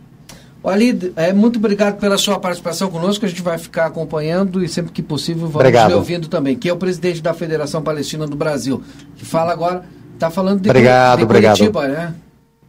Walid, 0.63 1.13
é, 1.15 1.31
muito 1.31 1.59
obrigado 1.59 1.99
pela 1.99 2.17
sua 2.17 2.41
participação 2.41 2.91
conosco. 2.91 3.27
A 3.27 3.29
gente 3.29 3.43
vai 3.43 3.59
ficar 3.59 3.85
acompanhando 3.85 4.65
e 4.65 4.69
sempre 4.69 4.93
que 4.93 5.03
possível 5.03 5.43
vamos 5.43 5.57
obrigado. 5.57 5.93
ouvindo 5.93 6.27
também. 6.27 6.57
Que 6.57 6.71
é 6.71 6.73
o 6.73 6.77
presidente 6.77 7.21
da 7.21 7.35
Federação 7.35 7.83
Palestina 7.83 8.27
do 8.27 8.35
Brasil. 8.35 8.83
Que 9.17 9.27
fala 9.27 9.53
agora, 9.53 9.85
está 10.15 10.31
falando 10.31 10.61
de, 10.61 10.71
obrigado, 10.71 11.19
de 11.19 11.27
Curitiba, 11.27 11.81
obrigado. 11.81 11.99
né? 11.99 12.15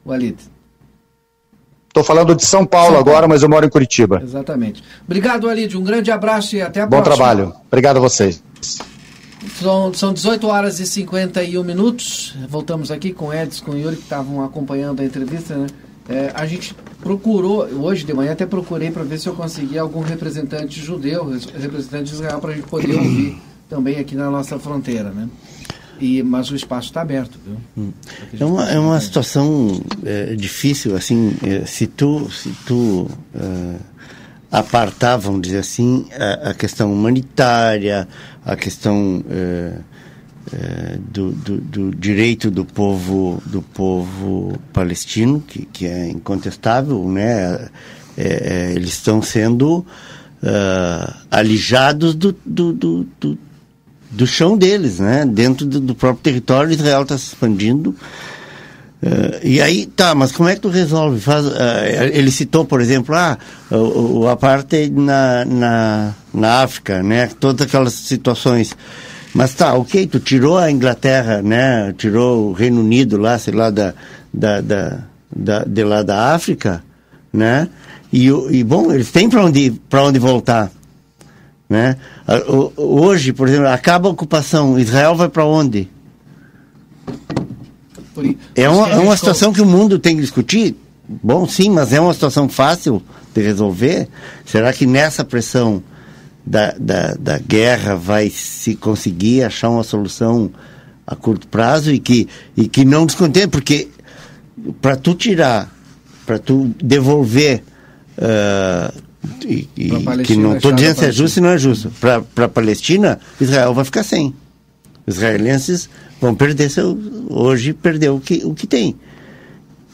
Walid. 0.06 0.36
Estou 1.88 2.03
falando 2.03 2.36
de 2.36 2.44
São 2.44 2.65
Paulo, 2.65 2.88
São 2.88 2.95
Paulo 2.95 3.10
agora, 3.10 3.27
mas 3.30 3.41
eu 3.41 3.48
moro 3.48 3.65
em 3.65 3.69
Curitiba. 3.69 4.19
Exatamente. 4.22 4.84
Obrigado, 5.06 5.48
Walid. 5.48 5.77
Um 5.77 5.84
grande 5.84 6.11
abraço 6.11 6.57
e 6.57 6.61
até 6.61 6.82
a 6.82 6.86
Bom 6.86 7.02
próxima. 7.02 7.15
Bom 7.15 7.34
trabalho. 7.34 7.53
Obrigado 7.68 7.98
a 7.98 7.99
vocês. 8.02 8.44
São, 9.60 9.94
são 9.94 10.14
18 10.14 10.48
horas 10.48 10.80
e 10.80 10.86
51 10.86 11.64
minutos. 11.64 12.36
Voltamos 12.50 12.92
aqui 12.92 13.14
com 13.14 13.34
Edson, 13.34 13.66
com 13.66 13.72
o 13.72 13.78
Yuri, 13.78 13.96
que 13.96 14.04
estavam 14.04 14.44
acompanhando 14.44 15.02
a 15.02 15.06
entrevista. 15.06 15.56
Né? 15.56 15.68
É, 16.08 16.32
a 16.34 16.46
gente 16.46 16.76
procurou, 17.02 17.66
hoje 17.66 18.06
de 18.06 18.14
manhã 18.14 18.34
até 18.34 18.46
procurei 18.46 18.92
para 18.92 19.04
ver 19.04 19.20
se 19.20 19.28
eu 19.28 19.34
conseguia 19.34 19.82
algum 19.82 20.02
representante 20.02 20.80
judeu, 20.80 21.26
representante 21.58 22.06
de 22.06 22.14
Israel, 22.14 22.40
para 22.40 22.52
a 22.52 22.56
gente 22.56 22.68
poder 22.68 22.96
ouvir 22.96 23.38
também 23.70 23.98
aqui 23.98 24.16
na 24.16 24.30
nossa 24.30 24.60
fronteira. 24.60 25.10
Né? 25.10 25.30
E, 26.00 26.22
mas 26.22 26.52
o 26.52 26.56
espaço 26.56 26.88
está 26.88 27.02
aberto. 27.02 27.40
Viu? 27.46 27.58
Hum. 27.78 27.92
É 28.38 28.46
uma, 28.46 28.70
é 28.70 28.80
uma 28.80 29.00
situação 29.00 29.82
é, 30.04 30.36
difícil, 30.36 30.96
assim, 30.96 31.36
é, 31.42 31.66
se 31.66 31.88
tu, 31.88 32.30
se 32.32 32.50
tu 32.66 33.08
uh, 33.34 33.80
apartar, 34.60 35.18
vamos 35.18 35.41
dizer 35.41 35.60
assim, 35.60 36.07
a, 36.11 36.52
a 36.52 36.53
questão 36.53 36.91
humanitária, 36.91 38.07
a 38.45 38.56
questão 38.56 39.23
é, 39.30 39.73
é, 40.53 40.98
do, 41.11 41.32
do, 41.32 41.57
do, 41.57 41.91
direito 41.95 42.52
do 42.52 42.64
povo 42.64 43.41
do 43.48 43.61
povo 43.61 44.57
palestino 44.72 45.41
que, 45.41 45.65
que 45.65 45.88
é 45.88 46.07
incontestável 46.07 47.03
né? 47.10 47.68
É, 48.15 48.72
eles 48.76 48.91
estão 48.91 49.22
sendo 49.22 49.80
uh, 50.44 51.14
alijados 51.30 52.14
do, 52.14 52.34
do, 52.45 52.72
do, 52.72 53.07
do, 54.11 54.27
chão 54.27 54.56
deles 54.56 54.99
né? 54.99 55.26
Dentro 55.26 55.65
do 55.65 55.95
próprio 55.95 56.22
território 56.22 56.72
Israel 56.72 57.02
está 57.02 57.18
se 57.18 57.30
expandindo 57.30 57.95
Uh, 59.06 59.40
e 59.44 59.61
aí, 59.61 59.86
tá, 59.86 60.15
mas 60.15 60.32
como 60.32 60.49
é 60.49 60.56
que 60.56 60.61
tu 60.61 60.69
resolve? 60.69 61.19
Faz, 61.19 61.45
uh, 61.45 61.52
ele 62.11 62.32
citou, 62.32 62.65
por 62.65 62.82
exemplo, 62.82 63.14
ah, 63.14 63.38
o, 63.69 64.22
o 64.22 64.27
apartheid 64.27 64.91
na, 64.91 65.45
na, 65.45 66.14
na 66.34 66.64
África, 66.64 67.03
né? 67.03 67.30
Todas 67.40 67.68
aquelas 67.68 67.94
situações. 67.94 68.76
Mas 69.32 69.53
tá, 69.53 69.76
ok, 69.76 70.07
tu 70.07 70.19
tirou 70.19 70.57
a 70.57 70.72
Inglaterra, 70.72 71.40
né? 71.44 71.94
Tirou 71.95 72.49
o 72.49 72.53
Reino 72.53 72.82
Unido 72.82 73.18
lá, 73.18 73.38
sei 73.38 73.53
lá, 73.53 73.69
da, 73.69 73.94
da, 74.34 74.61
da, 74.61 74.99
da 75.36 75.64
de 75.64 75.84
lá 75.84 76.02
da 76.02 76.34
África, 76.34 76.84
né? 77.32 77.69
E, 78.11 78.27
e 78.27 78.64
bom, 78.64 78.91
eles 78.91 79.11
têm 79.11 79.30
para 79.30 79.45
onde, 79.45 79.80
onde 79.94 80.18
voltar. 80.18 80.72
Né? 81.69 81.98
Hoje, 82.77 83.34
por 83.34 83.48
exemplo, 83.48 83.68
acaba 83.68 84.07
a 84.07 84.11
ocupação, 84.11 84.80
Israel 84.80 85.15
vai 85.15 85.27
para 85.27 85.45
onde? 85.45 85.90
É 88.56 88.70
uma, 88.70 88.90
é 88.90 88.98
uma 88.98 89.18
situação 89.18 89.52
que 89.52 89.62
o 89.62 89.66
mundo 89.66 90.00
tem 90.00 90.16
que 90.16 90.22
discutir. 90.22 90.76
Bom, 91.08 91.48
sim, 91.48 91.70
mas 91.70 91.94
é 91.94 92.00
uma 92.00 92.14
situação 92.14 92.50
fácil 92.50 93.02
de 93.34 93.42
resolver. 93.42 94.08
Será 94.46 94.74
que 94.74 94.86
nessa 94.86 95.24
pressão 95.24 95.84
da, 96.46 96.74
da, 96.80 97.14
da 97.14 97.38
guerra 97.40 97.96
vai 97.96 98.30
se 98.30 98.76
conseguir 98.76 99.44
achar 99.44 99.70
uma 99.70 99.84
solução 99.84 100.52
a 101.06 101.16
curto 101.16 101.48
prazo 101.48 101.92
e 101.92 102.00
que, 102.00 102.28
e 102.58 102.68
que 102.68 102.84
não 102.84 103.06
descontente? 103.06 103.50
Porque 103.50 103.90
para 104.82 104.96
tu 104.96 105.14
tirar, 105.14 105.70
para 106.26 106.40
tu 106.40 106.74
devolver. 106.82 107.64
Uh, 108.18 109.06
e, 109.44 109.68
e 109.76 110.24
que 110.24 110.36
não 110.36 110.56
estou 110.56 110.72
dizendo 110.72 111.00
se 111.00 111.06
é 111.06 111.12
justo 111.12 111.40
ou 111.40 111.46
não 111.46 111.54
é 111.54 111.58
justo. 111.58 111.92
Para 112.00 112.46
a 112.46 112.50
Palestina, 112.50 113.20
Israel 113.40 113.74
vai 113.74 113.84
ficar 113.84 114.04
sem. 114.04 114.34
Os 115.06 115.16
israelenses 115.16 115.90
vão 116.26 116.36
perder 116.36 116.70
seu. 116.70 116.98
Hoje 117.30 117.74
perdeu 117.74 118.16
o 118.16 118.20
que, 118.20 118.42
o 118.44 118.54
que 118.54 118.66
tem. 118.66 118.96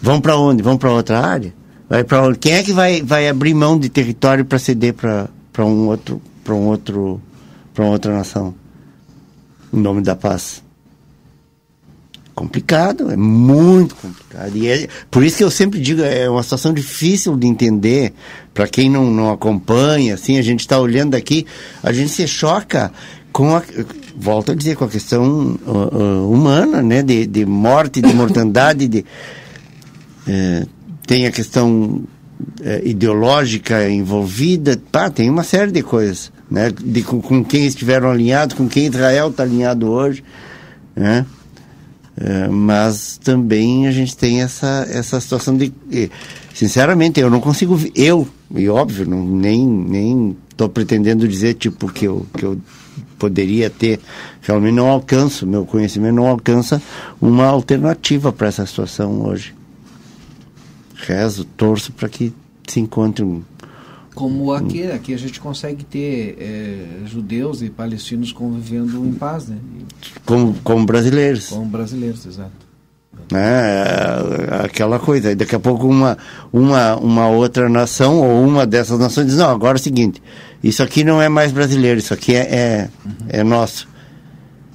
Vão 0.02 0.22
para 0.22 0.38
onde? 0.38 0.64
Vão 0.64 0.78
para 0.78 0.92
outra 0.92 1.20
área? 1.20 1.54
Vai 1.90 2.04
para 2.04 2.24
onde? 2.24 2.40
Quem 2.40 2.54
é 2.54 2.64
que 2.64 2.72
vai, 2.72 3.02
vai 3.02 3.28
abrir 3.28 3.54
mão 3.54 3.78
de 3.78 3.90
território 3.90 4.46
para 4.46 4.58
ceder 4.58 4.94
para 4.94 5.30
um 5.66 5.88
outro 5.88 6.22
para 6.44 6.56
um 6.56 6.68
outro 6.68 7.22
para 7.74 7.86
outra 7.86 8.14
nação? 8.14 8.56
Em 9.74 9.80
nome 9.80 10.02
da 10.02 10.16
paz. 10.16 10.64
complicado, 12.34 13.12
é 13.12 13.16
muito 13.16 13.96
complicado. 13.96 14.56
E 14.56 14.68
é, 14.68 14.88
por 15.10 15.24
isso 15.24 15.38
que 15.38 15.44
eu 15.44 15.52
sempre 15.52 15.80
digo, 15.80 16.02
é 16.02 16.30
uma 16.30 16.42
situação 16.44 16.74
difícil 16.74 17.38
de 17.38 17.46
entender 17.46 18.14
para 18.54 18.68
quem 18.68 18.90
não, 18.90 19.12
não 19.12 19.32
acompanha, 19.32 20.16
assim, 20.16 20.38
a 20.38 20.42
gente 20.42 20.62
está 20.62 20.80
olhando 20.80 21.16
aqui, 21.16 21.46
a 21.84 21.92
gente 21.94 22.10
se 22.10 22.28
choca 22.28 22.92
com 23.32 23.56
a, 23.56 23.64
volto 24.16 24.52
a 24.52 24.56
dizer, 24.56 24.76
com 24.76 24.86
a 24.86 24.90
questão 24.90 25.58
uh, 25.66 25.72
uh, 25.72 26.32
humana, 26.32 26.82
né, 26.82 27.02
de, 27.02 27.26
de 27.26 27.46
morte, 27.46 28.02
de 28.02 28.14
mortandade, 28.14 28.88
de, 28.88 29.06
é, 30.28 30.66
tem 31.08 31.26
a 31.26 31.32
questão 31.32 32.04
é, 32.62 32.82
ideológica 32.84 33.90
envolvida, 33.90 34.80
pá, 34.92 35.10
tem 35.10 35.30
uma 35.30 35.44
série 35.44 35.72
de 35.72 35.82
coisas, 35.82 36.32
né, 36.50 36.72
de, 36.72 37.02
com, 37.02 37.22
com 37.22 37.44
quem 37.44 37.66
estiveram 37.66 38.12
alinhados, 38.12 38.56
com 38.56 38.68
quem 38.68 38.88
Israel 38.88 39.30
está 39.30 39.44
alinhado 39.44 39.90
hoje, 39.90 40.24
né, 40.96 41.26
é, 42.18 42.48
mas 42.50 43.18
também 43.24 43.88
a 43.88 43.92
gente 43.92 44.16
tem 44.16 44.42
essa, 44.42 44.86
essa 44.92 45.20
situação 45.20 45.56
de. 45.56 45.74
Sinceramente, 46.54 47.20
eu 47.20 47.30
não 47.30 47.40
consigo. 47.40 47.80
Eu, 47.96 48.28
e 48.54 48.68
óbvio, 48.68 49.08
não, 49.08 49.26
nem 49.26 49.66
nem 49.66 50.36
estou 50.50 50.68
pretendendo 50.68 51.28
dizer 51.28 51.56
tipo 51.56 51.92
que 51.92 52.06
eu, 52.06 52.26
que 52.38 52.44
eu 52.44 52.60
poderia 53.22 53.70
ter. 53.70 54.00
Realmente 54.42 54.74
não 54.74 54.88
alcanço, 54.88 55.46
meu 55.46 55.64
conhecimento 55.64 56.16
não 56.16 56.26
alcança 56.26 56.82
uma 57.22 57.46
alternativa 57.46 58.34
para 58.34 58.48
essa 58.48 58.66
situação 58.66 59.22
hoje. 59.22 59.54
Rezo, 60.96 61.46
torço 61.46 61.92
para 61.92 62.10
que 62.10 62.34
se 62.68 62.80
encontre 62.80 63.24
um, 63.24 63.44
como 64.14 64.52
aqui, 64.52 64.92
aqui 64.92 65.14
a 65.14 65.18
gente 65.18 65.40
consegue 65.40 65.86
ter 65.86 66.38
é, 66.38 67.08
judeus 67.08 67.62
e 67.62 67.70
palestinos 67.70 68.34
convivendo 68.34 69.06
em 69.06 69.14
paz, 69.14 69.48
né? 69.48 69.58
Como, 70.26 70.54
como 70.64 70.86
brasileiros. 70.86 71.48
Como 71.48 71.66
brasileiros, 71.66 72.26
exato. 72.26 72.52
É, 73.34 74.64
aquela 74.66 75.00
coisa, 75.00 75.34
daqui 75.34 75.56
a 75.56 75.60
pouco 75.60 75.88
uma, 75.88 76.18
uma, 76.52 76.96
uma 76.98 77.28
outra 77.30 77.70
nação 77.70 78.20
ou 78.20 78.46
uma 78.46 78.66
dessas 78.68 79.00
nações 79.00 79.28
diz, 79.28 79.38
não, 79.38 79.50
agora 79.50 79.78
é 79.78 79.80
o 79.80 79.84
seguinte, 79.84 80.22
isso 80.64 80.84
aqui 80.84 81.04
não 81.04 81.22
é 81.22 81.30
mais 81.30 81.52
brasileiro, 81.52 82.00
isso 82.00 82.14
aqui 82.14 82.36
é, 82.36 82.40
é, 82.40 82.90
uhum. 83.06 83.14
é 83.30 83.44
nosso, 83.44 83.88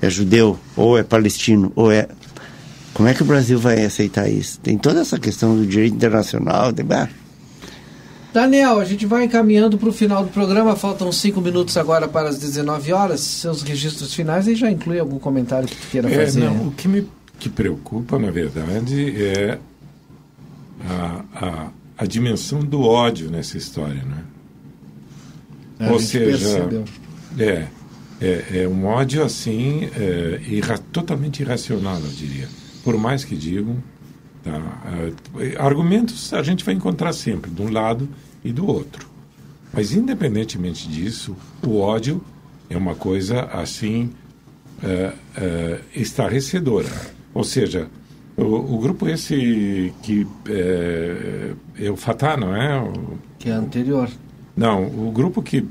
é 0.01 0.11
judeu, 0.11 0.59
ou 0.77 0.99
é 0.99 1.03
palestino, 1.03 1.73
ou 1.77 1.91
é... 1.91 2.09
Como 2.93 3.09
é 3.09 3.15
que 3.15 3.23
o 3.23 3.27
Brasil 3.27 3.59
vai 3.59 3.85
aceitar 3.85 4.27
isso? 4.27 4.59
Tem 4.61 4.79
toda 4.79 5.01
essa 5.01 5.19
questão 5.19 5.55
do 5.55 5.67
direito 5.67 5.95
internacional, 5.95 6.73
de... 6.73 6.83
Daniel, 8.33 8.79
a 8.79 8.85
gente 8.85 9.07
vai 9.07 9.25
encaminhando 9.25 9.79
para 9.79 9.89
o 9.89 9.93
final 9.93 10.23
do 10.23 10.31
programa. 10.31 10.77
Faltam 10.77 11.11
cinco 11.11 11.41
minutos 11.41 11.77
agora 11.77 12.07
para 12.07 12.29
as 12.29 12.39
19 12.39 12.93
horas. 12.93 13.21
Seus 13.21 13.63
registros 13.63 14.13
finais 14.13 14.47
e 14.47 14.55
já 14.55 14.71
inclui 14.71 14.99
algum 14.99 15.19
comentário 15.19 15.67
que 15.67 15.75
tu 15.75 15.87
queira 15.89 16.11
é, 16.11 16.25
fazer. 16.25 16.41
Não, 16.41 16.69
o 16.69 16.73
que 16.73 16.87
me 16.87 17.07
que 17.39 17.49
preocupa, 17.49 18.19
na 18.19 18.31
verdade, 18.31 19.15
é 19.23 19.59
a, 20.89 21.25
a, 21.35 21.69
a 21.99 22.07
dimensão 22.07 22.61
do 22.61 22.83
ódio 22.83 23.31
nessa 23.31 23.57
história, 23.57 24.03
né? 24.03 24.23
A 25.79 25.93
Ou 25.93 26.01
seja, 26.01 26.69
é, 27.39 27.67
é, 28.21 28.63
é, 28.63 28.69
um 28.69 28.87
ódio 28.87 29.23
assim 29.23 29.91
é, 29.97 30.41
irra, 30.49 30.79
totalmente 30.79 31.41
irracional, 31.43 31.99
eu 31.99 32.11
diria. 32.11 32.49
Por 32.83 32.97
mais 32.97 33.25
que 33.25 33.37
digam, 33.37 33.77
tá, 34.43 34.61
é, 35.39 35.57
argumentos 35.59 36.33
a 36.33 36.43
gente 36.43 36.65
vai 36.65 36.75
encontrar 36.75 37.13
sempre 37.13 37.51
de 37.51 37.61
um 37.61 37.71
lado 37.71 38.09
e 38.45 38.53
do 38.53 38.67
outro. 38.67 39.07
Mas, 39.73 39.93
independentemente 39.93 40.89
disso, 40.89 41.37
o 41.67 41.79
ódio 41.79 42.23
é 42.71 42.77
uma 42.77 42.95
coisa 42.95 43.43
assim 43.43 44.11
é, 44.83 45.13
é, 45.37 45.81
estarrecedora. 45.95 46.89
Ou 47.35 47.45
seja, 47.45 47.89
o, 48.37 48.43
o, 48.43 48.79
grupo 48.79 49.09
esse 49.09 49.93
que 50.03 50.27
é, 50.49 51.53
é, 51.79 51.91
o 51.91 51.97
Fatah, 51.97 52.37
não 52.37 52.55
é? 52.57 52.81
O, 52.81 53.19
que 53.39 53.51
é 53.51 53.53
anterior. 53.53 54.09
Não, 54.57 54.87
o 54.87 55.11
grupo 55.13 55.43
que 55.43 55.67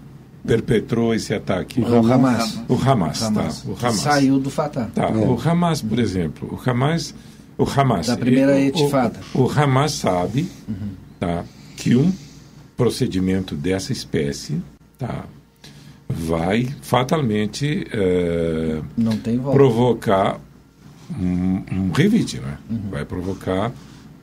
perpetrou 0.45 1.14
esse 1.14 1.34
ataque. 1.34 1.82
O 1.82 2.14
Hamas. 2.14 2.60
O 2.70 2.76
Hamas, 2.76 3.20
tá. 3.20 3.28
Hamas. 3.28 3.62
tá. 3.62 3.70
O 3.70 3.74
Hamas. 3.74 3.95
Saiu 3.95 4.40
do 4.40 4.49
Fatah. 4.49 4.90
Tá. 4.94 5.10
É. 5.10 5.12
O 5.12 5.40
Hamas, 5.40 5.82
por 5.82 5.99
exemplo, 5.99 6.48
o 6.53 6.70
Hamas, 6.70 7.16
o 7.57 7.64
Hamas. 7.64 8.07
Da 8.07 8.18
primeira 8.18 8.60
etifada. 8.60 9.20
O, 9.34 9.44
o, 9.44 9.52
Hamas 9.52 9.94
sabe, 9.94 10.49
uhum. 10.68 10.90
tá, 11.20 11.44
que 11.76 11.95
um 11.95 12.14
procedimento 12.78 13.56
dessa 13.56 13.91
espécie 13.91 14.62
tá, 14.98 15.26
vai 16.07 16.68
fatalmente 16.82 17.88
é, 17.91 18.82
provocar 19.52 20.40
um, 21.20 21.64
um 21.72 21.91
revite, 21.91 22.40
né? 22.40 22.57
Uhum. 22.70 22.90
vai 22.91 23.06
provocar 23.06 23.72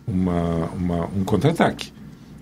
uma, 0.07 0.67
uma, 0.77 1.07
um 1.07 1.25
contra-ataque. 1.25 1.93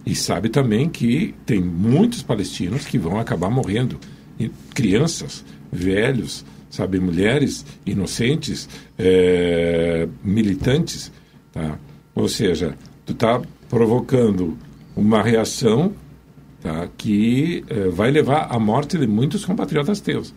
E 0.05 0.14
sabe 0.14 0.48
também 0.48 0.89
que 0.89 1.35
tem 1.44 1.60
muitos 1.60 2.22
palestinos 2.22 2.86
que 2.86 2.98
vão 2.98 3.18
acabar 3.18 3.51
morrendo. 3.51 3.98
E 4.39 4.48
crianças, 4.74 5.44
velhos, 5.70 6.44
sabe, 6.70 6.98
mulheres 6.98 7.64
inocentes, 7.85 8.68
é, 8.98 10.09
militantes. 10.24 11.12
Tá? 11.52 11.78
Ou 12.14 12.28
seja, 12.28 12.77
tu 13.05 13.12
está 13.12 13.40
provocando 13.68 14.56
uma 14.97 15.22
reação 15.22 15.93
tá, 16.62 16.89
que 16.97 17.64
é, 17.68 17.89
vai 17.89 18.10
levar 18.10 18.48
à 18.51 18.59
morte 18.59 18.97
de 18.97 19.06
muitos 19.06 19.44
compatriotas 19.44 20.01
teus. 20.01 20.35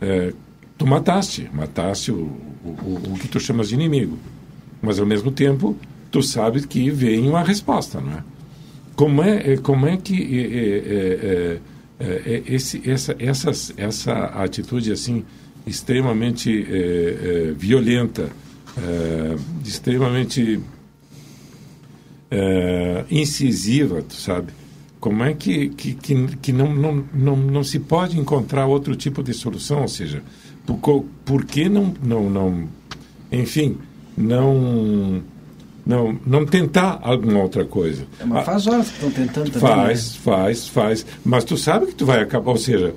É, 0.00 0.32
tu 0.78 0.86
mataste, 0.86 1.48
mataste 1.52 2.12
o, 2.12 2.30
o, 2.64 3.12
o, 3.12 3.18
que 3.18 3.28
tu 3.28 3.40
chamas 3.40 3.68
de 3.68 3.74
inimigo. 3.74 4.18
Mas, 4.80 4.98
ao 4.98 5.06
mesmo 5.06 5.30
tempo, 5.30 5.76
tu 6.10 6.22
sabes 6.22 6.66
que 6.66 6.90
vem 6.90 7.28
uma 7.28 7.42
resposta, 7.42 8.00
não 8.00 8.12
é? 8.12 8.24
Como 8.96 9.22
é, 9.22 9.52
é 9.52 9.56
como 9.58 9.86
é 9.86 9.96
que 9.98 10.16
é, 10.38 11.60
é, 12.00 12.10
é, 12.24 12.42
esse, 12.46 12.82
essa, 12.90 13.14
essas, 13.18 13.72
essa 13.76 14.12
atitude 14.42 14.90
assim 14.90 15.24
extremamente 15.66 16.64
violenta, 17.56 18.30
extremamente 19.64 20.60
incisiva, 23.10 24.02
tu 24.02 24.14
sabe? 24.14 24.52
Como 24.98 25.22
é 25.22 25.34
que, 25.34 25.68
que, 25.68 25.94
que, 25.94 26.36
que 26.38 26.52
não, 26.52 26.74
não, 26.74 27.04
não, 27.14 27.36
não 27.36 27.64
se 27.64 27.78
pode 27.78 28.18
encontrar 28.18 28.66
outro 28.66 28.96
tipo 28.96 29.22
de 29.22 29.34
solução? 29.34 29.82
Ou 29.82 29.88
seja, 29.88 30.22
por, 30.66 31.04
por 31.24 31.44
que 31.44 31.68
não, 31.68 31.94
não, 32.02 32.28
não, 32.30 32.68
enfim, 33.30 33.76
não, 34.16 35.22
não, 35.86 36.18
não 36.26 36.44
tentar 36.44 36.98
alguma 37.00 37.40
outra 37.40 37.64
coisa? 37.64 38.04
É, 38.20 38.24
mas 38.24 38.44
faz 38.44 38.66
horas 38.66 38.88
que 38.88 38.94
estão 38.94 39.10
tentando 39.10 39.50
também. 39.50 39.60
Faz, 39.60 40.12
né? 40.14 40.20
faz, 40.24 40.68
faz. 40.68 41.06
Mas 41.24 41.44
tu 41.44 41.56
sabe 41.56 41.86
que 41.86 41.94
tu 41.94 42.04
vai 42.04 42.20
acabar, 42.20 42.50
ou 42.50 42.58
seja, 42.58 42.92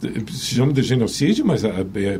se 0.00 0.54
chama 0.54 0.72
de 0.72 0.82
genocídio, 0.82 1.46
mas 1.46 1.64
é, 1.64 1.70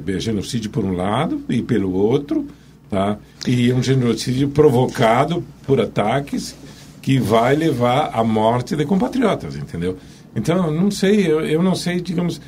é, 0.07 0.21
genocídio 0.21 0.71
por 0.71 0.85
um 0.85 0.93
lado 0.93 1.43
e 1.49 1.61
pelo 1.61 1.93
outro, 1.93 2.47
tá? 2.89 3.19
E 3.47 3.71
é 3.71 3.75
um 3.75 3.83
genocídio 3.83 4.49
provocado 4.49 5.45
por 5.67 5.79
ataques 5.79 6.57
que 7.03 7.19
vai 7.19 7.55
levar 7.55 8.11
à 8.15 8.25
morte 8.25 8.75
de 8.75 8.87
compatriotas, 8.87 9.57
entendeu? 9.57 9.99
Então, 10.35 10.73
não 10.73 10.91
sei, 10.91 11.31
eu, 11.31 11.43
eu 11.43 11.63
não 11.63 11.75
sei, 11.75 12.01
digamos, 12.01 12.41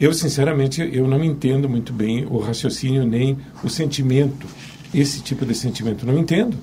eu, 0.00 0.14
sinceramente, 0.14 0.80
eu 0.92 1.06
não 1.06 1.22
entendo 1.22 1.68
muito 1.68 1.92
bem 1.92 2.24
o 2.24 2.38
raciocínio 2.38 3.04
nem 3.06 3.36
o 3.62 3.68
sentimento, 3.68 4.46
esse 4.94 5.20
tipo 5.20 5.44
de 5.44 5.54
sentimento. 5.54 6.06
Não 6.06 6.18
entendo. 6.18 6.56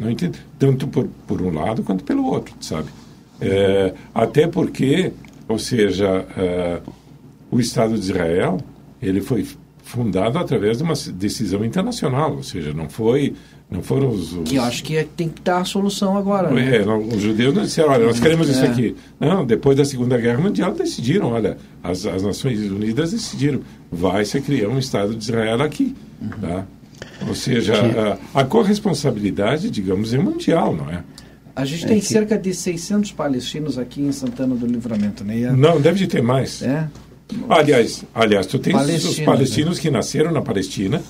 Não 0.00 0.10
entendo. 0.10 0.38
Tanto 0.58 0.88
por, 0.88 1.06
por 1.26 1.42
um 1.42 1.52
lado 1.52 1.82
quanto 1.82 2.02
pelo 2.02 2.24
outro, 2.24 2.54
sabe? 2.60 2.88
É, 3.40 3.94
até 4.14 4.46
porque, 4.46 5.12
ou 5.46 5.58
seja, 5.58 6.26
é, 6.36 6.80
o 7.50 7.60
Estado 7.60 7.94
de 7.94 8.00
Israel, 8.00 8.58
ele 9.00 9.20
foi 9.20 9.46
fundado 9.82 10.38
através 10.38 10.78
de 10.78 10.84
uma 10.84 10.94
decisão 11.14 11.64
internacional, 11.64 12.36
ou 12.36 12.42
seja, 12.42 12.72
não 12.72 12.88
foi 12.88 13.34
não 13.70 13.82
foram 13.82 14.08
os, 14.08 14.32
os... 14.32 14.48
Que 14.48 14.56
eu 14.56 14.64
acho 14.64 14.82
que 14.82 14.96
é, 14.96 15.04
tem 15.04 15.28
que 15.28 15.40
dar 15.42 15.58
a 15.58 15.64
solução 15.64 16.16
agora. 16.16 16.50
Né? 16.50 16.78
É, 16.78 16.84
não, 16.84 16.98
os 17.06 17.22
judeus 17.22 17.54
não 17.54 17.62
disseram, 17.62 17.90
olha, 17.90 18.06
nós 18.06 18.18
queremos 18.18 18.48
é. 18.48 18.52
isso 18.52 18.64
aqui. 18.64 18.96
Não, 19.20 19.46
depois 19.46 19.76
da 19.76 19.84
Segunda 19.84 20.18
Guerra 20.18 20.40
Mundial 20.40 20.72
decidiram, 20.72 21.30
olha, 21.30 21.56
as, 21.80 22.04
as 22.04 22.24
Nações 22.24 22.58
Unidas 22.58 23.12
decidiram, 23.12 23.60
vai 23.90 24.24
se 24.24 24.40
criar 24.40 24.68
um 24.68 24.78
Estado 24.78 25.14
de 25.14 25.22
Israel 25.22 25.62
aqui. 25.62 25.94
Uhum. 26.20 26.28
Tá? 26.40 26.66
Ou 27.26 27.34
seja, 27.34 27.74
a, 28.34 28.40
a 28.40 28.44
corresponsabilidade, 28.44 29.70
digamos, 29.70 30.14
é 30.14 30.18
mundial, 30.18 30.74
não 30.74 30.90
é? 30.90 31.02
A 31.54 31.64
gente 31.64 31.84
é 31.84 31.88
tem 31.88 32.00
que... 32.00 32.06
cerca 32.06 32.38
de 32.38 32.54
600 32.54 33.12
palestinos 33.12 33.78
aqui 33.78 34.00
em 34.00 34.12
Santana 34.12 34.54
do 34.54 34.66
Livramento, 34.66 35.24
né? 35.24 35.52
Não, 35.52 35.80
deve 35.80 35.98
de 35.98 36.06
ter 36.06 36.22
mais. 36.22 36.62
É? 36.62 36.88
Aliás, 37.48 38.04
aliás, 38.14 38.46
tu 38.46 38.58
tens 38.58 39.04
os 39.04 39.20
palestinos 39.20 39.76
né? 39.76 39.82
que 39.82 39.90
nasceram 39.90 40.32
na 40.32 40.42
Palestina, 40.42 41.02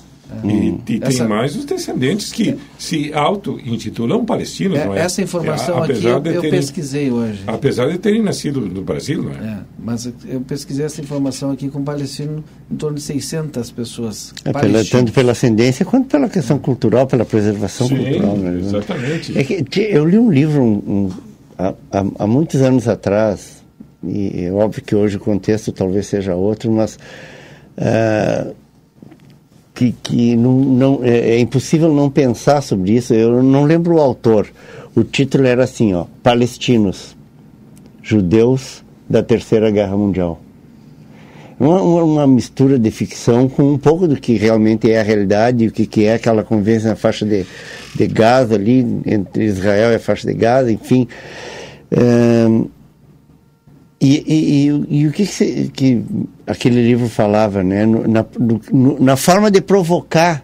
E, 0.43 0.93
e 0.95 0.99
tem 0.99 0.99
Essa- 1.03 1.27
mais 1.27 1.55
os 1.55 1.65
descendentes 1.65 2.31
que 2.31 2.55
se 2.79 3.13
auto-intitulam 3.13 4.25
palestinos, 4.25 4.79
É, 4.79 4.85
não 4.85 4.95
é? 4.95 4.99
essa 5.01 5.21
informação 5.21 5.79
É, 5.79 5.83
aqui 5.83 5.91
apesar 5.91 6.09
eu, 6.09 6.19
de 6.21 6.29
eu 6.35 6.41
terem- 6.41 6.59
pesquisei 6.59 7.11
hoje. 7.11 7.43
Apesar 7.45 7.89
de 7.89 7.97
terem 7.97 8.21
nascido 8.23 8.61
no 8.61 8.81
Brasil, 8.81 9.23
não 9.23 9.31
é? 9.31 9.35
É, 9.35 9.57
mas 9.77 10.11
eu 10.27 10.41
pesquisei 10.41 10.85
essa 10.85 11.01
informação 11.01 11.51
aqui 11.51 11.69
com 11.69 11.83
palestino 11.83 12.43
em 12.71 12.75
torno 12.75 12.95
de 12.95 13.03
600 13.03 13.71
pessoas. 13.71 14.33
É, 14.45 14.53
pela, 14.53 14.83
tanto 14.85 15.11
pela 15.11 15.33
ascendência 15.33 15.85
quanto 15.85 16.07
pela 16.07 16.29
questão 16.29 16.57
cultural, 16.57 17.05
pela 17.07 17.25
preservação 17.25 17.87
Sim, 17.87 17.97
cultural. 17.97 18.37
né? 18.37 18.59
exatamente. 18.59 19.37
É 19.37 19.43
que 19.43 19.79
eu 19.81 20.05
li 20.05 20.17
um 20.17 20.31
livro 20.31 20.61
um- 20.61 20.81
um- 20.87 21.09
há, 21.57 21.73
há- 22.19 22.27
muitos 22.27 22.61
anos 22.61 22.87
atrás, 22.87 23.61
e 24.03 24.45
é 24.45 24.51
óbvio 24.51 24.81
que 24.81 24.95
hoje 24.95 25.17
o 25.17 25.19
contexto 25.19 25.71
talvez 25.71 26.07
seja 26.07 26.35
outro, 26.35 26.71
mas 26.71 26.97
ah, 27.77 28.47
que, 29.81 29.95
que 30.03 30.35
não, 30.35 30.51
não- 30.59 30.99
é, 31.03 31.35
é 31.35 31.39
impossível 31.39 31.91
não 31.91 32.09
pensar 32.09 32.61
sobre 32.61 32.91
isso. 32.91 33.13
Eu 33.13 33.41
não 33.41 33.63
lembro 33.63 33.95
o 33.95 33.99
autor. 33.99 34.47
O 34.95 35.03
título 35.03 35.47
era 35.47 35.63
assim, 35.63 35.93
ó, 35.93 36.05
Palestinos, 36.21 37.15
Judeus 38.03 38.83
da 39.09 39.23
Terceira 39.23 39.71
Guerra 39.71 39.97
Mundial. 39.97 40.39
Uma, 41.59 41.81
uma, 41.81 42.27
mistura 42.27 42.79
de 42.79 42.89
ficção 42.89 43.47
com 43.47 43.73
um 43.73 43.77
pouco 43.77 44.07
do 44.07 44.15
que 44.15 44.33
realmente 44.33 44.91
é 44.91 44.99
a 44.99 45.03
realidade, 45.03 45.67
o 45.67 45.71
que, 45.71 45.85
que 45.85 46.05
é 46.05 46.15
aquela 46.15 46.43
convivência 46.43 46.89
na 46.89 46.95
faixa 46.95 47.23
de, 47.23 47.45
de 47.93 48.07
Gaza 48.07 48.55
ali, 48.55 48.79
entre 49.05 49.45
Israel 49.45 49.91
e 49.91 49.95
a 49.95 49.99
faixa 49.99 50.27
de 50.27 50.33
Gaza, 50.33 50.71
enfim. 50.71 51.07
Ahn, 51.95 52.65
e, 54.01 54.23
e, 54.27 54.67
e, 54.69 55.01
e 55.01 55.07
o 55.07 55.11
que, 55.11 55.25
que, 55.25 55.31
se- 55.31 55.71
que 55.73 56.03
aquele 56.47 56.81
livro 56.81 57.07
falava, 57.07 57.61
né? 57.63 57.85
Na, 57.85 58.25
no- 58.71 58.99
na 58.99 59.15
forma 59.15 59.51
de 59.51 59.61
provocar, 59.61 60.43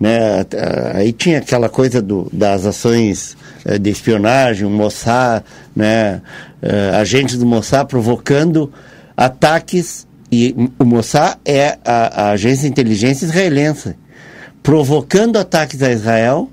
né? 0.00 0.40
A- 0.40 0.46
a- 0.94 0.96
Aí 0.98 1.12
tinha 1.12 1.38
aquela 1.38 1.68
coisa 1.68 2.02
do, 2.02 2.28
das 2.32 2.66
ações 2.66 3.36
eh, 3.64 3.78
de 3.78 3.90
espionagem, 3.90 4.66
o 4.66 4.70
Mossad, 4.70 5.44
né? 5.74 6.20
Eh, 6.60 6.90
agentes 6.96 7.38
do 7.38 7.46
Mossad 7.46 7.86
provocando 7.86 8.72
ataques 9.16 10.06
e 10.30 10.54
o 10.78 10.84
Mossad 10.84 11.36
é 11.44 11.78
a, 11.84 12.24
a 12.24 12.30
agência 12.32 12.62
de 12.62 12.68
inteligência 12.68 13.24
israelense 13.26 13.94
provocando 14.62 15.36
ataques 15.38 15.80
a 15.82 15.92
Israel 15.92 16.50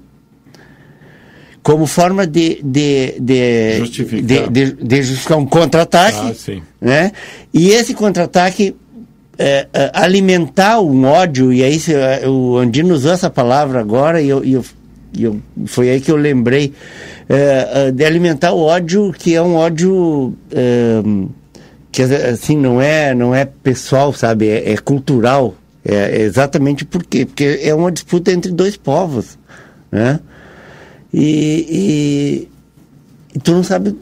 como 1.64 1.88
forma 1.88 2.28
de, 2.28 2.60
de, 2.62 3.16
de, 3.20 3.78
Justificar. 3.80 4.50
de, 4.52 4.66
de, 4.72 4.84
de 4.84 5.02
justificar 5.02 5.38
um 5.38 5.46
contra-ataque 5.46 6.18
Ah, 6.18 6.62
né? 6.82 7.12
E 7.54 7.70
esse 7.70 7.94
contra-ataque 7.94 8.76
é, 9.40 9.68
é, 9.74 9.92
alimentar 9.94 10.80
um 10.82 11.06
ódio, 11.06 11.52
e 11.54 11.64
aí 11.64 11.80
se, 11.80 11.94
é, 11.96 12.28
o 12.28 12.58
Andino 12.58 12.94
usou 12.94 13.12
essa 13.14 13.30
palavra 13.30 13.80
agora, 13.80 14.22
e 14.22 14.28
eu, 14.30 14.44
e 14.44 14.54
eu, 14.54 14.66
e 15.18 15.24
eu- 15.24 15.40
foi 15.66 15.90
aí 15.90 16.02
que 16.02 16.12
eu 16.12 16.18
lembrei, 16.18 16.74
é, 17.30 17.88
é, 17.88 17.92
de 17.92 18.04
alimentar 18.04 18.52
o 18.52 18.60
ódio, 18.62 19.14
que 19.18 19.34
é 19.34 19.42
um 19.42 19.56
ódio 19.56 20.34
é, 20.52 21.02
que 21.92 22.02
assim 22.04 22.58
não 22.58 22.82
é, 22.82 23.16
não 23.16 23.34
é 23.34 23.46
pessoal, 23.46 24.12
sabe? 24.14 24.50
É, 24.50 24.74
é 24.74 24.78
cultural. 24.78 25.56
É, 25.86 25.96
é 25.96 26.22
exatamente 26.22 26.84
por 26.86 27.04
quê? 27.04 27.26
Porque 27.26 27.60
é 27.64 27.74
uma 27.74 27.92
disputa 27.92 28.32
entre 28.32 28.52
dois 28.52 28.76
povos, 28.78 29.38
né? 29.92 30.20
E, 31.14 32.48
e, 33.34 33.36
e 33.36 33.40
tu 33.40 33.52
não 33.52 33.64
sabe 33.64 33.96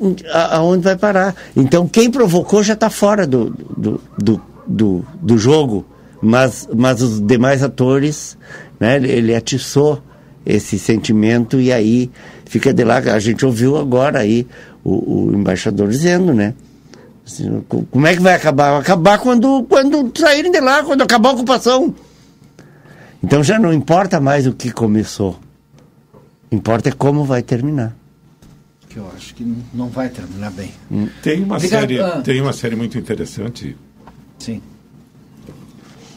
aonde 0.51 0.83
vai 0.83 0.95
parar. 0.95 1.35
Então, 1.55 1.87
quem 1.87 2.09
provocou 2.09 2.63
já 2.63 2.73
está 2.73 2.89
fora 2.89 3.27
do, 3.27 3.49
do, 3.77 4.01
do, 4.17 4.41
do, 4.65 5.05
do 5.21 5.37
jogo, 5.37 5.85
mas, 6.21 6.67
mas 6.73 7.01
os 7.01 7.19
demais 7.19 7.61
atores, 7.63 8.37
né, 8.79 8.95
ele, 8.95 9.35
atiçou 9.35 10.01
esse 10.45 10.79
sentimento 10.79 11.59
e 11.59 11.71
aí 11.71 12.09
fica 12.45 12.73
de 12.73 12.83
lá. 12.83 12.97
A 12.97 13.19
gente 13.19 13.45
ouviu 13.45 13.77
agora 13.77 14.19
aí 14.19 14.47
o, 14.83 15.27
o 15.29 15.35
embaixador 15.35 15.89
dizendo, 15.89 16.33
né? 16.33 16.53
assim, 17.27 17.61
co- 17.67 17.85
como 17.91 18.07
é 18.07 18.15
que 18.15 18.21
vai 18.21 18.35
acabar? 18.35 18.71
Vai 18.71 18.81
acabar 18.81 19.19
quando, 19.19 19.63
quando 19.69 20.11
saírem 20.17 20.51
de 20.51 20.59
lá, 20.59 20.83
quando 20.83 21.01
acabar 21.01 21.29
a 21.29 21.33
ocupação. 21.33 21.93
Então 23.23 23.43
já 23.43 23.59
não 23.59 23.71
importa 23.71 24.19
mais 24.19 24.47
o 24.47 24.53
que 24.53 24.71
começou. 24.71 25.37
Importa 26.51 26.89
é 26.89 26.91
como 26.91 27.23
vai 27.23 27.41
terminar. 27.41 27.95
Que 28.89 28.97
eu 28.97 29.09
acho 29.15 29.33
que 29.35 29.55
não 29.73 29.87
vai 29.87 30.09
terminar 30.09 30.51
bem. 30.51 30.71
Tem 31.23 31.43
uma, 31.43 31.55
Obrigado. 31.55 31.79
série, 31.81 31.99
Ah. 31.99 32.21
tem 32.21 32.41
uma 32.41 32.51
série 32.53 32.75
muito 32.75 32.97
interessante. 32.97 33.77
Sim. 34.37 34.61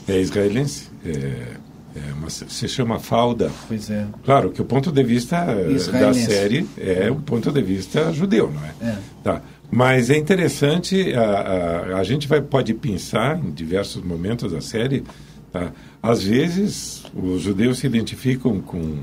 É 0.09 0.19
israelense. 0.20 0.89
É, 1.06 1.52
é 1.97 2.12
uma, 2.15 2.28
se 2.28 2.69
chama 2.69 2.98
Falda. 2.98 3.51
Pois 3.69 3.89
é. 3.90 4.06
Claro 4.24 4.51
que 4.51 4.61
o 4.61 4.65
ponto 4.65 4.90
de 4.90 5.02
vista 5.05 5.36
eh, 5.36 5.65
da 5.66 5.70
Israelense. 5.70 6.27
série 6.27 6.66
é 6.77 7.09
o 7.11 7.16
ponto 7.16 7.52
de 7.52 7.62
vista 7.62 8.12
judeu, 8.12 8.51
não 8.51 8.65
é? 8.65 8.73
É. 8.90 8.98
Tá. 9.23 9.40
Mas 9.70 10.11
é 10.11 10.16
interessante, 10.16 11.15
a, 11.15 11.23
a, 11.23 11.97
a 11.98 12.05
gente 12.05 12.27
vai, 12.28 12.40
pode 12.40 12.74
pensar 12.74 13.39
em 13.39 13.51
diversos 13.52 14.02
momentos 14.02 14.52
da 14.52 14.61
série, 14.61 15.05
tá? 15.52 15.73
às 16.02 16.23
vezes 16.24 17.05
os 17.15 17.40
judeus 17.43 17.78
se 17.78 17.86
identificam 17.86 18.61
com, 18.61 18.98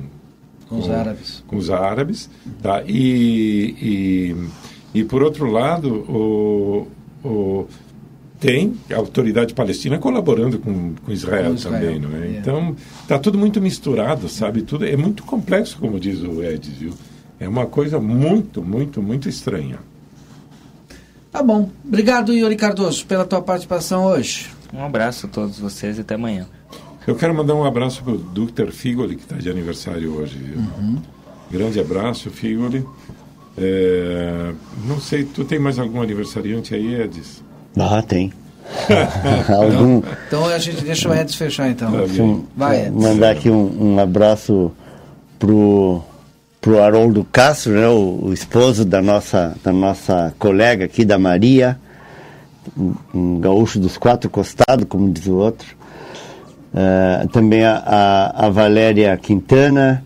Com 0.71 0.79
os 0.79 0.89
árabes. 0.89 1.43
com 1.45 1.57
os 1.57 1.69
árabes, 1.69 2.29
tá? 2.63 2.81
e, 2.87 3.75
e, 4.93 4.99
e 5.01 5.03
por 5.03 5.21
outro 5.21 5.51
lado, 5.51 5.89
o, 6.09 6.87
o, 7.27 7.67
tem 8.39 8.73
a 8.89 8.95
autoridade 8.95 9.53
palestina 9.53 9.99
colaborando 9.99 10.57
com, 10.59 10.95
com 10.95 11.11
Israel, 11.11 11.49
Com 11.49 11.55
Israel, 11.55 11.79
também, 11.81 11.99
não 11.99 12.15
é? 12.15 12.27
é. 12.27 12.37
Então, 12.39 12.75
está 13.01 13.19
tudo 13.19 13.37
muito 13.37 13.59
misturado, 13.61 14.29
sabe? 14.29 14.61
Tudo 14.61 14.85
é 14.85 14.95
muito 14.95 15.23
complexo, 15.23 15.77
como 15.77 15.99
diz 15.99 16.21
o 16.21 16.41
Ed, 16.41 16.71
viu? 16.71 16.93
É 17.37 17.49
uma 17.49 17.65
coisa 17.65 17.99
muito, 17.99 18.63
muito, 18.63 19.01
muito 19.01 19.27
estranha. 19.27 19.79
Tá 21.31 21.43
bom. 21.43 21.69
Obrigado, 21.85 22.33
Yuri 22.33 22.55
Cardoso, 22.55 23.05
pela 23.05 23.25
tua 23.25 23.41
participação 23.41 24.05
hoje. 24.05 24.49
Um 24.73 24.83
abraço 24.83 25.25
a 25.25 25.29
todos 25.29 25.59
vocês 25.59 25.97
e 25.97 26.01
até 26.01 26.15
amanhã. 26.15 26.47
Eu 27.07 27.15
quero 27.15 27.33
mandar 27.33 27.55
um 27.55 27.63
abraço 27.63 28.03
para 28.03 28.13
o 28.13 28.17
Dr. 28.17 28.71
Figoli, 28.71 29.15
que 29.15 29.23
está 29.23 29.35
de 29.35 29.49
aniversário 29.49 30.15
hoje. 30.15 30.37
Uhum. 30.55 30.97
Grande 31.49 31.79
abraço, 31.79 32.29
Figoli. 32.29 32.85
É, 33.57 34.53
não 34.85 34.99
sei, 34.99 35.25
tu 35.25 35.43
tem 35.43 35.59
mais 35.59 35.77
algum 35.77 36.01
aniversariante 36.01 36.73
aí, 36.73 37.01
Edis? 37.01 37.43
Ah, 37.77 38.01
tem. 38.01 38.31
Algum, 39.49 40.01
Então 40.27 40.45
a 40.45 40.57
gente 40.57 40.83
deixa 40.83 41.09
o 41.09 41.13
Edson 41.13 41.37
fechar 41.37 41.69
então. 41.69 42.07
Sim, 42.07 42.45
Vai, 42.55 42.85
Edson. 42.85 43.01
mandar 43.01 43.31
aqui 43.31 43.49
um, 43.49 43.95
um 43.95 43.99
abraço 43.99 44.71
pro 45.37 46.01
pro 46.61 46.81
Haroldo 46.81 47.25
Castro, 47.31 47.73
né, 47.73 47.87
o, 47.89 48.19
o 48.27 48.33
esposo 48.33 48.85
da 48.85 49.01
nossa 49.01 49.57
da 49.63 49.73
nossa 49.73 50.33
colega 50.37 50.85
aqui 50.85 51.03
da 51.03 51.17
Maria, 51.17 51.77
um, 52.77 52.93
um 53.13 53.39
gaúcho 53.39 53.79
dos 53.79 53.97
quatro 53.97 54.29
costados, 54.29 54.85
como 54.87 55.11
diz 55.11 55.25
o 55.27 55.35
outro. 55.35 55.67
Eh, 56.73 57.27
também 57.33 57.65
a, 57.65 58.31
a, 58.33 58.49
Valéria 58.49 59.17
Quintana, 59.17 60.03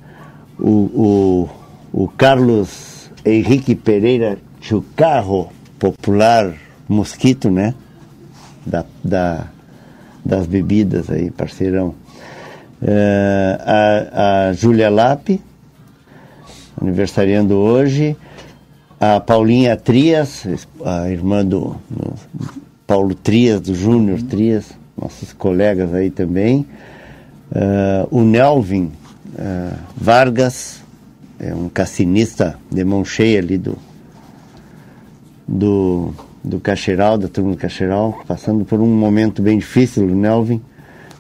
o, 0.60 1.50
o, 1.94 2.04
o 2.06 2.08
Carlos 2.08 3.12
Henrique 3.24 3.76
Pereira 3.76 4.40
Chucarro, 4.60 5.50
popular 5.78 6.54
mosquito, 6.90 7.52
né? 7.52 7.76
Da, 8.66 8.84
da, 9.04 9.46
das 10.24 10.48
bebidas 10.48 11.10
aí, 11.12 11.30
parceirão. 11.30 11.94
Eh, 12.82 13.60
a, 13.62 14.48
a 14.48 14.54
Júlia 14.54 14.90
Lape, 14.90 15.40
aniversariando 16.82 17.56
hoje. 17.56 18.18
A 19.00 19.20
Paulinha 19.20 19.76
Trias, 19.76 20.48
a 20.84 21.10
irmã 21.10 21.46
do, 21.46 21.76
do 21.90 22.14
Paulo 22.88 23.14
Trias, 23.14 23.62
do 23.62 23.76
Júnior 23.76 24.22
Trias, 24.24 24.72
nossos 24.98 25.34
colegas 25.34 25.94
aí 25.94 26.10
também. 26.10 26.66
Eh, 27.54 28.08
o 28.10 28.22
Nelvin 28.22 28.92
eh, 29.38 29.74
Vargas, 29.96 30.82
é 31.40 31.54
um 31.54 31.68
cassinista 31.68 32.58
de 32.72 32.84
mão 32.84 33.04
cheia 33.04 33.40
ali 33.40 33.58
do, 33.58 33.78
do, 35.48 36.14
do 36.44 36.60
Cacheral, 36.60 37.18
da 37.18 37.28
turma 37.28 37.52
do 37.52 37.58
Cacheral, 37.58 38.24
passando 38.26 38.64
por 38.64 38.80
um 38.80 38.88
momento 38.88 39.42
bem 39.42 39.58
difícil, 39.58 40.06
o 40.06 40.16
Nelvin, 40.16 40.62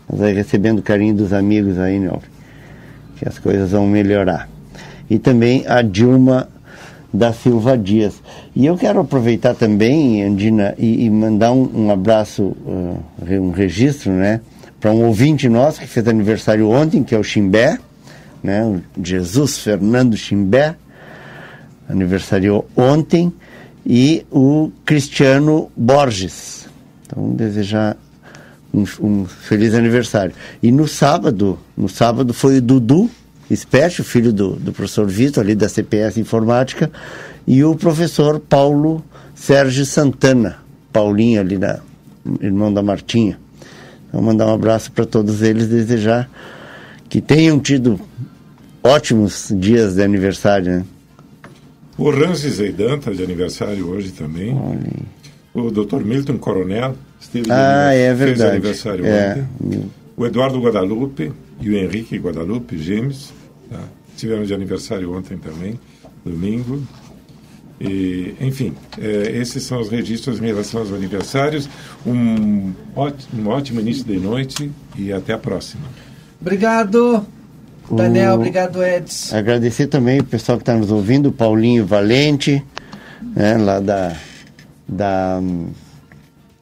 mas 0.09 0.21
aí 0.21 0.33
recebendo 0.33 0.81
carinho 0.81 1.15
dos 1.15 1.33
amigos 1.33 1.77
aí, 1.77 1.99
Nelvin, 1.99 2.29
que 3.17 3.27
as 3.27 3.37
coisas 3.37 3.71
vão 3.71 3.85
melhorar. 3.87 4.49
E 5.09 5.19
também 5.19 5.65
a 5.67 5.81
Dilma 5.81 6.49
da 7.15 7.33
Silva 7.33 7.77
Dias. 7.77 8.21
E 8.55 8.65
eu 8.65 8.77
quero 8.77 8.99
aproveitar 8.99 9.55
também, 9.55 10.23
Andina, 10.23 10.75
e, 10.77 11.05
e 11.05 11.09
mandar 11.09 11.51
um, 11.51 11.69
um 11.73 11.91
abraço, 11.91 12.43
uh, 12.43 12.99
um 13.41 13.51
registro, 13.51 14.11
né, 14.11 14.41
para 14.79 14.91
um 14.91 15.05
ouvinte 15.05 15.49
nosso 15.49 15.79
que 15.79 15.87
fez 15.87 16.07
aniversário 16.07 16.69
ontem, 16.69 17.03
que 17.03 17.15
é 17.15 17.17
o 17.17 17.23
Chimbé, 17.23 17.79
né, 18.43 18.63
o 18.63 18.81
Jesus 19.03 19.57
Fernando 19.57 20.15
Chimbé, 20.15 20.75
aniversariou 21.89 22.67
ontem, 22.75 23.31
e 23.85 24.25
o 24.31 24.71
Cristiano 24.83 25.71
Borges. 25.75 26.67
Então, 27.05 27.29
desejar 27.31 27.95
um, 28.73 28.83
um 28.99 29.25
feliz 29.25 29.73
aniversário. 29.73 30.33
E 30.61 30.71
no 30.71 30.87
sábado, 30.87 31.59
no 31.77 31.87
sábado 31.87 32.33
foi 32.33 32.57
o 32.57 32.61
Dudu 32.61 33.09
Espécio, 33.49 34.03
filho 34.03 34.33
do, 34.33 34.51
do 34.55 34.71
professor 34.73 35.05
Vitor, 35.07 35.43
ali 35.43 35.55
da 35.55 35.69
CPS 35.69 36.19
Informática, 36.19 36.91
e 37.45 37.63
o 37.63 37.75
professor 37.75 38.39
Paulo 38.39 39.03
Sérgio 39.35 39.85
Santana, 39.85 40.57
Paulinho 40.91 41.39
ali, 41.41 41.57
na, 41.57 41.79
irmão 42.41 42.73
da 42.73 42.81
Martinha. 42.81 43.37
Então, 44.09 44.21
mandar 44.21 44.47
um 44.47 44.53
abraço 44.53 44.91
para 44.91 45.05
todos 45.05 45.41
eles, 45.41 45.67
desejar 45.67 46.29
que 47.09 47.21
tenham 47.21 47.59
tido 47.59 47.99
ótimos 48.83 49.51
dias 49.55 49.95
de 49.95 50.01
aniversário, 50.03 50.77
né? 50.77 50.85
O 51.97 52.09
Ranzi 52.09 52.49
Zeidan 52.49 52.97
está 52.97 53.11
de 53.11 53.23
aniversário 53.23 53.87
hoje 53.89 54.11
também. 54.11 54.53
O 55.53 55.71
Dr. 55.71 56.01
Milton 56.03 56.37
Coronel 56.37 56.95
esteve 57.21 57.45
de 57.45 57.51
Ah, 57.51 57.89
anivers- 57.89 57.99
é 58.01 58.07
fez 58.15 58.19
verdade. 58.19 58.51
aniversário 58.51 59.05
É. 59.05 59.31
ontem. 59.63 59.91
O 60.17 60.25
Eduardo 60.25 60.59
Guadalupe 60.61 61.31
e 61.59 61.69
o 61.69 61.75
Henrique 61.75 62.17
Guadalupe, 62.17 62.77
gêmeos, 62.77 63.33
tá? 63.69 63.79
tiveram 64.15 64.43
de 64.43 64.53
aniversário 64.53 65.13
ontem 65.15 65.37
também, 65.37 65.77
domingo. 66.25 66.81
E, 67.81 68.33
enfim, 68.39 68.73
eh, 68.97 69.33
esses 69.35 69.63
são 69.63 69.81
os 69.81 69.89
registros 69.89 70.39
em 70.41 70.45
relação 70.45 70.79
aos 70.79 70.93
aniversários. 70.93 71.67
Um, 72.07 72.71
ótimo, 72.95 73.43
um 73.43 73.47
ótimo 73.53 73.81
início 73.81 74.05
de 74.05 74.17
noite 74.17 74.71
e 74.97 75.11
até 75.11 75.33
a 75.33 75.37
próxima. 75.37 75.83
Obrigado, 76.39 77.25
Daniel. 77.91 78.31
O- 78.31 78.35
Obrigado, 78.35 78.81
Edson. 78.81 79.35
Agradecer 79.35 79.87
também 79.87 80.19
o 80.21 80.23
pessoal 80.23 80.57
que 80.57 80.61
está 80.61 80.73
nos 80.77 80.89
ouvindo, 80.89 81.27
o 81.27 81.31
Paulinho 81.33 81.85
Valente, 81.85 82.63
né, 83.35 83.57
lá 83.57 83.81
da, 83.81 84.15
da, 84.87 85.39
hum, 85.41 85.67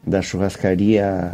da 0.07 0.19
churrascaria. 0.23 1.33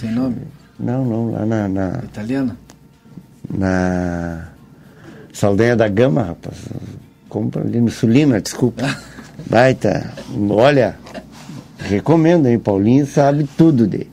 Sem 0.00 0.12
nome? 0.12 0.36
Não, 0.78 1.04
não, 1.04 1.32
lá 1.32 1.46
na, 1.46 1.68
na, 1.68 2.00
Italiana? 2.04 2.56
na 3.50 4.48
Saldanha 5.32 5.76
da 5.76 5.88
Gama, 5.88 6.22
rapaz. 6.22 6.56
Compra 7.28 7.62
ali 7.62 7.80
no 7.80 7.90
Sulina, 7.90 8.40
desculpa. 8.40 8.82
Baita. 9.48 10.12
Olha, 10.50 10.96
recomendo, 11.78 12.46
hein? 12.46 12.58
Paulinho 12.58 13.06
sabe 13.06 13.48
tudo 13.56 13.86
dele. 13.86 14.10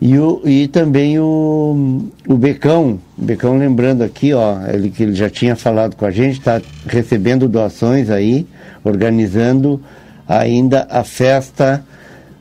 E, 0.00 0.16
o, 0.16 0.42
e 0.44 0.68
também 0.68 1.18
o, 1.18 2.08
o 2.28 2.36
Becão, 2.36 3.00
Becão 3.16 3.58
lembrando 3.58 4.02
aqui, 4.02 4.32
ó, 4.32 4.64
ele 4.68 4.90
que 4.90 5.02
ele 5.02 5.14
já 5.14 5.28
tinha 5.28 5.56
falado 5.56 5.96
com 5.96 6.06
a 6.06 6.10
gente, 6.12 6.38
está 6.38 6.62
recebendo 6.86 7.48
doações 7.48 8.08
aí, 8.08 8.46
organizando 8.84 9.82
ainda 10.28 10.86
a 10.88 11.02
festa 11.02 11.84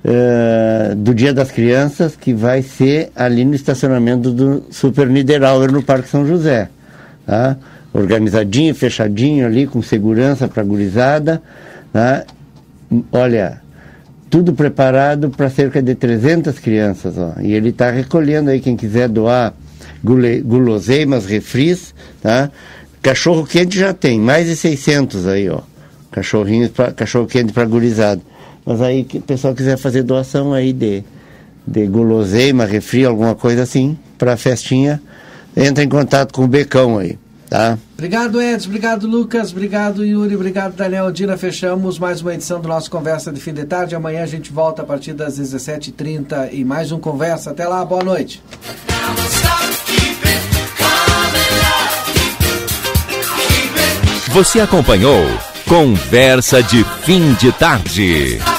eh, 0.10 0.96
do 0.96 1.14
Dia 1.14 1.34
das 1.34 1.52
Crianças, 1.52 2.16
que 2.16 2.34
vai 2.34 2.62
ser 2.62 3.12
ali 3.14 3.44
no 3.44 3.54
estacionamento 3.54 4.32
do 4.32 4.64
Super 4.72 5.08
Niederauer, 5.08 5.70
no 5.70 5.84
Parque 5.84 6.08
São 6.08 6.26
José. 6.26 6.70
Tá? 7.26 7.58
Organizadinho, 7.92 8.74
fechadinho 8.74 9.46
ali, 9.46 9.68
com 9.68 9.82
segurança 9.82 10.48
para 10.48 10.64
gurizada. 10.64 11.42
Tá? 11.92 12.24
Olha, 13.12 13.62
tudo 14.30 14.54
preparado 14.54 15.30
para 15.30 15.50
cerca 15.50 15.82
de 15.82 15.94
300 15.94 16.58
crianças. 16.58 17.18
Ó. 17.18 17.34
E 17.42 17.52
ele 17.52 17.70
está 17.70 17.92
recolhendo 17.92 18.50
aí, 18.50 18.62
quem 18.62 18.78
quiser 18.78 19.10
doar 19.10 19.54
guloseimas, 20.02 21.26
refris, 21.26 21.94
tá? 22.22 22.50
Cachorro 23.02 23.46
quente 23.46 23.78
já 23.78 23.94
tem, 23.94 24.22
mais 24.22 24.48
de 24.48 24.56
600 24.56 25.28
aí, 25.28 25.50
ó. 25.50 25.60
Cachorrinhos 26.12 26.70
pra, 26.70 26.94
cachorro 26.94 27.28
quente 27.28 27.52
para 27.52 27.66
gurizada. 27.66 28.22
Mas 28.68 28.82
aí, 28.82 29.06
que 29.06 29.20
o 29.20 29.22
pessoal 29.22 29.56
quiser 29.56 29.78
fazer 29.78 30.04
doação 30.04 30.54
aí 30.54 30.74
de, 30.74 31.02
de 31.66 31.88
guloseima, 31.88 32.66
refri, 32.66 33.06
alguma 33.06 33.34
coisa 33.34 33.64
assim, 33.64 33.98
para 34.18 34.34
a 34.34 34.38
festinha, 34.38 35.02
entra 35.56 35.86
em 35.86 35.88
contato 35.88 36.34
com 36.34 36.44
o 36.44 36.48
Becão 36.50 36.98
aí, 36.98 37.18
tá? 37.50 37.78
Obrigado, 37.94 38.42
Edson. 38.42 38.68
Obrigado, 38.68 39.08
Lucas. 39.08 39.52
Obrigado, 39.52 40.04
Yuri. 40.04 40.36
Obrigado, 40.36 40.76
Daniel 40.76 41.10
Dina. 41.14 41.38
Fechamos 41.38 41.98
mais 41.98 42.22
uma 42.22 42.34
edição 42.34 42.60
do 42.60 42.68
nosso 42.68 42.92
Conversa 42.92 43.32
de 43.32 43.40
Fim 43.40 43.54
de 43.54 43.64
Tarde. 43.64 43.96
Amanhã 43.96 44.22
a 44.22 44.28
gente 44.28 44.52
volta 44.52 44.82
a 44.82 44.86
partir 44.86 45.14
das 45.14 45.40
17h30 45.40 46.50
e 46.52 46.66
mais 46.66 46.92
um 46.92 47.00
Conversa. 47.00 47.52
Até 47.52 47.66
lá, 47.66 47.86
boa 47.86 48.04
noite. 48.04 48.44
Você 54.34 54.60
acompanhou 54.60 55.24
Conversa 55.66 56.62
de 56.62 56.84
Fim 57.06 57.34
de 57.36 57.54
Tarde. 57.54 58.57